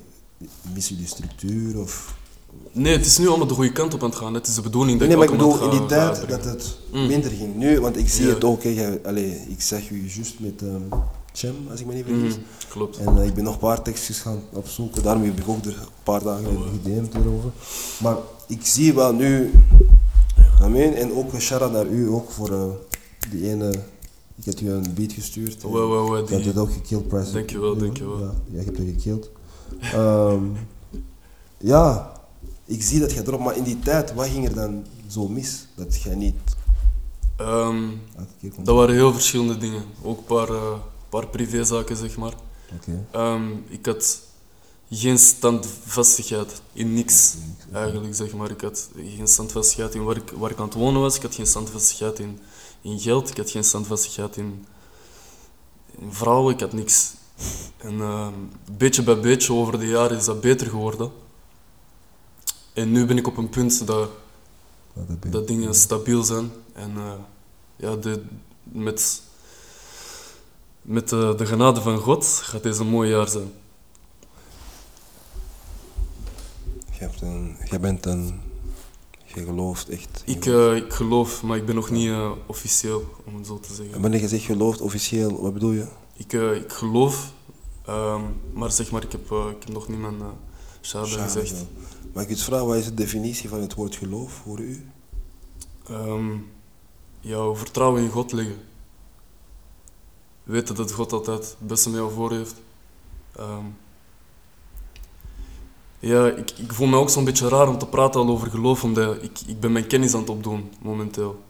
[0.75, 2.19] missen jullie structuur of...
[2.73, 4.35] Nee, het is nu allemaal de goede kant op aan het gaan.
[4.35, 6.29] Het is de bedoeling dat Nee, maar ik ik elke bedoel, maand in die tijd
[6.29, 7.07] dat het Mm.
[7.07, 7.55] minder ging.
[7.57, 8.35] Nu, want ik zie Ja.
[8.35, 11.01] het ook, hè, jij- allee, ik zeg u juist met ehm
[11.33, 12.33] Chem, als ik me niet vergis.
[12.35, 12.97] Mhm, klopt.
[12.99, 15.71] En eh, ik ben nog een paar tekstjes gaan opzoeken, daarom heb ik ook er
[15.71, 17.51] een paar dagen geleden gedm'd erover.
[18.03, 18.17] Maar
[18.49, 19.53] ik zie wel nu,
[20.61, 22.63] amen, en ook een shout naar u ook voor eh,
[23.31, 23.71] die ene,
[24.37, 25.63] ik heb u een beat gestuurd.
[25.63, 27.33] Wow, wow, wow, Je hebt het ook gekillt, Price.
[27.33, 28.19] Dankjewel, dankjewel.
[28.19, 29.31] Ja, ja, je hebt het gekillt.
[29.81, 30.43] Ehm,
[31.59, 32.10] ja,
[32.71, 35.67] ik zie dat je erop, maar in die tijd, wat ging er dan zo mis?
[35.75, 36.35] Dat jij niet
[37.41, 37.89] Ehm,
[38.63, 39.83] dat waren heel verschillende dingen.
[40.03, 42.33] Ook een paar, eh, paar privézaken, zeg maar.
[42.75, 43.07] Oké.
[43.11, 44.21] Ehm, ik had
[44.91, 47.35] geen standvastigheid in niks,
[47.73, 48.51] eigenlijk, zeg maar.
[48.51, 51.17] Ik had geen standvastigheid in waar ik, waar ik aan het wonen was.
[51.17, 52.39] Ik had geen standvastigheid in,
[52.81, 53.31] in geld.
[53.31, 54.65] Ik had geen standvastigheid in,
[55.99, 56.55] in vrouwen.
[56.55, 57.13] Ik had niks.
[57.77, 58.35] En ehm,
[58.77, 61.11] beetje bij beetje over de jaren is dat beter geworden.
[62.73, 64.09] En nu ben ik op een punt dat,
[64.93, 66.53] dat dat dingen stabiel zijn.
[66.73, 67.13] En eh,
[67.77, 68.23] ja, de,
[68.63, 69.23] met,
[70.83, 73.53] met de, de genade van God gaat deze een mooi jaar zijn.
[76.91, 78.41] Je hebt een, jij bent een,
[79.25, 80.23] je gelooft echt.
[80.25, 83.69] Ik, eh, ik geloof, maar ik ben nog niet eh, officieel, om het zo te
[83.69, 84.01] En zeggen.
[84.01, 85.87] wanneer je zegt gelooft, officieel, wat bedoel je?
[86.21, 87.33] Ik, eh, ik geloof,
[87.87, 90.17] ehm, maar zeg maar, ik heb, eh, ik heb nog niet mijn
[90.81, 91.55] shahada gezegd.
[92.13, 94.87] Mag ik iets vragen, wat is de definitie van het woord geloof voor u?
[95.87, 96.37] Ehm,
[97.21, 98.59] jouw vertrouwen in God leggen.
[100.43, 102.55] Weten dat God altijd het beste met jou voor heeft.
[103.37, 103.65] Ehm,
[105.99, 108.85] ja, ik, ik voel me ook zo'n beetje raar om te praten al over geloof,
[108.85, 111.43] omdat ik, ik ben mijn kennis aan het opdoen momenteel.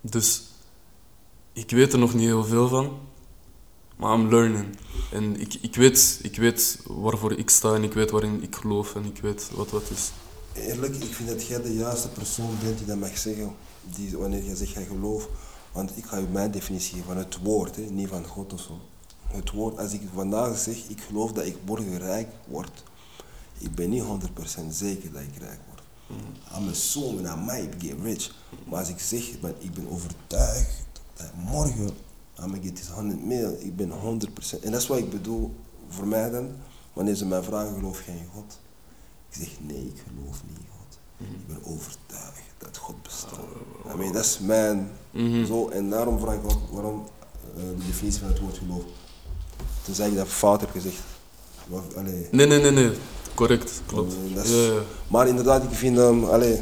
[0.00, 0.42] Dus
[1.52, 2.98] ik weet er nog niet heel veel van,
[3.96, 4.76] maar I'm learning.
[5.12, 8.94] En ik, ik, weet, ik weet waarvoor ik sta en ik weet waarin ik geloof
[8.94, 10.10] en ik weet wat wat is.
[10.52, 13.54] Eerlijk, ik vind dat jij de juiste persoon bent die dat mag zeggen,
[13.94, 15.28] die, wanneer je zegt jij geloof.
[15.72, 18.60] Want ik ga je mijn definitie geven van het woord, hè, niet van God of
[18.60, 18.80] zo.
[19.26, 22.82] Het woord, als ik vandaag zeg, ik geloof dat ik morgen rijk word,
[23.58, 24.06] ik ben niet 100%
[24.70, 25.82] zeker dat ik rijk word.
[26.56, 28.34] I'm assuming I might get rich.
[28.68, 29.28] Maar als ik zeg,
[29.58, 30.82] ik ben overtuigd
[31.16, 31.90] dat morgen
[32.44, 34.62] I'm get this 100 mil, ik ben 100%.
[34.62, 35.54] En dat is wat ik bedoel
[35.88, 36.48] voor mij dan,
[36.92, 38.58] wanneer ze mij vragen, geloof jij in God?
[39.30, 40.98] Ik zeg, nee, ik geloof niet in God.
[41.18, 43.38] Ik ben overtuigd dat God bestaat.
[43.94, 45.44] I mean, dat is mijn Mhm.
[45.46, 45.68] zo.
[45.68, 47.04] En daarom vraag ik ook waarom
[47.56, 48.82] eh, de definitie van het woord geloof.
[49.84, 51.00] Toen zei ik dat fout heb gezegd.
[51.66, 52.90] Maar, allee, Nee, nee, nee, nee.
[53.34, 54.14] Correct, klopt.
[54.34, 54.80] Dat is- Ja, ja.
[55.08, 56.60] maar inderdaad, ik vind allee,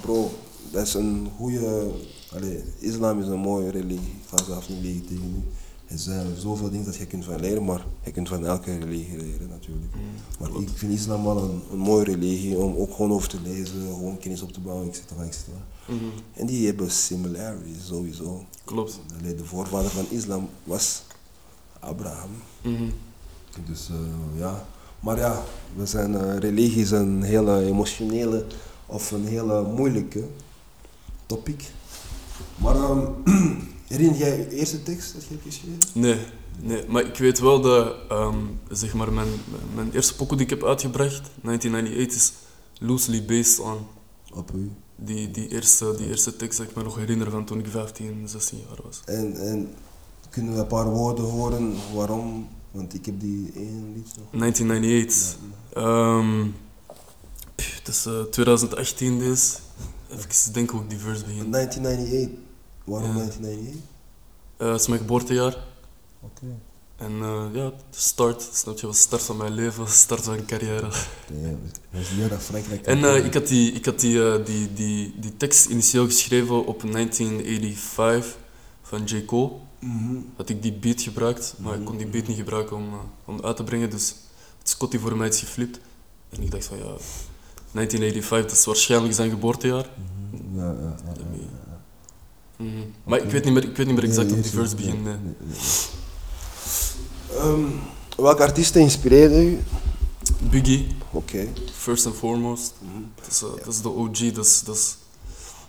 [0.00, 0.30] bro,
[0.70, 1.90] dat is een goede,
[2.34, 4.17] allee, islam is een mooie religie.
[4.30, 5.42] Ik ga zelf niet liegen tegen u.
[5.86, 9.16] Er zijn zoveel dingen dat je kunt van leren, maar je kunt van elke religie
[9.16, 9.92] leren natuurlijk.
[10.40, 13.82] Maar ik vind islam wel een, een mooie religie om ook gewoon over te lezen,
[13.86, 14.98] gewoon kennis op te bouwen, etc.
[15.26, 15.46] etc.
[15.86, 16.04] Mhm.
[16.32, 18.44] En die hebben similarities sowieso.
[18.64, 19.00] Klopt.
[19.36, 21.02] De voorvader van islam was
[21.80, 22.30] Abraham.
[22.62, 22.90] Mhm.
[23.66, 24.66] Dus eh, ja,
[25.00, 25.42] maar ja,
[25.76, 28.44] we zijn, eh, religie is een hele emotionele
[28.86, 30.24] of een hele moeilijke
[31.26, 31.70] topic.
[32.56, 32.76] Maar
[33.88, 35.78] herinner jij je eerste tekst dat je hebt geschreven?
[35.92, 36.18] Nee,
[36.62, 38.38] nee, maar ik weet wel dat ehm,
[38.70, 39.28] zeg maar mijn,
[39.74, 42.32] mijn eerste pokoe die ik heb uitgebracht, 1998, is
[42.78, 43.78] loosely based on
[44.34, 44.70] Op u.
[44.96, 48.28] die, die, eerste, die eerste tekst dat ik me nog herinner van toen ik 15,
[48.28, 49.00] 16 jaar was.
[49.04, 49.68] En, en
[50.30, 52.48] Kunnen we een paar woorden horen waarom?
[52.70, 54.40] Want ik heb die één lied nog.
[54.40, 55.36] 1998.
[55.72, 56.46] Ehm
[57.54, 59.56] pff, het is eh, 2018 deze.
[60.10, 61.50] Even denken hoe ik die verse begin.
[61.50, 62.46] 1998.
[62.88, 63.14] Waarom Ja.
[63.14, 63.80] 1998?
[64.56, 65.56] Eh, het is mijn geboortejaar.
[66.20, 66.46] Oké.
[66.96, 70.34] En eh, ja, de start, snap je, was de start van mijn leven, start van
[70.34, 70.88] mijn carrière.
[71.28, 71.58] Damn,
[72.28, 72.86] dat is Frankrijk.
[72.86, 76.82] En eh, ik had, die, ik had die, die, die, die tekst initieel geschreven op
[76.92, 78.36] 1985
[78.82, 79.24] van J.
[79.24, 79.50] Cole.
[79.78, 80.16] Mhm.
[80.36, 82.88] Had ik die beat gebruikt, maar ik kon die beat niet gebruiken om,
[83.24, 83.90] om uit te brengen.
[83.90, 84.14] Dus
[84.58, 85.78] het Scotty voor mij iets geflipt.
[86.30, 86.84] En ik dacht van ja,
[87.72, 89.90] 1985, dat is waarschijnlijk zijn geboortejaar.
[90.54, 91.57] Ja, ja, ja.
[92.58, 92.70] Mhm.
[93.04, 95.04] Maar ik weet, niet meer, ik weet niet meer exact hoe die verse begint.
[95.04, 95.16] nee.
[97.36, 97.64] Ehm,
[98.16, 99.58] welke artiesten inspireerden u?
[100.50, 101.48] Biggie, Oké.
[101.72, 102.74] first and foremost.
[102.80, 103.02] Mhm.
[103.14, 104.96] Dat is, eh, dat is de OG, dat is, dat is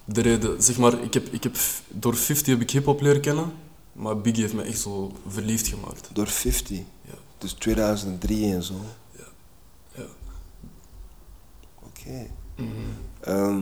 [0.06, 0.64] de reden.
[0.64, 1.56] Zeg maar, ik heb, ik heb,
[1.88, 3.52] door 50 heb ik hip-hop leren kennen,
[3.94, 6.10] maar Biggie heeft me echt zo verliefd gemaakt.
[6.14, 6.78] Door 50.
[6.78, 7.14] Ja.
[7.38, 8.74] Dus 2003 en zo.
[9.18, 9.24] Ja.
[9.96, 10.06] Ja.
[11.84, 12.28] Oké.
[12.56, 12.68] Mhm.
[13.20, 13.62] Ehm,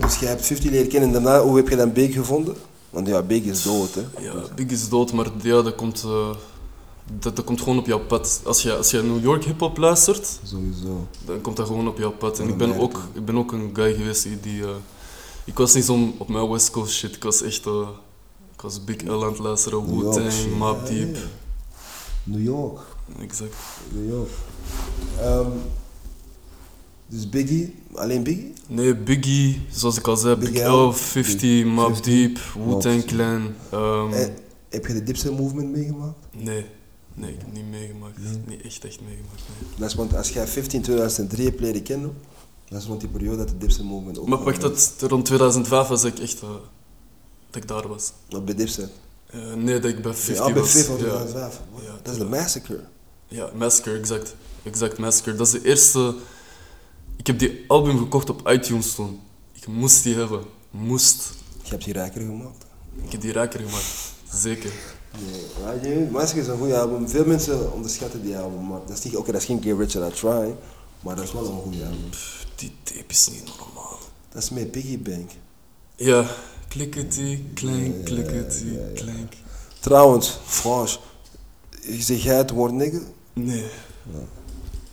[0.00, 2.56] dus jij hebt 50 leren kennen en daarna, hoe heb je dan Big gevonden?
[2.90, 4.00] Want ja, Big is dood, hè?
[4.20, 6.30] Ja, Biggie is dood, maar ja, dat komt, eh,
[7.18, 8.40] dat, dat komt gewoon op jouw pad.
[8.44, 11.06] Als je, als je New York hip-hop luistert, Sowieso.
[11.24, 12.38] dan komt dat gewoon op jouw pad.
[12.38, 14.40] En ik ben, ook, ik ben ook een guy geweest die.
[14.40, 14.68] die eh,
[15.44, 17.66] ik was niet zo op mijn West Coast shit, ik was echt.
[17.66, 17.88] eh,
[18.54, 20.32] ik was Big L aan het luisteren, Wu-Tang.
[20.58, 21.16] Mobb Ja, Deep.
[22.22, 22.78] New York.
[23.20, 23.54] Exact.
[23.92, 24.30] New York.
[25.20, 25.46] Ehm,
[27.08, 28.52] dus Biggie, alleen Biggie?
[28.66, 33.04] Nee, Biggie, zoals ik al zei, Big Big L, L, 50, Mobb 50, Deep, Wu-Tang.
[33.04, 33.54] Clan.
[33.70, 34.26] ehm, Eh,
[34.68, 36.16] heb je de Dipset Movement meegemaakt?
[36.32, 36.66] nee,
[37.14, 38.18] nee, ik heb niet meegemaakt.
[38.46, 39.42] Niet echt, echt meegemaakt.
[39.60, 39.68] Nee.
[39.78, 42.12] Dat is want als jij 15 2003 hebt leren kennen,
[42.68, 45.88] dat is rond die periode dat de Dipset Movement ook Maar wacht, dat, rond 2005
[45.88, 46.42] was ik echt.
[46.42, 46.48] eh,
[47.50, 48.12] dat ik daar was.
[48.30, 48.90] Op bij Dipset.
[49.26, 50.70] Eh, nee, dat ik bij 50 Ja, bij was.
[50.70, 51.10] 50 van ja.
[51.12, 51.60] 2005.
[51.84, 52.80] Ja, Dat is de Massacre.
[53.28, 54.34] Ja, Massacre, exact.
[54.62, 55.34] Exact, Massacre.
[55.34, 56.14] Dat is de eerste...
[57.26, 59.20] Ik heb die album gekocht op iTunes toen.
[59.52, 60.44] Ik moest die hebben.
[60.70, 61.32] Moest.
[61.62, 62.66] Je hebt die rijker gemaakt.
[63.04, 64.12] Ik heb die rijker gemaakt.
[64.32, 64.72] Zeker.
[65.82, 67.08] Nee, Massacre is een goede album.
[67.08, 69.96] Veel mensen onderschatten die album, maar dat is niet, oké, dat is geen Get Rich
[69.96, 70.54] or Die Trying,
[71.00, 72.10] maar dat is wel een goede album.
[72.10, 73.98] Pff, Die tape is niet normaal.
[74.28, 75.30] Dat is met Piggy Bank.
[75.96, 76.26] Ja.
[76.68, 79.02] Klikkety, klank, klikkety, ja, ja.
[79.02, 79.32] klank.
[79.80, 81.00] Trouwens, Frans,
[81.98, 83.02] zeg jij het woord nigger?
[83.32, 83.66] Nee.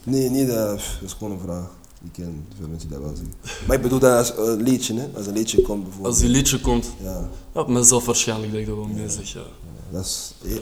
[0.04, 1.82] Nee, niet dat, dat is gewoon een vraag.
[2.04, 3.34] Ik ken veel mensen die dat wel zeggen.
[3.66, 5.08] Maar ik bedoel dat als een liedje, hè?
[5.16, 6.14] als een liedje komt bijvoorbeeld.
[6.14, 6.90] Als die liedje komt...
[7.02, 9.42] Ja, Ja, mezelf waarschijnlijk dat ik dat wel mee zeg, ja.
[9.90, 10.58] dat is, eh,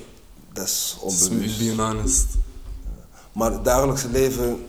[0.52, 1.76] dat is onbewust.
[1.76, 2.26] honest.
[3.32, 4.66] Maar het dagelijkse leven,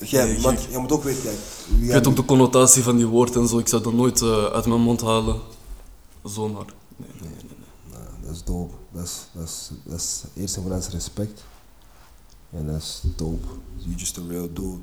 [0.00, 1.38] jij, Nee, want moet ook weten, kijk.
[1.80, 3.58] Ik weet ook de connotatie van die woord en zo.
[3.58, 5.40] Ik zou dat nooit eh, uit mijn mond halen.
[6.24, 6.64] Zomaar.
[6.96, 7.42] Nee, nee, nee.
[7.42, 7.98] nee.
[7.98, 8.74] Nou, dat is dope.
[8.92, 11.44] Dat is, dat is, dat is eerst en vooral respect.
[12.50, 13.46] En dat is dope.
[13.76, 14.78] You just a real dude.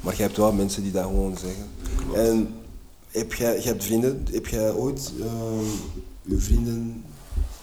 [0.00, 1.68] Maar je hebt wel mensen die dat gewoon zeggen.
[2.14, 2.54] En
[3.08, 5.64] heb jij, je hebt vrienden, heb jij ooit ehm
[6.22, 7.04] je vrienden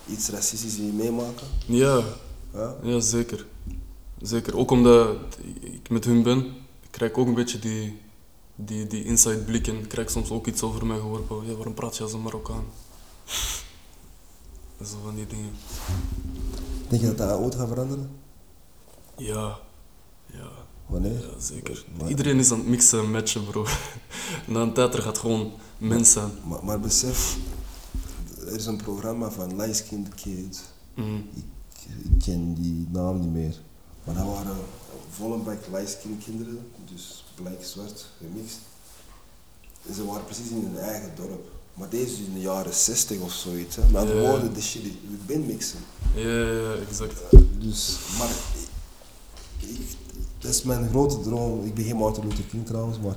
[0.07, 1.47] iets racistisch zien meemaken?
[1.65, 2.01] Ja,
[2.53, 2.75] Ja?
[2.83, 3.45] ja, zeker.
[4.21, 4.57] Zeker.
[4.57, 5.15] Ook omdat
[5.59, 6.53] ik met hun ben,
[6.89, 7.99] krijg ik ook een beetje die,
[8.55, 11.47] die, die inside blik en krijg ik soms ook iets over mij geworpen.
[11.47, 12.65] Ja, waarom praat je als een Marokkaan?
[14.85, 15.51] Zo van die dingen.
[16.87, 18.09] Denk je dat dat ooit gaat veranderen?
[19.17, 19.59] Ja,
[20.87, 21.11] Wanneer?
[21.21, 21.85] ja zeker.
[21.97, 23.65] Maar- Iedereen is aan het mixen en matchen, bro.
[24.47, 26.31] Na een tijd er gaat gewoon mens zijn.
[26.47, 27.37] Maar, maar besef,
[28.39, 30.59] er is een programma van Light Skinned Kids.
[30.93, 31.15] Mhm.
[31.15, 31.43] Ik,
[32.03, 33.55] ik ken die naam niet meer.
[34.03, 34.55] Maar dat waren
[35.09, 38.57] volle bak light kinderen, dus blijk-zwart gemixt.
[39.87, 41.47] En ze waren precies in hun eigen dorp.
[41.73, 43.75] Maar deze is in de jaren 60 of zoiets.
[43.75, 43.81] Hè.
[43.91, 44.29] Met andere Ja.
[44.29, 44.81] woorden, de shit,
[45.25, 45.79] we mixen.
[46.15, 47.21] Ja, ja, exact.
[47.59, 48.29] Dus, maar
[49.59, 49.97] ik, ik-
[50.39, 51.65] dat is mijn grote droom.
[51.65, 53.15] Ik ben geen Martin Luther King trouwens, maar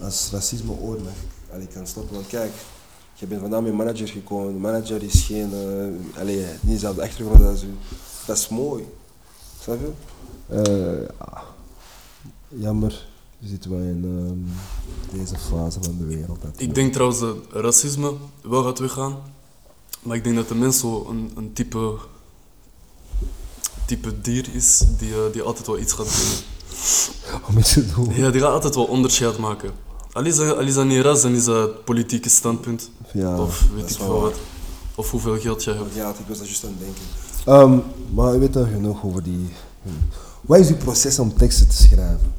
[0.00, 1.12] als racisme ooit mag,
[1.52, 2.14] allee, kan stoppen.
[2.14, 2.52] Want kijk,
[3.14, 4.52] je bent vandaan met manager gekomen.
[4.52, 7.74] De manager is geen, eh allee, niet dezelfde achtergrond als u.
[8.26, 8.84] Dat is mooi.
[9.60, 9.92] Snap je?
[10.50, 11.42] Eh, ah,
[12.48, 13.08] jammer,
[13.42, 16.42] zitten wij in ehm, deze fase van de wereld.
[16.42, 19.16] Dat Ik denk trouwens dat racisme wel gaat weggaan.
[20.02, 21.98] Maar ik denk dat de mens zo een, een type,
[23.90, 27.40] type dier is die, eh, die altijd wel iets gaat doen.
[27.48, 28.14] Om iets te doen.
[28.14, 29.70] Ja, die gaat altijd wel onderscheid maken.
[30.12, 32.90] Al is dat, al is dat niet ras, dan is dat het politieke standpunt.
[33.12, 34.34] Ja, of weet ik wel veel wat.
[34.94, 35.94] Of hoeveel geld jij hebt.
[35.94, 37.02] Ja, ik was daar juist aan het denken.
[37.44, 37.78] Ehm,
[38.14, 39.48] maar u weet al genoeg over die...
[40.40, 42.32] Wat is uw proces om teksten te schrijven?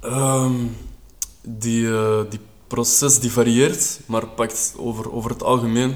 [0.00, 0.54] Ehm,
[1.42, 5.94] die, eh, die proces die varieert, maar pakt over, over het algemeen.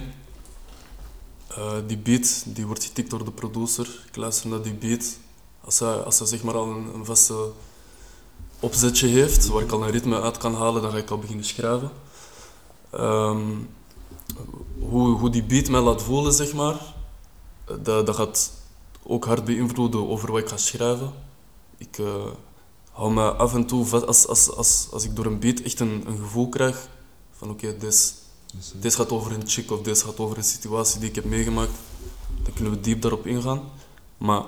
[1.54, 4.04] Eh, die beat die wordt getikt door de producer.
[4.08, 5.18] Ik luister naar die beat.
[5.60, 7.50] Als hij, als hij zeg maar al een, vaste
[8.60, 11.44] opzetje heeft, waar ik al een ritme uit kan halen, dan ga ik al beginnen
[11.44, 11.90] schrijven.
[12.90, 13.46] Ehm,
[14.78, 16.94] hoe, hoe die beat mij laat voelen, zeg maar,
[17.64, 18.52] eh, dat, dat gaat
[19.02, 21.12] ook hard beïnvloeden over wat ik ga schrijven.
[21.76, 22.26] Ik eh,
[22.92, 25.80] hou me af en toe vast, als, als, als, als ik door een beat echt
[25.80, 26.88] een, een gevoel krijg
[27.32, 28.14] van oké, dit Dus,
[28.58, 31.24] eh, dit gaat over een chick of dit gaat over een situatie die ik heb
[31.24, 31.72] meegemaakt,
[32.42, 33.62] dan kunnen we diep daarop ingaan.
[34.18, 34.44] Maar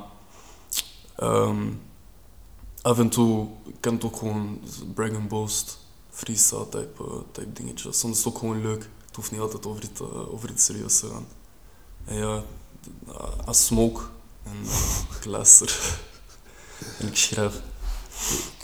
[1.16, 1.72] ehm,
[2.82, 3.48] af en toe
[3.80, 4.60] kan het ook gewoon
[4.94, 5.78] brag and boast,
[6.10, 7.92] freestyle type, eh, type dingetje.
[7.92, 8.88] Soms is het ook gewoon leuk.
[9.06, 11.26] Het hoeft niet altijd over iets, eh, over iets serieus te gaan.
[12.04, 12.42] En ja,
[13.44, 14.00] als smoke
[14.42, 14.56] en
[15.18, 16.00] ik luister
[16.98, 17.62] en ik schrijf.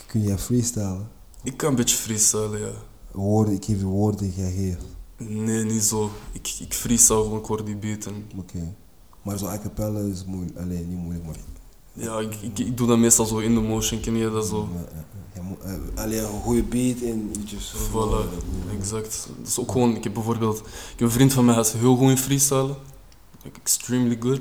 [0.06, 1.10] kun je freestylen?
[1.42, 2.72] Ik kan een beetje freestylen, ja.
[3.10, 4.84] Woorden, ik geef je woorden, jij geeft.
[5.28, 6.10] Nee, niet zo.
[6.32, 8.74] Ik, ik freestyle gewoon, ik hoor die beat en Oké.
[9.22, 10.58] Maar zo a cappella is moeilijk.
[10.58, 11.36] Alleen niet moeilijk, maar.
[11.92, 14.68] Ja, ik, ik, ik doe dat meestal zo in de motion, ken je dat zo?
[14.74, 15.20] Ja, ja, ja.
[15.34, 18.26] Je moet, eh, alleen een goede beat en just Voilà,
[18.78, 19.28] exact.
[19.38, 21.72] Dat is ook gewoon, ik heb bijvoorbeeld, ik heb een vriend van mij, hij is
[21.72, 22.76] heel goed in freestylen.
[23.42, 24.40] Like, extremely good.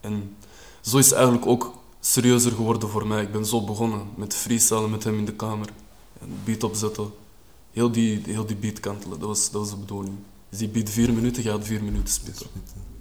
[0.00, 0.36] En
[0.80, 3.22] zo is het eigenlijk ook serieuzer geworden voor mij.
[3.22, 5.68] Ik ben zo begonnen met freestylen met hem in de kamer.
[6.20, 7.10] En beat opzetten.
[7.72, 10.14] Heel die, heel die beat kantelen, dat was, dat was de bedoeling.
[10.48, 12.46] Dus die beat vier minuten, gaat vier minuten spitten.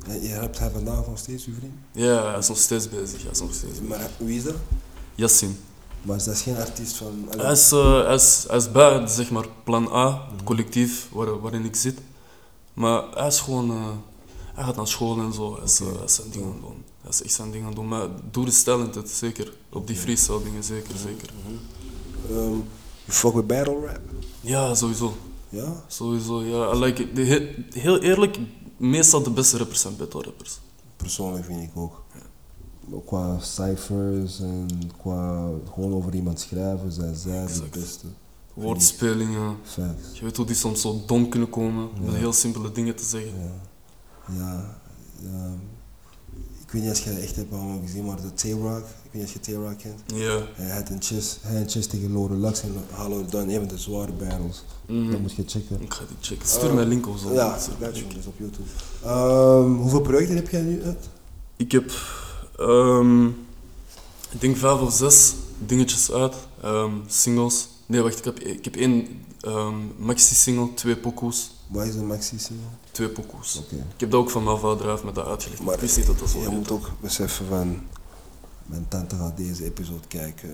[0.08, 1.74] En je hebt hij vandaag nog steeds, uw vriend?
[1.92, 3.22] Ja, hij is nog steeds bezig.
[3.22, 3.82] Hij is nog steeds.
[3.82, 4.56] Maar wie is dat?
[5.16, 5.58] Yassin.
[6.02, 7.28] Maar dat is geen artiest van.
[7.32, 11.08] allee, Hij is, eh, hij, is, hij is bij zeg maar, plan A, het collectief
[11.12, 12.00] waar, waarin ik zit.
[12.74, 13.70] Maar hij is gewoon.
[13.72, 13.88] eh,
[14.54, 15.56] hij gaat naar school en zo.
[15.56, 16.84] Hij is, eh, hij is zijn ding aan het doen.
[17.02, 17.88] Hij is echt zijn ding aan het doen.
[17.88, 19.54] Maar doe is talented, zeker.
[19.70, 21.30] Op die freestyle dingen, zeker, zeker.
[22.30, 22.56] ehm,
[23.12, 24.00] you fuck with battle rap?
[24.42, 25.14] Ja, sowieso.
[25.50, 25.84] Ja?
[25.88, 26.74] Sowieso, ja.
[26.74, 27.16] I like it.
[27.16, 28.40] De- he- heel eerlijk,
[28.78, 30.60] meestal de beste rappers zijn battle rappers.
[30.96, 32.04] Persoonlijk vind ik ook.
[32.92, 34.68] Ook Qua cijfers en
[35.02, 38.06] qua gewoon over iemand schrijven, zijn zij de beste.
[38.54, 39.56] Woordspelingen.
[39.64, 40.20] Facts.
[40.20, 42.18] Je weet hoe die soms zo dom kunnen komen met Ja.
[42.18, 43.32] heel simpele dingen te zeggen.
[43.40, 43.52] Ja.
[44.38, 44.80] Ja.
[45.22, 45.52] ja.
[46.62, 49.40] Ik weet niet of je het echt hebt allemaal gezien, maar de Tay-Rock, of je
[49.40, 50.02] Tay-Rock kent.
[50.06, 50.42] Ja.
[50.54, 53.78] Hij had een chess, hij chess tegen Lore Lux en hadden dan een van de
[53.78, 54.64] zware battles.
[54.86, 55.12] Mhm.
[55.12, 55.82] Dat moet je checken.
[55.82, 56.48] Ik ga die checken.
[56.48, 57.34] Stuur mij een link of zo.
[57.34, 58.70] Ja, dat is op YouTube.
[59.04, 61.10] Ehm, hoeveel projecten heb jij nu uit?
[61.56, 61.92] Ik heb,
[62.58, 63.26] ehm,
[64.30, 65.34] ik denk vijf of zes
[65.66, 66.36] dingetjes uit.
[66.62, 67.68] Ehm, singles.
[67.86, 69.08] Nee, wacht, ik heb, ik heb één
[69.98, 71.52] maxi-single, twee pokoes.
[71.68, 72.66] Wat is een maxi single?
[72.92, 73.62] Twee pokoes.
[73.72, 75.62] Ik heb dat ook van mijn vader heeft me dat uitgelegd.
[75.62, 77.82] Maar ik wist niet dat dat zo Je moet ook beseffen van,
[78.66, 80.50] mijn tante gaat deze episode kijken.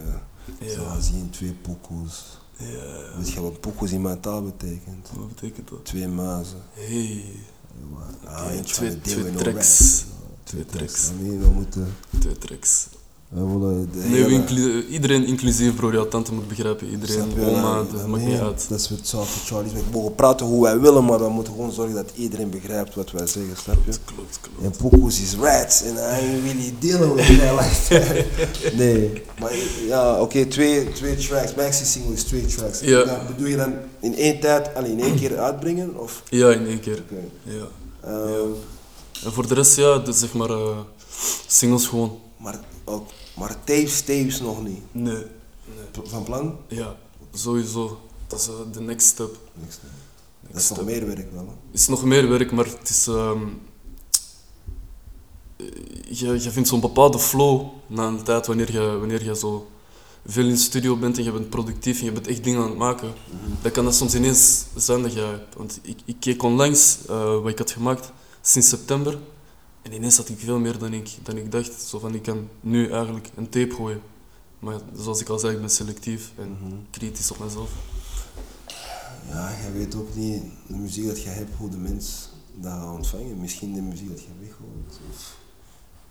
[0.59, 0.89] Ze Ja.
[0.89, 2.37] gaat zien twee pokoes.
[2.57, 3.17] ja.
[3.17, 5.09] Weet je wat pokoes in mijn taal betekent?
[5.15, 5.85] Wat betekent dat?
[5.85, 6.61] Twee mazen.
[6.73, 7.23] Hey,
[8.25, 9.77] Ah, Oké, eentje twee- twee tracks.
[10.43, 10.93] Twee Twee tracks.
[10.93, 11.09] tracks.
[11.09, 11.95] I mean, we moeten...
[12.19, 12.87] twee tracks.
[13.29, 13.39] De
[13.93, 15.91] Nee, hele- we inclu- iedereen inclusief, bro.
[15.91, 16.89] Ja, tante moet begrijpen.
[16.89, 18.65] Iedereen, oma, dat maakt niet uit.
[18.69, 19.71] Dat is hetzelfde, Charlie.
[19.71, 23.11] We mogen praten hoe wij willen, maar we moeten gewoon zorgen dat iedereen begrijpt wat
[23.11, 23.91] wij zeggen, snap je?
[24.05, 24.63] Klopt, klopt.
[24.63, 28.73] En pokoes is rats en I ain't really dealing with like that.
[28.77, 29.51] Nee, maar
[29.87, 31.55] ja, oké, twee, twee tracks.
[31.55, 32.79] Maxi single is twee tracks.
[32.79, 33.21] Ja.
[33.27, 35.99] Bedoel je dan in één tijd, alleen in één keer uitbrengen?
[35.99, 36.23] Of?
[36.29, 37.03] Ja, in één keer.
[37.11, 37.21] Oké.
[37.43, 37.67] Ja.
[38.09, 38.49] Ehm,
[39.25, 40.77] En voor de rest, ja, dus zeg maar eh,
[41.47, 42.17] singles gewoon.
[42.37, 44.81] maar, ook, maar tapes, tapes nog niet.
[44.91, 45.23] Nee.
[46.03, 46.57] Van plan?
[46.67, 46.95] Ja,
[47.33, 47.99] sowieso.
[48.27, 49.37] Dat is eh, de next step.
[49.53, 49.77] Niks.
[49.81, 50.85] Dat Next is nog step.
[50.85, 51.45] meer werk wel.
[51.45, 51.51] hè?
[51.71, 53.07] Het is nog meer werk, maar het is.
[53.07, 53.43] ehm,
[55.57, 55.65] eh,
[56.09, 59.67] je, je vindt zo'n bepaalde flow na een tijd wanneer je, wanneer je zo
[60.25, 62.69] veel in de studio bent en je bent productief en je bent echt dingen aan
[62.69, 63.13] het maken.
[63.61, 65.39] Dan kan dat soms ineens zijn dat je.
[65.57, 68.11] Want ik, ik keek onlangs eh, wat ik had gemaakt
[68.41, 69.17] sinds september
[69.87, 71.81] en ineens had ik veel meer dan ik, dan ik dacht.
[71.81, 74.01] Zo van ik kan nu eigenlijk een tape gooien.
[74.59, 76.73] Maar zoals ik al zei, ik ben selectief en Mhm.
[76.91, 77.71] kritisch op mezelf.
[79.29, 82.95] Ja, je weet ook niet de muziek dat je hebt, hoe de mens dat gaat
[82.95, 83.39] ontvangen.
[83.41, 84.99] Misschien de muziek dat je weggooit.
[85.11, 85.37] Of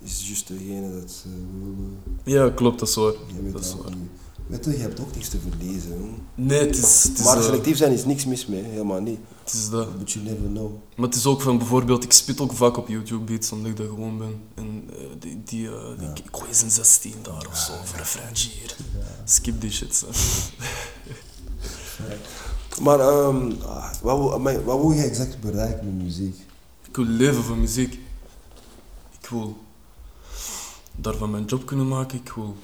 [0.02, 1.28] is het juist degene dat ze
[1.60, 1.98] willen.
[2.24, 3.12] Ja, klopt, dat is waar.
[3.36, 3.90] Je weet Dat is waar.
[3.96, 4.10] niet.
[4.46, 6.14] Weet je, je hebt ook niks te verliezen.
[6.34, 9.18] Nee, het is, het is, maar eh, selectief zijn is niks mis mee, helemaal niet.
[9.44, 9.98] het is dat.
[9.98, 10.70] But you never know.
[10.96, 13.76] Maar het is ook van bijvoorbeeld, ik spit ook vaak op YouTube beats omdat ik
[13.76, 14.40] dat gewoon ben.
[14.54, 17.92] En eh, die, die, eh, die, ik gooi eens een 16 daar of zo, voor
[17.94, 18.76] een refreintje hier.
[19.24, 20.06] Skip die shit, zo.
[22.82, 26.36] Maar ehm, ah, wat, wil- maar wat wil je exact bereiken met muziek?
[26.88, 27.92] Ik wil leven van muziek.
[29.20, 29.56] Ik wil
[30.96, 32.18] daarvan mijn job kunnen maken.
[32.18, 32.56] Ik wil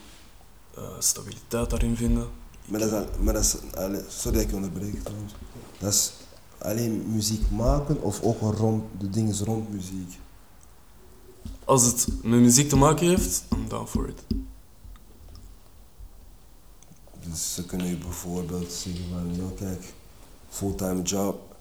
[0.76, 2.28] eh, stabiliteit daarin vinden.
[2.64, 5.32] Maar dat is, maar dat is allee, sorry dat ik je onderbreek trouwens.
[5.78, 6.12] Dat is
[6.58, 10.18] alleen muziek maken of ook rond, de dingen rond muziek?
[11.64, 14.22] Als het met muziek te maken heeft, I'm down for it.
[17.28, 19.92] Dus ze kunnen je bijvoorbeeld zeggen van, ja kijk,
[20.48, 21.56] fulltime job,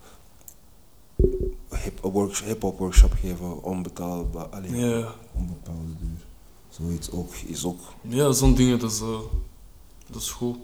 [1.70, 6.26] hip-hop work, hip-hop workshop geven, onbetaalbaar, alleen Ja, onbepaalde duur.
[6.80, 7.80] Zoiets ook, is ook.
[8.02, 9.20] ja zo'n dingen, dat is, eh,
[10.12, 10.58] dat is goed.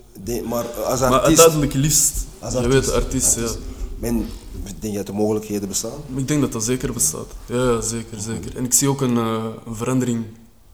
[0.46, 3.50] Maar als Maar artiest, uiteindelijk liefst, als je weet, artiest, ja.
[4.00, 4.26] Men,
[4.64, 7.32] denk je dat de mogelijkheden bestaan Maar Ik denk dat dat zeker bestaat.
[7.46, 8.58] Ja, ja, zeker, zeker.
[8.58, 10.26] En ik zie ook een, eh, een verandering.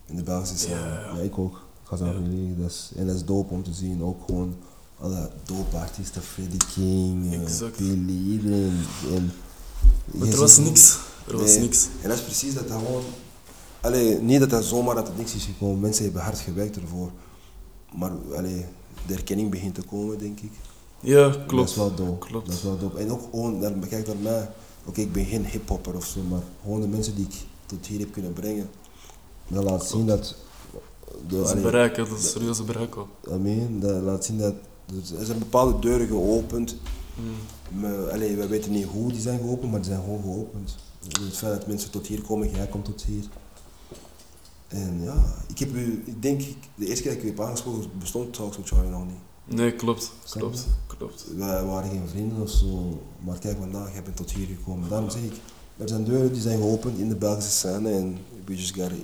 [0.05, 0.75] in de Belgische scène?
[0.75, 1.15] Ja.
[1.15, 1.55] Ja, ik ook.
[1.55, 4.03] Ik ga zeggen, nee, dat is, en dat is dope om te zien.
[4.03, 4.55] Ook gewoon
[4.99, 7.77] alle dope artiesten, Freddie King, eh, Exact.
[7.77, 8.79] Billy, iedereen.
[9.15, 9.31] En,
[10.05, 10.97] Maar er was niks.
[11.27, 11.87] Er was niks.
[12.01, 13.03] En dat is precies dat dat gewoon...
[13.83, 15.79] Allee, niet dat dat zomaar uit het niks is gekomen.
[15.79, 17.11] Mensen hebben hard gewerkt ervoor.
[17.95, 18.65] Maar allee,
[19.07, 20.51] de erkenning begint te komen, denk ik.
[20.99, 21.69] Ja, Dat klopt.
[21.69, 22.25] is wel dope.
[22.27, 22.45] Klopt.
[22.45, 22.99] Dat is wel dope.
[22.99, 23.59] En ook gewoon,
[23.89, 24.49] kijk naar mij.
[24.85, 27.33] Oké, ik ben geen hiphopper of zo, maar gewoon de mensen die ik
[27.65, 28.69] tot hier heb kunnen brengen.
[29.47, 30.35] Dat laat zien dat...
[31.27, 32.03] De, Dat is een allee, bereik, hè.
[32.07, 33.07] dat is een serieuze bereik ook.
[33.41, 34.53] Mean, dat laat zien dat...
[35.19, 36.75] Er zijn bepaalde deuren geopend.
[37.15, 37.79] Mm.
[37.81, 40.75] Maar, allee, we weten niet hoe die zijn geopend, maar die zijn gewoon geopend.
[41.21, 43.23] Het feit dat mensen tot hier komen, jij komt tot hier.
[44.73, 47.41] En ja, ik heb u, ik denk, ik- de eerste keer dat ik u heb
[47.41, 49.57] aangesproken, bestond Talks with Charlie nog niet.
[49.57, 50.11] Nee, klopt.
[50.29, 50.65] Klopt.
[50.97, 51.25] Klopt.
[51.35, 54.89] Wij waren geen vrienden of zo, maar kijk vandaag, jij bent tot hier gekomen.
[54.89, 55.33] Daarom zeg ik,
[55.77, 58.95] er zijn deuren die zijn geopend in de Belgische scène en we just gotta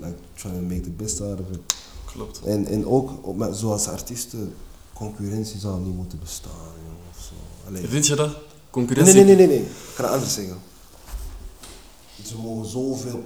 [0.00, 1.60] like, try to make the best out of it.
[2.04, 2.40] Klopt.
[2.44, 4.54] En, en ook, op- zoals artiesten,
[4.92, 6.50] concurrentie zou niet moeten bestaan.
[7.16, 7.32] of zo.
[7.68, 7.88] Allee.
[7.88, 8.26] Vind je dat?
[8.28, 8.36] Nee,
[8.70, 9.14] Concurrentie?
[9.14, 9.60] nee, nee, nee, nee.
[9.60, 10.56] Ik ga het anders zeggen.
[12.24, 13.22] Ze mogen zoveel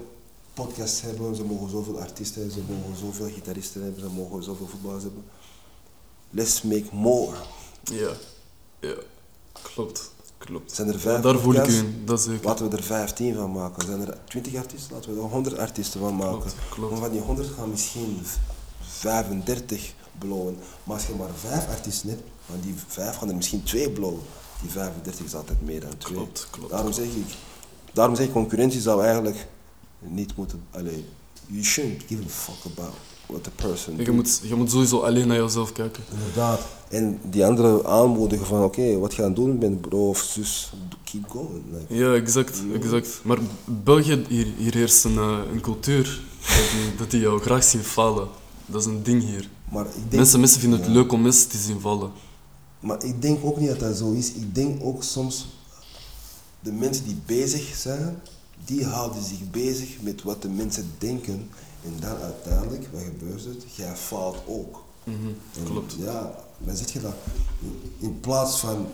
[0.65, 4.67] podcasts hebben, ze mogen zoveel artiesten hebben, ze mogen zoveel gitaristen hebben, ze mogen zoveel
[4.67, 5.25] voetballers hebben.
[6.31, 7.37] Let's make more.
[7.83, 8.11] Ja.
[8.81, 8.95] Ja.
[9.63, 10.11] Klopt.
[10.39, 10.73] Klopt.
[10.73, 12.45] Zijn er vijf Daar voel ik in, dat zeker.
[12.45, 13.87] Laten we er 15 van maken.
[13.87, 14.95] Zijn er 20 artiesten?
[14.95, 16.39] Laten we er 100 artiesten van maken.
[16.39, 16.55] Klopt.
[16.55, 16.99] Maar Klopt.
[16.99, 18.21] van die 100 gaan misschien
[18.81, 20.57] 35 blowen.
[20.85, 24.23] Maar als je maar 5 artiesten hebt, van die 5 gaan er misschien 2 blowen.
[24.61, 26.15] Die 35 is altijd meer dan 2.
[26.15, 26.47] Klopt.
[26.51, 26.71] Klopt.
[26.71, 27.35] Daarom zeg ik,
[27.93, 29.47] daarom zeg ik, concurrentie zou eigenlijk
[30.01, 31.05] niet moeten, allee,
[31.47, 32.95] you shouldn't give a fuck about
[33.27, 34.15] what the person Je doet.
[34.15, 36.03] moet, je moet sowieso alleen naar jezelf kijken.
[36.19, 36.61] Inderdaad.
[36.89, 40.73] En die andere aanmoedigen van, oké, wat ga je aan doen met bro of zus,
[41.05, 41.63] keep going.
[41.73, 43.21] Like, Ja, exact, exact.
[43.25, 47.65] Maar België, hier, hier heerst een, eh, een cultuur dat die, dat die jou graag
[47.65, 48.29] zien falen.
[48.67, 49.49] Dat is een ding hier.
[49.73, 50.95] maar ik denk, Mensen, mensen vinden het Ja.
[50.95, 52.11] leuk om mensen te zien vallen.
[52.81, 54.33] Maar ik denk ook niet dat dat zo is.
[54.33, 55.47] Ik denk ook soms,
[56.61, 58.21] de mensen die bezig zijn,
[58.69, 61.51] die houden zich bezig met wat de mensen denken.
[61.85, 63.65] En dan uiteindelijk, wat gebeurt het?
[63.75, 64.83] Jij faalt ook.
[65.05, 65.95] En Klopt.
[65.99, 67.15] Ja, dan zit je dat.
[67.99, 68.87] In- plaats van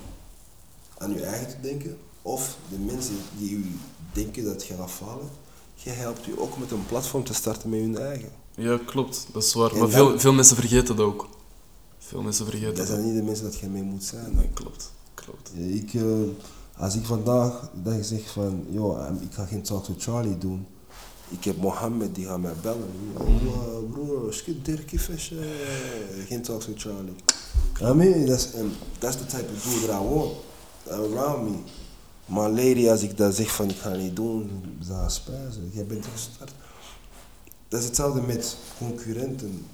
[0.98, 3.70] aan je eigen te denken, of de mensen die u
[4.12, 5.28] denken dat je gaat falen,
[5.74, 8.30] je helpt u ook met een platform te starten met hun eigen.
[8.56, 9.26] Ja, klopt.
[9.32, 9.70] Dat is waar.
[9.72, 11.28] En Maar dan- veel, veel mensen vergeten dat ook.
[11.98, 12.86] Veel mensen vergeten Dat dat.
[12.86, 14.34] zijn niet de mensen dat je mee moet zijn.
[14.36, 14.92] Nee, klopt.
[15.14, 15.50] Klopt.
[15.56, 16.02] Ik, eh,
[16.76, 20.66] als ik vandaag dat zeg van, joh, ik ga geen Talk to Charlie doen.
[21.28, 22.90] Ik heb Mohammed die gaat mij bellen.
[23.16, 27.14] Oh, broer, skip Dirk Kiefes, eh, geen Talk to Charlie.
[27.82, 28.48] I mean, that's,
[28.98, 30.32] that's the type of dude that I want
[30.90, 31.56] around me.
[32.26, 34.50] Maar lady, als ik dat zeg van ik ga niet doen,
[34.88, 35.70] gaan spijzen.
[35.72, 36.52] Jij bent gestart.
[37.68, 39.66] Dat is hetzelfde met concurrenten.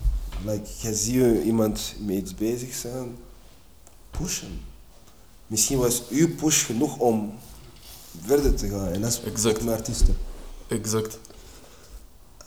[0.44, 3.16] Like, jij ziet iemand met iets bezig zijn,
[4.10, 4.69] push hem.
[5.50, 7.32] Misschien was uw push genoeg om
[8.24, 8.88] verder te gaan.
[8.88, 9.56] En dat is Exact.
[9.58, 10.16] ook met artiesten.
[10.68, 11.18] Exact.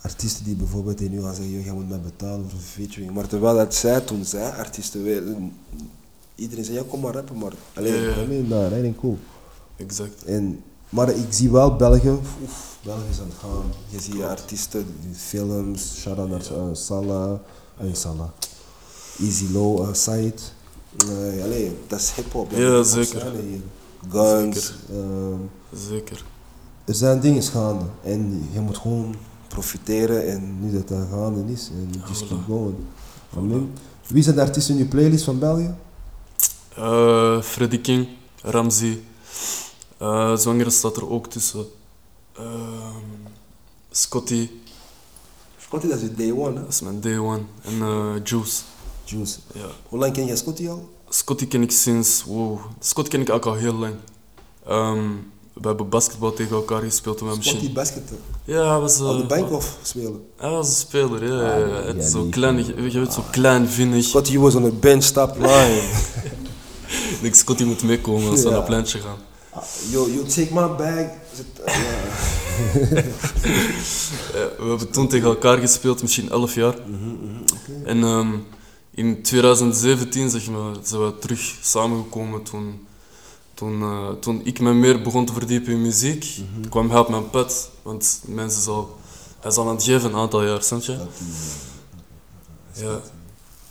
[0.02, 3.14] Artiesten die bijvoorbeeld tegen u gaan zeggen, "Yo, jij moet mij betalen voor een featuring.
[3.14, 5.02] Maar terwijl dat zij toen zij artiesten
[6.36, 7.54] iedereen zei, ja kom maar rappen maar.
[7.74, 9.18] Alleen, mean, nah, that ain't cool.
[9.76, 10.24] Exact.
[10.24, 13.72] En, maar ik zie wel België, oef, België is aan het gaan.
[13.90, 14.86] Je ziet artiesten,
[15.16, 17.40] films, shout-out naar uh, Salah,
[17.82, 18.30] uh, Salah,
[19.20, 20.54] Easy Low, uh, Said.
[21.06, 22.52] Uh, allee, dat is hip-hop.
[22.52, 23.32] Ja, hip-hop zeker.
[24.10, 24.66] Guns.
[24.66, 24.76] Zeker.
[24.90, 25.40] ehm,
[25.88, 26.24] Zeker.
[26.86, 29.16] er zijn dingen gaande en je moet gewoon
[29.48, 32.28] profiteren en nu dat dat gaande is, en just Voilà.
[32.28, 32.76] keep going.
[34.08, 35.74] Wie zijn de artiesten in je playlist van België?
[36.76, 38.08] Eh Freddy King,
[38.42, 39.00] Ramsey.
[39.98, 41.66] Eh Zwangere staat er ook tussen.
[42.38, 43.32] Ehm,
[43.92, 44.50] Scotty,
[45.58, 46.60] Scotty, dat is je day one, hè?
[46.62, 47.42] dat is mijn day one.
[47.62, 48.62] En eh, Juice.
[49.04, 49.40] Juice.
[49.54, 49.68] Ja.
[49.90, 50.90] Hoe lang ken jij Scotty al?
[51.10, 52.60] Scotty ken ik sinds, wow.
[52.80, 53.96] Scotty ken ik ook al heel lang.
[54.68, 55.10] Ehm,
[55.54, 57.74] we hebben basketbal tegen elkaar gespeeld toen we Scotty misschien...
[57.74, 58.12] basket.
[58.46, 59.02] Ja, hij was...
[59.02, 60.26] Op de eh, bank of spelen?
[60.38, 61.54] Hij was een speler, ja.
[61.54, 64.04] Ah, ja, zo klein, je, je weet, zo klein, vinnig.
[64.04, 65.84] Scotty was on the bench, stop lying.
[67.14, 69.18] Ik denk, Scotty moet meekomen als we naar het pleintje gaan.
[69.92, 71.06] Yo, you take my bag.
[74.34, 76.76] Ja, we hebben toen tegen elkaar gespeeld, misschien 11 jaar.
[77.86, 78.32] En ehm,
[78.96, 82.88] in 2017 zeg maar, zijn we terug samengekomen toen,
[83.54, 86.26] toen, eh, toen ik me meer begon te verdiepen in muziek.
[86.70, 88.98] kwam hij op mijn pad, want mensen is al,
[89.40, 90.98] hij is al aan het geven een aantal jaar, snap je?
[92.74, 93.02] Ja,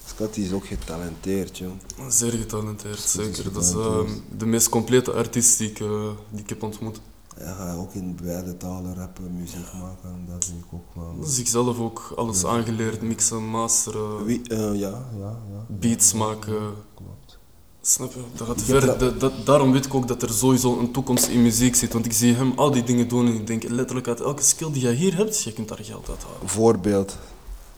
[0.07, 1.73] Scotty is ook getalenteerd, joh.
[2.09, 3.53] zeer getalenteerd, zeker.
[3.53, 7.01] Dat is ehm, de meest complete artiest die ik, eh, die ik heb ontmoet.
[7.39, 11.21] Gaat ook in beide talen rappen, muziek maken, dat vind ik ook wel.
[11.21, 15.65] Dus ik zelf ook alles aangeleerd, mixen, masteren, Wie, eh, ja, ja, ja.
[15.69, 16.75] beats maken.
[16.95, 17.39] Klopt.
[17.81, 18.21] Snap je?
[18.35, 18.87] Dat gaat Ik heb ver.
[18.87, 21.93] dat- Dat, dat- daarom weet ik ook dat er sowieso een toekomst in muziek zit.
[21.93, 24.73] Want ik zie hem al die dingen doen en ik denk letterlijk uit elke skill
[24.73, 26.49] die jij hier hebt, je kunt daar geld uit halen.
[26.49, 27.17] Voorbeeld,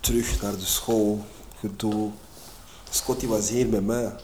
[0.00, 1.24] terug naar de school,
[1.60, 2.10] gedoe.
[2.90, 4.14] Scotty was hier met mij.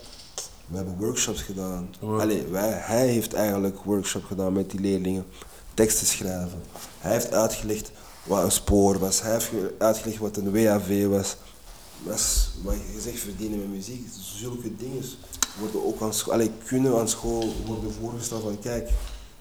[0.70, 1.94] We hebben workshops gedaan.
[2.00, 2.20] Wow.
[2.20, 5.24] Allee, wij, hij heeft eigenlijk workshop gedaan met die leerlingen.
[5.74, 6.60] Teksten schrijven.
[6.98, 7.90] Hij heeft uitgelegd
[8.24, 9.22] wat een spoor was.
[9.22, 11.36] Hij heeft ge- uitgelegd wat een WAV was.
[12.14, 14.06] Is wat je zegt verdienen met muziek.
[14.36, 15.02] Zulke dingen
[15.60, 18.90] worden ook aan school, allee, kunnen aan school worden voorgesteld van kijk,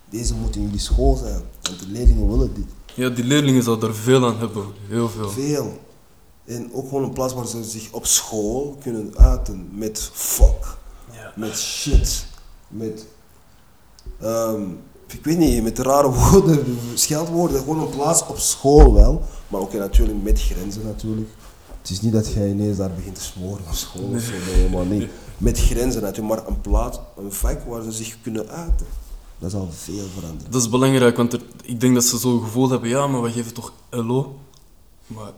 [0.09, 1.41] deze moet in jullie school zijn.
[1.61, 2.65] Want de leerlingen willen dit.
[2.93, 4.65] Ja, die leerlingen zouden er veel aan hebben.
[4.87, 5.29] Heel veel.
[5.29, 5.79] Veel.
[6.45, 10.77] En ook gewoon een plaats waar ze zich op school kunnen uiten met fuck.
[11.39, 12.25] Met shit,
[12.67, 13.05] met,
[14.21, 14.61] ehm,
[15.07, 17.59] ik weet niet, met rare woorden, scheldwoorden.
[17.59, 21.29] Gewoon een plaats op school wel, maar ook natuurlijk met grenzen natuurlijk.
[21.81, 24.39] Het is niet dat jij ineens daar begint te smoren op school of zo, nee,
[24.55, 25.09] helemaal niet.
[25.37, 28.85] Met grenzen natuurlijk, maar een plaats, een vak waar ze zich kunnen uiten.
[29.39, 30.51] Dat zal veel veranderen.
[30.51, 33.31] Dat is belangrijk, want er- ik denk dat ze zo'n gevoel hebben, ja, maar we
[33.31, 34.35] geven toch LO?
[35.07, 35.31] Maar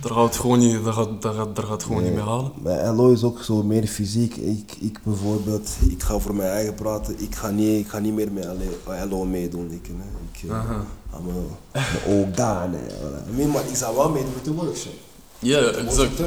[0.00, 2.52] daar gaat het gewoon niet, daar gaat, daar gaat, daar gaat gewoon niet mee halen.
[2.62, 4.36] Bij LO is ook zo meer fysiek.
[4.36, 7.20] Ik, ik bijvoorbeeld, ik ga voor mijn eigen praten.
[7.20, 8.46] Ik ga niet, ik ga niet meer met
[9.10, 9.70] LO meedoen.
[9.70, 9.92] Ik, hè.
[10.32, 10.50] ik
[12.90, 13.28] voilà.
[13.28, 14.92] I mean, Maar ik zou wel meedoen met de workshop.
[15.38, 16.20] Ja, exact.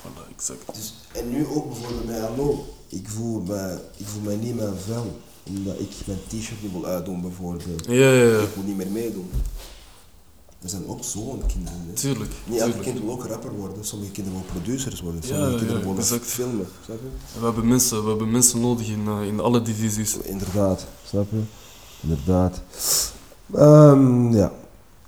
[0.00, 0.74] Voilà, exact.
[0.74, 2.64] Dus, en nu ook bijvoorbeeld bij LO.
[2.88, 5.20] Ik voel, mij, ik voel mij niet mijn vel.
[5.46, 7.84] Omdat ik mijn t-shirt niet wil uitdoen bijvoorbeeld.
[7.86, 8.38] Ja, ja, ja.
[8.38, 9.30] Ik wil niet meer meedoen.
[10.62, 11.78] Er zijn ook zo'n kinderen.
[11.86, 11.92] hè.
[11.92, 12.30] Tuurlijk.
[12.46, 13.84] Niet elk kind wil ook rapper worden.
[13.84, 15.22] Sommige kinderen willen producers worden.
[15.22, 16.24] Sommige ja, kinderen willen exact.
[16.26, 16.66] filmen.
[16.84, 17.38] Snap je?
[17.38, 20.16] We hebben mensen, we hebben mensen nodig in, eh, in alle divisies.
[20.16, 21.42] Inderdaad, snap je?
[22.00, 22.62] Inderdaad.
[23.54, 24.52] Ehm, ja.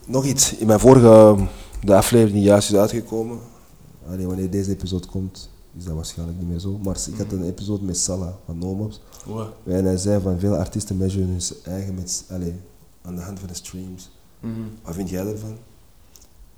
[0.07, 0.55] Nog iets.
[0.57, 1.37] In mijn vorige
[1.83, 3.39] de aflevering die juist is uitgekomen.
[4.07, 6.79] Wanneer deze episode komt, is dat waarschijnlijk niet meer zo.
[6.83, 9.01] Maar ik had een episode met Salah van Nomops.
[9.65, 12.55] En hij zei van veel artiesten measuren hun eigen met, allee,
[13.03, 14.11] aan de hand van de streams.
[14.45, 14.61] Mhm.
[14.83, 15.57] Wat vind jij ervan?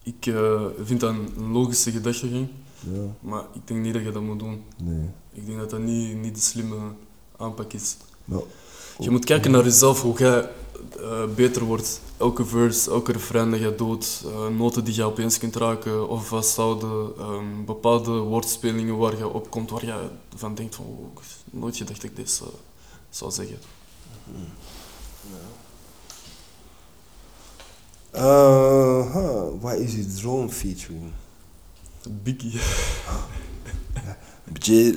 [0.02, 2.48] Ik eh, vind dat een logische gedachtegang,
[2.92, 4.62] Ja, maar ik denk niet dat je dat moet doen.
[4.82, 5.08] nee.
[5.32, 6.76] Ik denk dat dat niet, niet de slimme
[7.36, 7.96] aanpak is.
[8.98, 10.50] Je moet kijken naar jezelf, hoe jij
[11.00, 12.00] eh, beter wordt.
[12.16, 16.28] Elke verse, elke refrein dat je doet, eh, noten die je opeens kunt raken of
[16.28, 21.16] vasthouden, ehm, bepaalde woordspelingen waar je op komt, waar je van denkt van, oh,
[21.50, 22.50] nooit gedacht dat ik dit zou,
[23.10, 23.58] zou zeggen.
[28.16, 31.12] Uh, huh, wat is die drone featuring?
[32.22, 32.60] Biggie.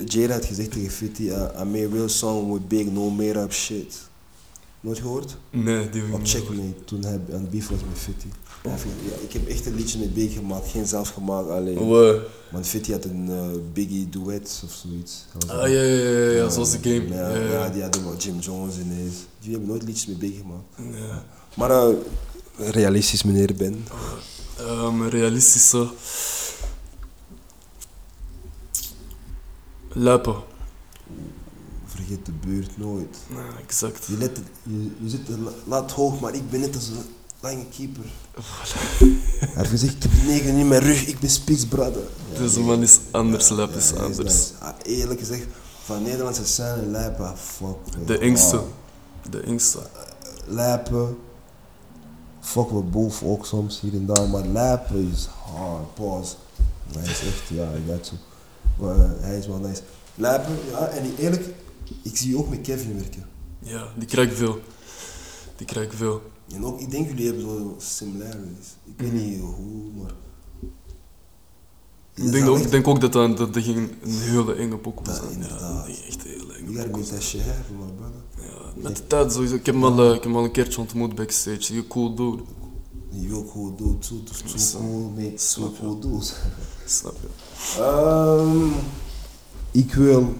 [0.06, 3.40] Jada had gezegd tegen 50, uh, I made a real song with big, no made
[3.40, 4.08] up shit.
[4.80, 5.36] Nooit gehoord?
[5.50, 6.20] Nee, die Op.
[6.22, 8.30] Checkmate, toen hij aan beef was met 50.
[8.62, 8.74] Ja,
[9.22, 11.78] ik heb echt een liedje met Big gemaakt, geen zelf gemaakt alleen.
[11.78, 12.16] Wow.
[12.50, 15.26] Want 50 had een eh, Biggie duet of zoiets.
[15.48, 17.14] Ah, ja, ja, ja, ja, zoals de game.
[17.14, 17.50] Ja, Ja, ja.
[17.50, 19.14] ja, die hadden wel Jim Jones ineens.
[19.40, 20.98] Die hebben nooit liedjes met Big gemaakt.
[20.98, 21.24] Ja.
[21.56, 21.94] Maar eh,
[22.60, 23.86] realistisch meneer Ben.
[24.58, 25.88] Ehm, realistische.
[29.92, 30.34] Luipen.
[31.86, 33.16] Vergeet de buurt nooit.
[33.28, 34.06] Nee, exact.
[34.06, 37.02] Je, let, je, je zit er la- laat hoog, maar ik ben net als een
[37.40, 38.04] lange keeper.
[39.38, 42.02] Hij heeft gezegd, ik heb negen in mijn rug, ik ben spits, brother.
[42.32, 42.66] Ja, Deze nee.
[42.66, 44.50] man is anders, Ja, Lap is ja, anders.
[44.58, 45.46] Ah, eerlijk gezegd,
[45.84, 48.06] van Nederlandse scène, Lijpen, fuck.
[48.06, 48.62] De engste.
[49.30, 49.78] De engste.
[50.46, 51.16] Lijpen,
[52.40, 56.34] fuck we boef ook soms hier en daar, maar Lijpen is hard, pause.
[56.92, 58.14] Hij is echt, ja, ik weet zo.
[58.78, 59.82] Maar, hij is wel nice.
[60.14, 61.54] Lijpen, ja, en eerlijk,
[62.02, 63.24] ik zie ook met Kevin werken.
[63.58, 64.60] Ja, die krijgt veel.
[65.56, 66.22] Die krijgt veel.
[66.54, 68.76] En ook, ik denk jullie hebben zo similarities.
[68.84, 69.24] Ik weet Mhm.
[69.24, 70.12] niet hoe, maar...
[72.14, 74.76] Ik denk, ook, ik denk ook dat dat, dat, dat ging een hele enge
[75.06, 75.26] Ja, zijn.
[75.28, 75.86] Ja, inderdaad.
[75.88, 77.76] echt een hele You enge gotta make that shit happen,
[78.74, 79.54] met de tijd sowieso.
[79.54, 81.74] Ik heb hem al, ik heb al een keertje ontmoet backstage.
[81.74, 82.42] Je cool dude.
[83.10, 85.98] Je cool dude, too, too, Snap- cool, too snap je.
[86.00, 86.22] cool.
[86.86, 88.70] Snap je?
[89.70, 90.34] Ik wil...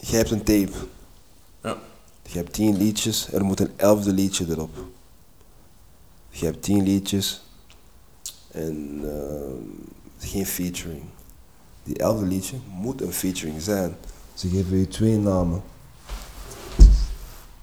[0.00, 0.72] Jij hebt een tape.
[1.62, 1.78] Ja.
[2.22, 4.76] Je hebt tien liedjes, er moet een elfde liedje erop.
[6.30, 7.42] Je hebt tien liedjes
[8.50, 9.62] en ehm,
[10.18, 11.02] geen featuring.
[11.84, 13.96] Die elfde liedje moet een featuring zijn.
[14.36, 15.62] Ze geven je twee namen.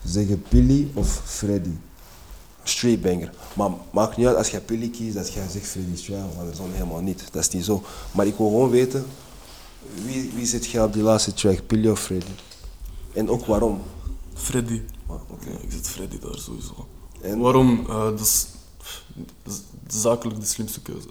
[0.04, 1.76] Ze zeggen Billy of Freddy.
[2.64, 3.32] Straight banger.
[3.54, 6.52] Maar maakt niet uit als je Billy kiest dat jij zegt Freddy Strijl, want dat
[6.52, 7.24] is dan helemaal niet.
[7.32, 7.84] Dat is niet zo.
[8.12, 9.06] Maar ik wil gewoon weten,
[10.06, 12.32] wie, wie zit jij op die laatste track, Billy of Freddy?
[13.14, 13.82] En ook waarom?
[14.34, 14.82] Freddy.
[15.08, 15.16] Ah.
[15.46, 16.88] Ja, ik zet Freddy daar sowieso.
[17.22, 17.86] En Waarom?
[17.90, 18.48] Eh, dat, is,
[19.44, 21.08] dat is zakelijk de slimste keuze.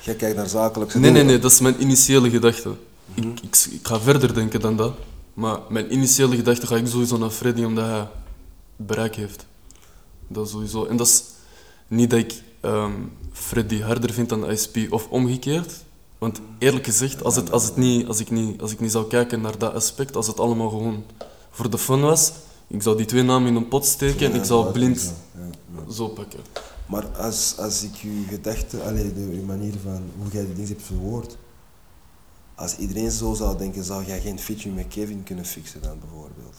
[0.00, 2.76] jij kijkt naar zakelijke Nee, nee, nee, dat is mijn initiële gedachte.
[3.16, 4.94] Ik, ik, ik ga verder denken dan dat.
[5.34, 8.08] Maar mijn initiële gedachte ga ik sowieso naar Freddy omdat hij
[8.76, 9.46] bereik heeft.
[10.28, 10.84] Dat sowieso.
[10.84, 11.22] En dat is
[11.88, 12.92] niet dat ik ehm,
[13.32, 15.72] Freddy harder vind dan ISP of omgekeerd.
[16.18, 19.06] Want eerlijk gezegd, als, het, als, het niet, als, ik niet, als ik niet zou
[19.06, 21.04] kijken naar dat aspect, als het allemaal gewoon
[21.50, 22.32] voor de fun was,
[22.66, 25.40] ik zou die twee namen in een pot steken en ik zou blind Ja,
[25.76, 25.92] ja.
[25.92, 26.40] zo pakken.
[26.86, 30.68] Maar als, als ik je gedachte, allee, de je manier van hoe jij die dingen
[30.68, 31.36] hebt verwoord,
[32.56, 36.54] als iedereen zo zou denken, zou jij geen featuring met Kevin kunnen fixen dan bijvoorbeeld?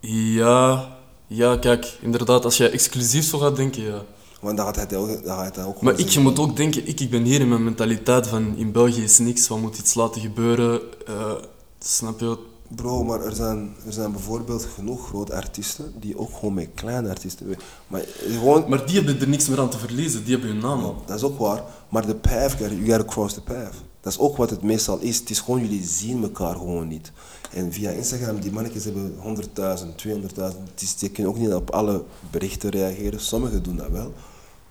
[0.00, 0.88] Ja,
[1.26, 4.04] ja, kijk, inderdaad, als jij exclusief zo gaat denken, ja.
[4.40, 6.88] Want dan gaat hij ook, dan gaat hij ook Maar ik, je moet ook denken,
[6.88, 9.94] ik, ik ben hier in mijn mentaliteit van in België is niks, wat moet iets
[9.94, 11.32] laten gebeuren, eh,
[11.78, 12.38] snap je?
[12.76, 17.08] Bro, maar er zijn, er zijn bijvoorbeeld genoeg grote artiesten die ook gewoon met kleine
[17.08, 17.64] artiesten werken.
[17.86, 20.84] Maar gewoon, Maar die hebben er niks meer aan te verliezen, die hebben hun naam
[20.84, 21.02] al.
[21.06, 21.62] dat is ook waar.
[21.88, 23.74] Maar de path, you gotta cross the path.
[24.00, 25.18] Dat is ook wat het meestal is.
[25.18, 27.12] Het is gewoon, jullie zien elkaar gewoon niet.
[27.52, 30.36] En via Instagram, die mannetjes hebben 100.000, 200.000.
[30.36, 33.20] Het is, die kunnen ook niet op alle berichten reageren.
[33.20, 34.12] Sommigen doen dat wel.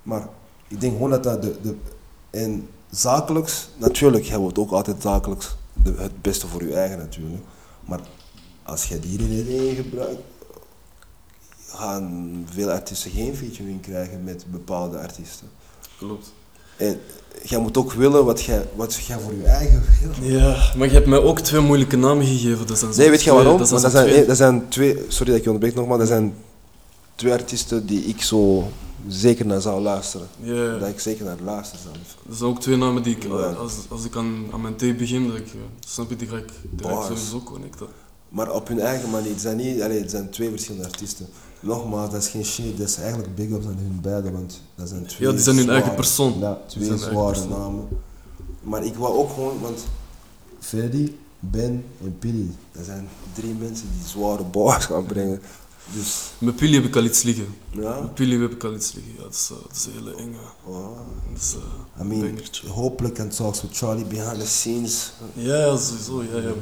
[0.03, 0.29] Maar
[0.67, 1.55] ik denk gewoon dat dat de...
[1.61, 1.75] de
[2.29, 7.43] en zakelijks, natuurlijk, jij wilt ook altijd zakelijks de, het beste voor je eigen natuurlijk.
[7.89, 7.99] Maar
[8.63, 10.21] als je die redenering gebruikt,
[11.67, 15.47] gaan veel artiesten geen featuring krijgen met bepaalde artiesten.
[15.97, 16.33] Klopt.
[16.77, 16.99] En
[17.43, 19.83] jij moet ook willen wat jij, wat jij voor je eigen
[20.19, 20.29] wil.
[20.29, 22.67] Ja, maar je hebt mij ook twee moeilijke namen gegeven.
[22.67, 23.57] Dat zijn zo Nee, weet je waarom?
[23.57, 26.07] Dat zijn, dat zijn, twee- dat zijn twee, sorry dat ik je onderbreek nogmaals, dat
[26.07, 26.33] zijn
[27.15, 28.67] twee artiesten die ik zo
[29.07, 30.27] zeker naar zou luisteren.
[30.79, 32.17] Dat ik zeker naar luister zelf.
[32.27, 33.29] Dat zijn ook twee namen die ik, Ja.
[33.29, 35.47] als, als ik aan, aan mijn tape begin, dat ik,
[35.79, 37.87] snap je, die ga ik direct sowieso connecten.
[38.29, 39.31] Maar op hun eigen manier.
[39.31, 41.27] Het zijn, niet, allee, het zijn twee verschillende artiesten.
[41.59, 44.89] Nogmaals, dat is geen shit, dat is eigenlijk big ups aan hun beiden, want dat
[44.89, 46.39] zijn twee Ja, die zijn hun eigen persoon.
[46.39, 47.87] Ja, twee zware namen.
[48.63, 49.85] Maar ik wou ook gewoon, want
[50.59, 55.41] Freddy, Ben en Billy, dat zijn drie mensen die zware bars gaan brengen.
[55.93, 57.47] Dus, Met Pili heb ik al iets liggen.
[57.69, 57.99] ja.
[58.01, 59.13] Met Pili heb ik al iets liggen.
[59.17, 60.37] Ja, dat is, eh, dat is een hele enge.
[60.65, 60.95] Wow.
[61.33, 65.11] Dat is, eh, I een mean, hopelijk kan talks with Charlie behind the scenes.
[65.33, 66.23] Ja, sowieso.
[66.23, 66.53] Ja, ja,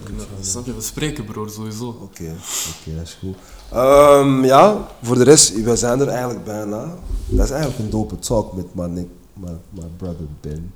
[0.41, 1.87] snap je, we spreken bro, sowieso.
[1.87, 2.35] Oké,
[2.79, 3.35] oké, dat is goed.
[3.71, 6.95] Ehm, ja, voor de rest, we zijn er eigenlijk bijna.
[7.25, 10.73] Dat is eigenlijk een dope talk met my, nick, my, my brother Ben.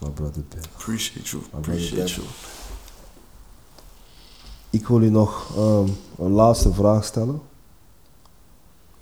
[0.00, 0.62] My brother Ben.
[0.76, 2.26] Appreciate you, appreciate you.
[4.70, 7.40] Ik wil u nog ehm, een laatste vraag stellen.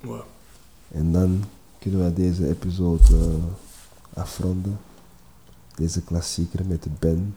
[0.08, 0.20] Wow.
[0.92, 1.44] En dan
[1.78, 4.78] kunnen wij deze episode eh, afronden.
[5.74, 7.36] Deze klassieker met de Ben.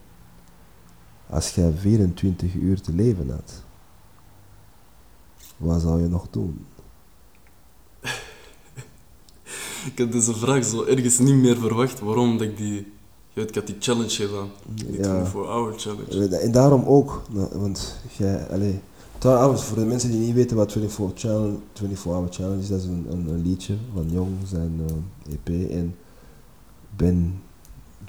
[1.30, 3.62] Als jij 24 uur te leven had,
[5.56, 6.66] wat zou je nog doen?
[9.92, 12.00] Ik had deze vraag zo ergens niet meer verwacht.
[12.00, 12.30] Waarom?
[12.30, 12.74] Omdat ik die...
[13.34, 14.50] Je weet, ik had die challenge gedaan.
[14.74, 15.26] Die Ja.
[15.26, 16.36] 24-hour challenge.
[16.36, 17.22] En daarom ook,
[17.52, 18.80] want jij, allee,
[19.22, 22.78] trouwens, voor de mensen die niet weten wat 24 Challenge, 24 Hour Challenge is, dat
[22.80, 25.94] is een, een, een liedje van Jong, zijn eh, EP, en
[26.96, 27.40] Ben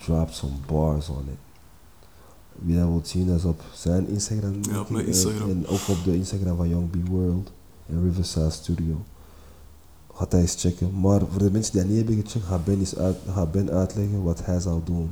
[0.06, 1.38] dropped some bars on it.
[2.52, 4.54] Wie dat wilt zien, dat is op zijn Instagram.
[4.62, 5.50] Ja, op mijn en- Instagram.
[5.50, 7.52] En ook op de Instagram van Young B World
[7.90, 9.02] en Riverside Studio.
[10.14, 11.00] Ga dat eens checken.
[11.00, 14.24] Maar voor de mensen die dat niet hebben gecheckt, ga Ben, eens uit, ben uitleggen
[14.24, 15.12] wat hij zou doen.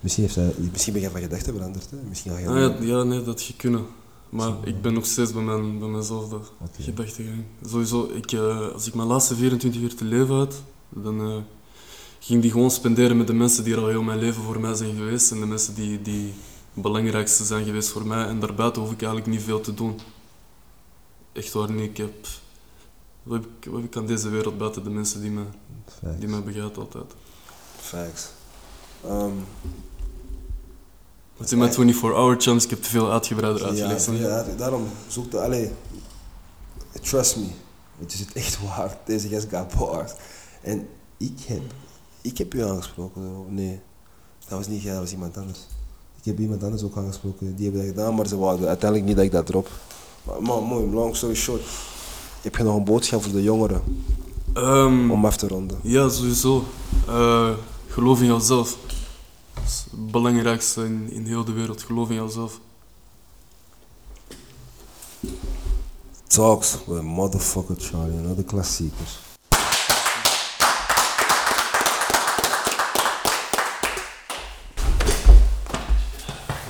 [0.00, 1.90] Misschien, heeft hij, misschien ben je van gedachten veranderd.
[1.90, 1.96] Hè?
[2.08, 3.84] Misschien ga je Ah, ja, ja, nee, dat je kunnen.
[4.32, 6.82] Maar ik ben nog steeds bij, mijn, bij mijnzelfde Oké.
[6.82, 7.44] gedachtegang.
[7.66, 11.36] Sowieso, ik, eh, als ik mijn laatste 24 uur te leven had, dan eh,
[12.18, 14.74] ging die gewoon spenderen met de mensen die er al heel mijn leven voor mij
[14.74, 15.30] zijn geweest.
[15.30, 16.32] En de mensen die, die
[16.74, 18.26] het belangrijkste zijn geweest voor mij.
[18.26, 20.00] En daarbuiten hoef ik eigenlijk niet veel te doen.
[21.32, 21.90] Echt waar niet.
[21.90, 22.26] Ik heb...
[23.22, 25.44] Wat heb ik, wat heb ik aan deze wereld buiten de mensen die me,
[26.00, 26.18] Facts.
[26.18, 27.14] die mij begrijpen altijd?
[27.76, 28.28] Facts.
[29.04, 29.32] Ehm,
[31.42, 34.06] Wat in mijn 24-hour challenge, ik heb te veel uitgebreider ja, uitgelegd.
[34.06, 34.28] hè.
[34.28, 35.40] ja, daarom zoek de...
[35.40, 35.70] Allee,
[37.02, 37.46] trust me.
[37.98, 38.96] Het is het echt waar.
[39.06, 40.12] Deze gast gaat bars.
[40.60, 41.60] En ik heb...
[42.20, 43.22] Ik heb u aangesproken.
[43.48, 43.80] Nee.
[44.48, 45.58] Dat was niet jij, dat was iemand anders.
[46.18, 49.16] Ik heb iemand anders ook aangesproken, die hebben dat gedaan, maar ze wouden uiteindelijk niet
[49.16, 49.68] dat ik dat drop.
[50.22, 51.62] Maar man, mooi, long story short.
[52.42, 53.82] Heb je nog een boodschap voor de jongeren
[54.54, 55.78] Ehm, om af te ronden?
[55.82, 56.64] ja, sowieso.
[57.08, 57.50] Eh,
[57.88, 58.76] geloof in jezelf.
[59.62, 61.82] Dat is het belangrijkste in, in heel de wereld.
[61.82, 62.60] Geloof in jezelf.
[66.26, 69.18] Talks with motherfucker Charlie, know, de klassiekers.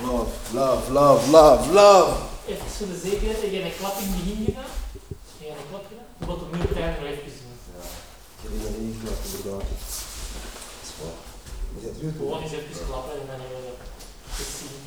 [0.03, 2.13] Love, love, love, love, love.
[2.47, 4.63] Even voor de zekerheid, heb je een klap in het begin gedaan?
[4.63, 6.05] Heb je een klap gedaan?
[6.19, 7.51] Je moet opnieuw nog even zien.
[8.37, 9.82] Ik heb hier nog niet geklapt, inderdaad.
[12.11, 13.73] Gewoon eens even klappen en dan hebben we
[14.29, 14.83] het zien.